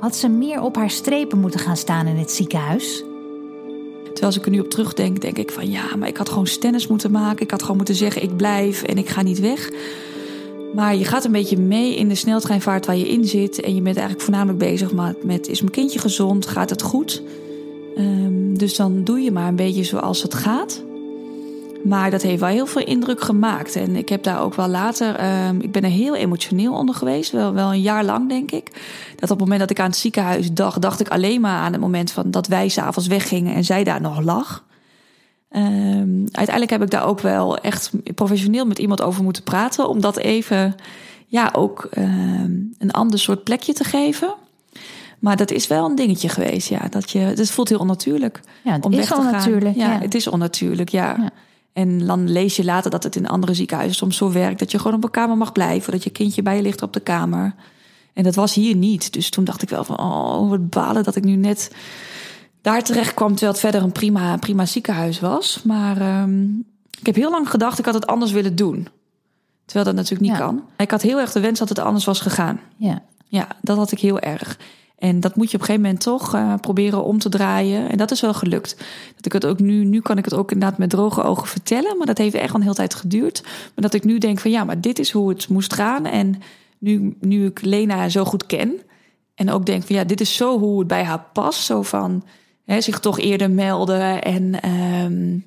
Had 0.00 0.16
ze 0.16 0.28
meer 0.28 0.60
op 0.60 0.76
haar 0.76 0.90
strepen 0.90 1.38
moeten 1.38 1.60
gaan 1.60 1.76
staan 1.76 2.06
in 2.06 2.16
het 2.16 2.30
ziekenhuis? 2.30 3.04
Terwijl 4.18 4.36
als 4.36 4.46
ik 4.46 4.52
er 4.52 4.58
nu 4.58 4.64
op 4.64 4.70
terugdenk, 4.70 5.20
denk 5.20 5.38
ik 5.38 5.50
van 5.50 5.70
ja, 5.70 5.96
maar 5.96 6.08
ik 6.08 6.16
had 6.16 6.28
gewoon 6.28 6.46
stennis 6.46 6.86
moeten 6.86 7.10
maken. 7.10 7.44
Ik 7.44 7.50
had 7.50 7.60
gewoon 7.60 7.76
moeten 7.76 7.94
zeggen 7.94 8.22
ik 8.22 8.36
blijf 8.36 8.82
en 8.82 8.98
ik 8.98 9.08
ga 9.08 9.22
niet 9.22 9.40
weg. 9.40 9.70
Maar 10.74 10.96
je 10.96 11.04
gaat 11.04 11.24
een 11.24 11.32
beetje 11.32 11.58
mee 11.58 11.96
in 11.96 12.08
de 12.08 12.14
sneltreinvaart 12.14 12.86
waar 12.86 12.96
je 12.96 13.08
in 13.08 13.24
zit. 13.24 13.60
En 13.60 13.74
je 13.74 13.82
bent 13.82 13.96
eigenlijk 13.96 14.24
voornamelijk 14.24 14.58
bezig 14.58 14.92
met, 15.22 15.48
is 15.48 15.60
mijn 15.60 15.72
kindje 15.72 15.98
gezond? 15.98 16.46
Gaat 16.46 16.70
het 16.70 16.82
goed? 16.82 17.22
Um, 17.98 18.58
dus 18.58 18.76
dan 18.76 19.04
doe 19.04 19.20
je 19.20 19.30
maar 19.30 19.48
een 19.48 19.56
beetje 19.56 19.84
zoals 19.84 20.22
het 20.22 20.34
gaat. 20.34 20.82
Maar 21.88 22.10
dat 22.10 22.22
heeft 22.22 22.40
wel 22.40 22.48
heel 22.48 22.66
veel 22.66 22.84
indruk 22.84 23.20
gemaakt. 23.20 23.76
En 23.76 23.96
ik 23.96 24.08
heb 24.08 24.22
daar 24.22 24.40
ook 24.40 24.54
wel 24.54 24.68
later, 24.68 25.44
um, 25.46 25.60
ik 25.60 25.72
ben 25.72 25.84
er 25.84 25.90
heel 25.90 26.14
emotioneel 26.14 26.72
onder 26.72 26.94
geweest. 26.94 27.32
Wel, 27.32 27.52
wel 27.52 27.72
een 27.72 27.80
jaar 27.80 28.04
lang, 28.04 28.28
denk 28.28 28.50
ik. 28.50 28.70
Dat 29.16 29.22
op 29.22 29.28
het 29.28 29.38
moment 29.38 29.60
dat 29.60 29.70
ik 29.70 29.80
aan 29.80 29.90
het 29.90 29.96
ziekenhuis 29.96 30.52
dacht, 30.52 30.82
dacht 30.82 31.00
ik 31.00 31.08
alleen 31.08 31.40
maar 31.40 31.60
aan 31.60 31.72
het 31.72 31.80
moment 31.80 32.10
van 32.10 32.30
dat 32.30 32.46
wij 32.46 32.68
s'avonds 32.68 33.08
weggingen 33.08 33.54
en 33.54 33.64
zij 33.64 33.84
daar 33.84 34.00
nog 34.00 34.20
lag. 34.20 34.64
Um, 35.50 36.24
uiteindelijk 36.24 36.70
heb 36.70 36.82
ik 36.82 36.90
daar 36.90 37.06
ook 37.06 37.20
wel 37.20 37.58
echt 37.58 37.90
professioneel 38.14 38.66
met 38.66 38.78
iemand 38.78 39.02
over 39.02 39.22
moeten 39.22 39.42
praten. 39.42 39.88
Om 39.88 40.00
dat 40.00 40.16
even, 40.16 40.74
ja, 41.26 41.50
ook 41.52 41.88
um, 41.98 42.74
een 42.78 42.90
ander 42.90 43.18
soort 43.18 43.44
plekje 43.44 43.72
te 43.72 43.84
geven. 43.84 44.34
Maar 45.18 45.36
dat 45.36 45.50
is 45.50 45.66
wel 45.66 45.86
een 45.86 45.94
dingetje 45.94 46.28
geweest, 46.28 46.68
ja. 46.68 46.88
Dat 46.90 47.10
je, 47.10 47.18
het 47.18 47.50
voelt 47.50 47.68
heel 47.68 47.78
onnatuurlijk. 47.78 48.40
Ja, 48.64 48.72
het 48.72 48.84
om 48.84 48.92
is 48.92 49.12
onnatuurlijk. 49.12 49.76
Ja, 49.76 49.92
ja, 49.92 49.98
het 49.98 50.14
is 50.14 50.28
onnatuurlijk, 50.28 50.88
ja. 50.88 51.16
ja. 51.18 51.30
En 51.78 52.06
dan 52.06 52.30
lees 52.30 52.56
je 52.56 52.64
later 52.64 52.90
dat 52.90 53.02
het 53.02 53.16
in 53.16 53.28
andere 53.28 53.54
ziekenhuizen 53.54 53.96
soms 53.96 54.16
zo 54.16 54.32
werkt 54.32 54.58
dat 54.58 54.70
je 54.70 54.78
gewoon 54.78 54.94
op 54.94 55.04
een 55.04 55.10
kamer 55.10 55.36
mag 55.36 55.52
blijven, 55.52 55.92
dat 55.92 56.04
je 56.04 56.10
kindje 56.10 56.42
bij 56.42 56.56
je 56.56 56.62
ligt 56.62 56.82
op 56.82 56.92
de 56.92 57.00
kamer. 57.00 57.54
En 58.12 58.22
dat 58.22 58.34
was 58.34 58.54
hier 58.54 58.74
niet. 58.74 59.12
Dus 59.12 59.30
toen 59.30 59.44
dacht 59.44 59.62
ik 59.62 59.68
wel 59.68 59.84
van, 59.84 59.98
oh, 59.98 60.48
wat 60.48 60.70
balen 60.70 61.04
dat 61.04 61.16
ik 61.16 61.24
nu 61.24 61.36
net 61.36 61.70
daar 62.62 62.82
terecht 62.82 63.14
kwam, 63.14 63.28
terwijl 63.28 63.50
het 63.50 63.60
verder 63.60 63.82
een 63.82 63.92
prima, 63.92 64.36
prima 64.36 64.66
ziekenhuis 64.66 65.20
was. 65.20 65.62
Maar 65.62 66.22
um, 66.22 66.64
ik 67.00 67.06
heb 67.06 67.14
heel 67.14 67.30
lang 67.30 67.50
gedacht, 67.50 67.78
ik 67.78 67.84
had 67.84 67.94
het 67.94 68.06
anders 68.06 68.32
willen 68.32 68.56
doen. 68.56 68.88
Terwijl 69.64 69.86
dat 69.86 69.94
natuurlijk 69.94 70.30
niet 70.30 70.38
ja. 70.38 70.44
kan. 70.46 70.62
Ik 70.76 70.90
had 70.90 71.02
heel 71.02 71.20
erg 71.20 71.32
de 71.32 71.40
wens 71.40 71.58
dat 71.58 71.68
het 71.68 71.78
anders 71.78 72.04
was 72.04 72.20
gegaan. 72.20 72.60
Ja. 72.76 73.02
Ja, 73.24 73.48
dat 73.62 73.76
had 73.76 73.92
ik 73.92 74.00
heel 74.00 74.20
erg. 74.20 74.58
En 74.98 75.20
dat 75.20 75.36
moet 75.36 75.50
je 75.50 75.54
op 75.54 75.60
een 75.60 75.66
gegeven 75.66 75.82
moment 75.82 76.02
toch 76.02 76.34
uh, 76.34 76.54
proberen 76.60 77.04
om 77.04 77.18
te 77.18 77.28
draaien. 77.28 77.90
En 77.90 77.98
dat 77.98 78.10
is 78.10 78.20
wel 78.20 78.34
gelukt. 78.34 78.76
Dat 79.16 79.26
ik 79.26 79.32
het 79.32 79.46
ook 79.46 79.58
nu, 79.58 79.84
nu 79.84 80.00
kan 80.00 80.18
ik 80.18 80.24
het 80.24 80.34
ook 80.34 80.52
inderdaad 80.52 80.78
met 80.78 80.90
droge 80.90 81.22
ogen 81.22 81.46
vertellen. 81.46 81.96
Maar 81.96 82.06
dat 82.06 82.18
heeft 82.18 82.34
echt 82.34 82.54
een 82.54 82.62
hele 82.62 82.74
tijd 82.74 82.94
geduurd. 82.94 83.42
Maar 83.42 83.72
dat 83.74 83.94
ik 83.94 84.04
nu 84.04 84.18
denk 84.18 84.38
van 84.38 84.50
ja, 84.50 84.64
maar 84.64 84.80
dit 84.80 84.98
is 84.98 85.10
hoe 85.10 85.28
het 85.28 85.48
moest 85.48 85.74
gaan. 85.74 86.06
En 86.06 86.40
nu, 86.78 87.16
nu 87.20 87.46
ik 87.46 87.62
Lena 87.62 88.08
zo 88.08 88.24
goed 88.24 88.46
ken. 88.46 88.72
En 89.34 89.50
ook 89.50 89.66
denk 89.66 89.82
van 89.82 89.96
ja, 89.96 90.04
dit 90.04 90.20
is 90.20 90.36
zo 90.36 90.58
hoe 90.58 90.78
het 90.78 90.88
bij 90.88 91.04
haar 91.04 91.24
past. 91.32 91.64
Zo 91.64 91.82
van 91.82 92.24
hè, 92.64 92.80
zich 92.80 93.00
toch 93.00 93.18
eerder 93.18 93.50
melden. 93.50 94.22
En 94.22 94.70
um, 95.04 95.46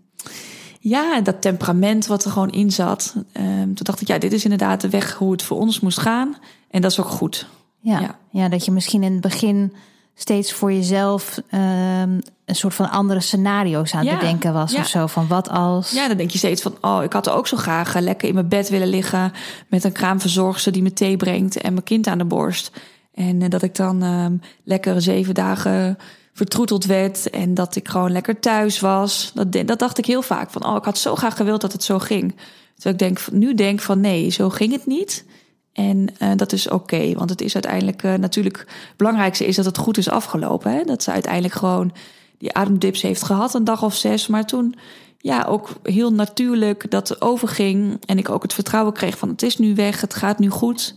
ja, 0.80 1.22
dat 1.22 1.42
temperament 1.42 2.08
wat 2.08 2.24
er 2.24 2.32
gewoon 2.32 2.52
in 2.52 2.72
zat. 2.72 3.14
Um, 3.16 3.76
toen 3.76 3.76
dacht 3.76 4.02
ik 4.02 4.08
ja, 4.08 4.18
dit 4.18 4.34
is 4.34 4.44
inderdaad 4.44 4.82
de 4.82 4.90
weg 4.90 5.14
hoe 5.14 5.32
het 5.32 5.44
voor 5.44 5.58
ons 5.58 5.80
moest 5.80 6.00
gaan. 6.00 6.36
En 6.70 6.82
dat 6.82 6.92
is 6.92 7.00
ook 7.00 7.08
goed. 7.08 7.48
Ja, 7.82 8.00
ja. 8.00 8.20
ja 8.30 8.50
dat 8.50 8.66
je 8.66 8.72
misschien 8.72 9.04
in 9.04 9.12
het 9.12 9.22
begin 9.22 9.74
steeds 10.16 10.54
voor 10.54 10.74
jezelf 10.74 11.42
um, 11.52 12.22
een 12.46 12.56
soort 12.56 12.74
van 12.74 12.90
andere 12.90 13.20
scenario's 13.20 13.94
aan 13.94 14.04
ja, 14.04 14.18
te 14.18 14.26
denken 14.26 14.54
was. 14.54 14.72
Ja. 14.72 14.80
Of 14.80 14.88
zo 14.88 15.08
van 15.08 15.28
wat 15.28 15.50
als. 15.50 15.92
Ja, 15.92 16.08
dan 16.08 16.18
denk 16.18 16.32
je 16.32 16.38
steeds 16.38 16.62
van: 16.62 16.76
oh, 16.82 17.04
ik 17.04 17.14
had 17.14 17.28
er 17.28 17.34
ook 17.34 17.48
zo 17.48 17.58
graag 17.58 18.00
lekker 18.00 18.28
in 18.28 18.34
mijn 18.34 18.48
bed 18.48 18.70
willen 18.70 18.88
liggen. 18.88 19.32
Met 19.68 19.84
een 19.84 19.92
kraamverzorgster 19.92 20.72
die 20.72 20.82
me 20.82 20.94
thee 20.94 21.18
brengt 21.18 21.58
en 21.58 21.74
mijn 21.74 21.86
kind 21.86 22.08
aan 22.08 22.18
de 22.18 22.26
borst. 22.26 22.72
En 23.14 23.42
uh, 23.42 23.50
dat 23.50 23.62
ik 23.62 23.76
dan 23.76 24.04
um, 24.04 24.42
lekker 24.64 25.02
zeven 25.02 25.34
dagen 25.34 25.98
vertroeteld 26.34 26.86
werd 26.86 27.30
en 27.30 27.54
dat 27.54 27.76
ik 27.76 27.88
gewoon 27.88 28.12
lekker 28.12 28.40
thuis 28.40 28.80
was. 28.80 29.32
Dat, 29.34 29.68
dat 29.68 29.80
dacht 29.80 29.98
ik 29.98 30.06
heel 30.06 30.22
vaak 30.22 30.50
van, 30.50 30.66
oh, 30.66 30.76
ik 30.76 30.86
had 30.86 30.98
zo 30.98 31.16
graag 31.16 31.36
gewild 31.36 31.62
dat 31.62 31.72
het 31.72 31.84
zo 31.84 32.00
ging. 32.00 32.36
Terwijl 32.76 32.96
ik 32.96 33.00
denk, 33.00 33.32
nu 33.32 33.54
denk 33.54 33.80
van 33.80 34.00
nee, 34.00 34.30
zo 34.30 34.50
ging 34.50 34.72
het 34.72 34.86
niet. 34.86 35.26
En 35.74 36.08
uh, 36.22 36.32
dat 36.36 36.52
is 36.52 36.70
oké, 36.70 37.14
want 37.14 37.30
het 37.30 37.42
is 37.42 37.54
uiteindelijk 37.54 38.04
uh, 38.04 38.14
natuurlijk 38.14 38.58
het 38.58 38.98
belangrijkste 38.98 39.46
is 39.46 39.56
dat 39.56 39.66
het 39.66 39.78
goed 39.78 39.98
is 39.98 40.10
afgelopen. 40.10 40.72
Hè? 40.72 40.84
Dat 40.84 41.04
ze 41.04 41.12
uiteindelijk 41.12 41.54
gewoon 41.54 41.92
die 42.38 42.54
ademdips 42.54 43.02
heeft 43.02 43.24
gehad, 43.24 43.54
een 43.54 43.64
dag 43.64 43.84
of 43.84 43.96
zes. 43.96 44.28
Maar 44.28 44.46
toen 44.46 44.76
ja, 45.18 45.44
ook 45.44 45.70
heel 45.84 46.14
natuurlijk 46.14 46.92
dat 46.92 47.22
overging. 47.22 48.00
En 48.06 48.18
ik 48.18 48.30
ook 48.30 48.44
het 48.44 48.54
vertrouwen 48.54 48.94
kreeg 48.94 49.18
van 49.18 49.30
het 49.30 49.42
is 49.42 49.58
nu 49.58 49.76
weg, 49.76 50.02
het 50.02 50.14
gaat 50.14 50.40
nu 50.40 50.50
goed. 50.50 50.96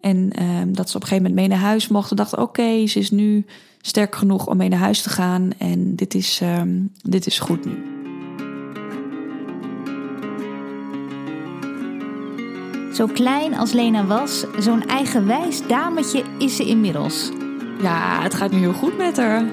En 0.00 0.30
uh, 0.40 0.60
dat 0.66 0.90
ze 0.90 0.96
op 0.96 1.02
een 1.02 1.08
gegeven 1.08 1.30
moment 1.30 1.34
mee 1.34 1.48
naar 1.48 1.68
huis 1.68 1.88
mochten. 1.88 2.16
Dachten, 2.16 2.42
oké, 2.42 2.86
ze 2.86 2.98
is 2.98 3.10
nu 3.10 3.46
sterk 3.80 4.14
genoeg 4.14 4.46
om 4.46 4.56
mee 4.56 4.68
naar 4.68 4.78
huis 4.78 5.02
te 5.02 5.10
gaan. 5.10 5.50
En 5.58 5.96
dit 5.96 6.14
is, 6.14 6.40
um, 6.42 6.92
dit 7.02 7.26
is 7.26 7.38
goed 7.38 7.64
nu. 7.64 8.03
Zo 12.94 13.06
klein 13.06 13.56
als 13.56 13.72
Lena 13.72 14.06
was, 14.06 14.44
zo'n 14.58 14.86
eigenwijs 14.86 15.66
dametje 15.66 16.22
is 16.38 16.56
ze 16.56 16.64
inmiddels. 16.64 17.30
Ja, 17.82 18.22
het 18.22 18.34
gaat 18.34 18.50
nu 18.50 18.58
heel 18.58 18.72
goed 18.72 18.96
met 18.96 19.16
haar. 19.16 19.44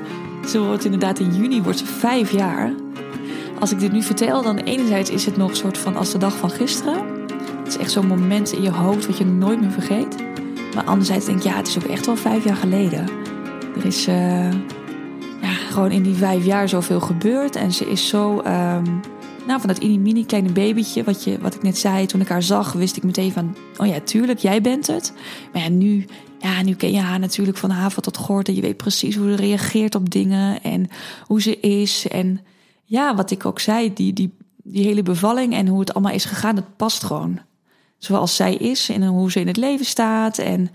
Ze 0.48 0.60
wordt 0.60 0.86
inderdaad 0.86 1.20
in 1.20 1.36
juni 1.36 1.62
wordt 1.62 1.80
ze 1.80 1.86
vijf 1.86 2.32
jaar. 2.32 2.74
Als 3.60 3.72
ik 3.72 3.80
dit 3.80 3.92
nu 3.92 4.02
vertel, 4.02 4.42
dan 4.42 4.58
enerzijds 4.58 5.10
is 5.10 5.26
het 5.26 5.38
nog 5.38 5.50
een 5.50 5.56
soort 5.56 5.78
van 5.78 5.96
als 5.96 6.12
de 6.12 6.18
dag 6.18 6.38
van 6.38 6.50
gisteren. 6.50 7.04
Het 7.58 7.68
is 7.68 7.78
echt 7.78 7.92
zo'n 7.92 8.08
moment 8.08 8.52
in 8.52 8.62
je 8.62 8.72
hoofd 8.72 9.08
wat 9.08 9.18
je 9.18 9.26
nooit 9.26 9.62
meer 9.62 9.72
vergeet. 9.72 10.16
Maar 10.76 10.84
anderzijds 10.84 11.26
denk 11.26 11.38
ik, 11.38 11.44
ja, 11.44 11.56
het 11.56 11.68
is 11.68 11.78
ook 11.78 11.90
echt 11.90 12.06
wel 12.06 12.16
vijf 12.16 12.44
jaar 12.44 12.56
geleden. 12.56 13.10
Er 13.78 13.86
is 13.86 14.08
uh, 14.08 14.52
ja, 15.42 15.52
gewoon 15.70 15.92
in 15.92 16.04
die 16.04 16.16
vijf 16.16 16.46
jaar 16.46 16.70
zoveel 16.70 17.00
gebeurd. 17.00 17.56
En 17.56 17.72
ze 17.72 17.86
is 17.86 18.08
zo, 18.08 18.42
um, 18.48 19.00
nou, 19.52 19.64
van 19.64 19.74
dat 19.74 20.00
mini 20.00 20.26
kleine 20.26 20.52
babytje, 20.52 21.04
wat, 21.04 21.24
je, 21.24 21.40
wat 21.40 21.54
ik 21.54 21.64
net 21.64 21.78
zei, 21.78 22.06
toen 22.06 22.22
ik 22.22 22.28
haar 22.28 22.44
zag, 22.44 22.74
wist 22.74 22.98
ik 22.98 23.04
meteen 23.04 23.32
van, 23.32 23.56
oh 23.78 23.88
ja, 23.88 24.00
tuurlijk, 24.00 24.40
jij 24.40 24.62
bent 24.62 24.88
het. 24.88 25.14
Maar 25.54 25.62
ja, 25.62 25.70
nu, 25.70 26.06
ja, 26.40 26.62
nu 26.62 26.76
ken 26.76 26.92
je 26.92 27.00
haar 27.00 27.20
natuurlijk 27.20 27.58
van 27.58 27.70
haven 27.70 28.02
tot 28.02 28.18
gort. 28.18 28.48
En 28.48 28.56
je 28.56 28.62
weet 28.62 28.78
precies 28.78 29.16
hoe 29.16 29.30
ze 29.30 29.36
reageert 29.36 29.96
op 29.96 30.10
dingen 30.10 30.64
en 30.64 30.90
hoe 31.26 31.42
ze 31.42 31.60
is. 31.60 32.08
En 32.08 32.40
ja, 32.84 33.16
wat 33.16 33.32
ik 33.32 33.46
ook 33.46 33.60
zei, 33.60 33.94
die, 33.94 34.14
die, 34.14 34.34
die 34.64 34.86
hele 34.86 35.04
bevalling 35.04 35.54
en 35.54 35.68
hoe 35.68 35.80
het 35.80 35.94
allemaal 35.94 36.14
is 36.14 36.26
gegaan, 36.26 36.56
dat 36.56 36.76
past 36.78 37.04
gewoon. 37.04 37.40
Zoals 37.98 38.36
zij 38.36 38.56
is 38.56 38.90
en 38.90 39.04
hoe 39.04 39.32
ze 39.32 39.40
in 39.40 39.48
het 39.48 39.58
leven 39.58 39.86
staat. 39.86 40.38
En 40.38 40.72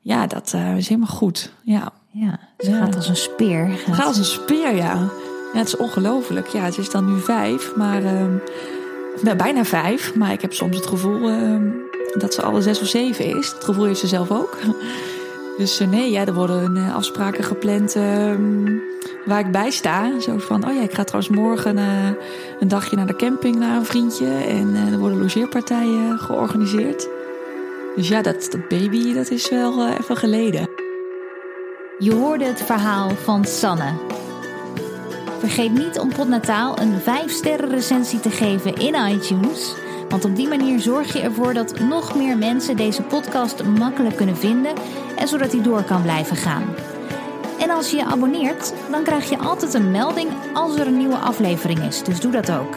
ja, 0.00 0.26
dat 0.26 0.52
uh, 0.54 0.76
is 0.76 0.88
helemaal 0.88 1.14
goed. 1.14 1.52
Ja, 1.62 1.92
ja 2.10 2.40
ze 2.58 2.70
ja. 2.70 2.78
gaat 2.78 2.96
als 2.96 3.08
een 3.08 3.16
speer. 3.16 3.68
Gaat, 3.68 3.94
gaat 3.94 4.06
als 4.06 4.18
een 4.18 4.24
speer, 4.24 4.76
ja. 4.76 5.10
Ja, 5.52 5.58
het 5.58 5.66
is 5.66 5.76
ongelooflijk. 5.76 6.46
Ja, 6.46 6.60
het 6.60 6.78
is 6.78 6.90
dan 6.90 7.14
nu 7.14 7.20
vijf, 7.20 7.76
maar 7.76 8.02
uh, 8.02 9.34
bijna 9.36 9.64
vijf. 9.64 10.14
Maar 10.14 10.32
ik 10.32 10.40
heb 10.40 10.52
soms 10.52 10.76
het 10.76 10.86
gevoel 10.86 11.30
uh, 11.30 11.60
dat 12.12 12.34
ze 12.34 12.42
alle 12.42 12.62
zes 12.62 12.80
of 12.80 12.86
zeven 12.86 13.38
is. 13.38 13.50
Het 13.50 13.64
gevoel 13.64 13.84
heeft 13.84 14.00
ze 14.00 14.06
zelf 14.06 14.30
ook. 14.30 14.58
Dus 15.56 15.80
uh, 15.80 15.88
nee, 15.88 16.10
ja, 16.10 16.26
er 16.26 16.34
worden 16.34 16.76
uh, 16.76 16.94
afspraken 16.94 17.44
gepland 17.44 17.96
ehm, 17.96 18.78
waar 19.24 19.40
ik 19.40 19.52
bij 19.52 19.70
sta. 19.70 20.20
Zo 20.20 20.38
van, 20.38 20.68
oh 20.68 20.74
ja, 20.74 20.82
ik 20.82 20.94
ga 20.94 21.04
trouwens 21.04 21.36
morgen 21.36 21.76
uh, 21.76 22.08
een 22.60 22.68
dagje 22.68 22.96
naar 22.96 23.06
de 23.06 23.16
camping 23.16 23.56
naar 23.56 23.76
een 23.76 23.84
vriendje. 23.84 24.26
En 24.26 24.74
er 24.92 24.98
worden 24.98 25.20
logeerpartijen 25.20 26.18
georganiseerd. 26.18 27.08
Dus 27.96 28.08
ja, 28.08 28.22
dat, 28.22 28.48
dat 28.50 28.68
baby, 28.68 29.14
dat 29.14 29.30
is 29.30 29.50
wel 29.50 29.88
even 29.88 30.16
geleden. 30.16 30.68
Je 31.98 32.14
hoorde 32.14 32.44
het 32.44 32.62
verhaal 32.62 33.10
van 33.10 33.44
Sanne. 33.44 33.92
Vergeet 35.42 35.72
niet 35.72 35.98
om 35.98 36.08
Potnataal 36.08 36.78
een 36.78 37.00
5-sterren 37.00 37.70
recensie 37.70 38.20
te 38.20 38.30
geven 38.30 38.74
in 38.74 38.94
iTunes. 38.94 39.74
Want 40.08 40.24
op 40.24 40.36
die 40.36 40.48
manier 40.48 40.80
zorg 40.80 41.12
je 41.12 41.20
ervoor 41.20 41.54
dat 41.54 41.78
nog 41.78 42.14
meer 42.14 42.38
mensen 42.38 42.76
deze 42.76 43.02
podcast 43.02 43.64
makkelijk 43.64 44.16
kunnen 44.16 44.36
vinden 44.36 44.72
en 45.16 45.28
zodat 45.28 45.52
hij 45.52 45.62
door 45.62 45.82
kan 45.82 46.02
blijven 46.02 46.36
gaan. 46.36 46.74
En 47.58 47.70
als 47.70 47.90
je 47.90 47.96
je 47.96 48.04
abonneert, 48.04 48.72
dan 48.90 49.02
krijg 49.02 49.30
je 49.30 49.38
altijd 49.38 49.74
een 49.74 49.90
melding 49.90 50.30
als 50.52 50.76
er 50.76 50.86
een 50.86 50.98
nieuwe 50.98 51.16
aflevering 51.16 51.82
is. 51.84 52.02
Dus 52.02 52.20
doe 52.20 52.32
dat 52.32 52.52
ook. 52.52 52.76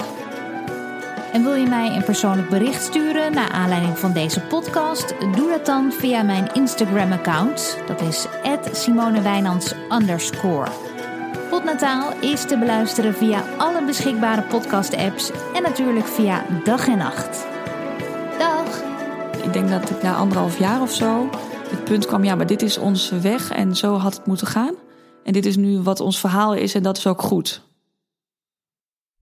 En 1.34 1.44
wil 1.44 1.56
je 1.56 1.68
mij 1.68 1.96
een 1.96 2.04
persoonlijk 2.04 2.50
bericht 2.50 2.84
sturen 2.84 3.34
naar 3.34 3.52
aanleiding 3.52 3.98
van 3.98 4.14
deze 4.14 4.42
podcast? 4.42 5.16
Doe 5.36 5.50
dat 5.50 5.66
dan 5.66 5.92
via 5.92 6.24
mijn 6.24 6.54
Instagram-account. 6.54 7.78
Dat 7.88 8.02
is 8.02 8.28
@simonewijnands 8.72 9.74
Potnataal 11.50 12.14
is 12.22 12.46
te 12.46 12.58
beluisteren 12.58 13.14
via 13.14 13.44
alle 13.58 13.86
beschikbare 13.86 14.42
podcast-apps 14.42 15.32
en 15.54 15.62
natuurlijk 15.62 16.08
via 16.08 16.46
dag 16.64 16.88
en 16.88 16.98
nacht. 16.98 17.46
Dag! 18.38 18.84
Ik 19.44 19.54
denk 19.54 19.70
dat 19.70 19.90
ik 19.90 20.02
na 20.02 20.16
anderhalf 20.16 20.60
jaar 20.60 20.82
of 20.82 20.94
zo 20.94 21.30
het 21.70 21.84
punt 21.84 22.06
kwam, 22.06 22.24
ja, 22.24 22.36
maar 22.36 22.46
dit 22.46 22.62
is 22.62 22.78
onze 22.78 23.20
weg 23.20 23.52
en 23.52 23.76
zo 23.76 23.96
had 23.96 24.16
het 24.16 24.26
moeten 24.26 24.48
gaan. 24.48 24.74
En 25.24 25.34
dit 25.34 25.46
is 25.46 25.56
nu 25.56 25.80
wat 25.82 26.00
ons 26.00 26.20
verhaal 26.20 26.54
is 26.54 26.74
en 26.74 26.84
dat 26.84 26.98
is 26.98 27.08
ook 27.08 27.22
goed. 27.22 27.62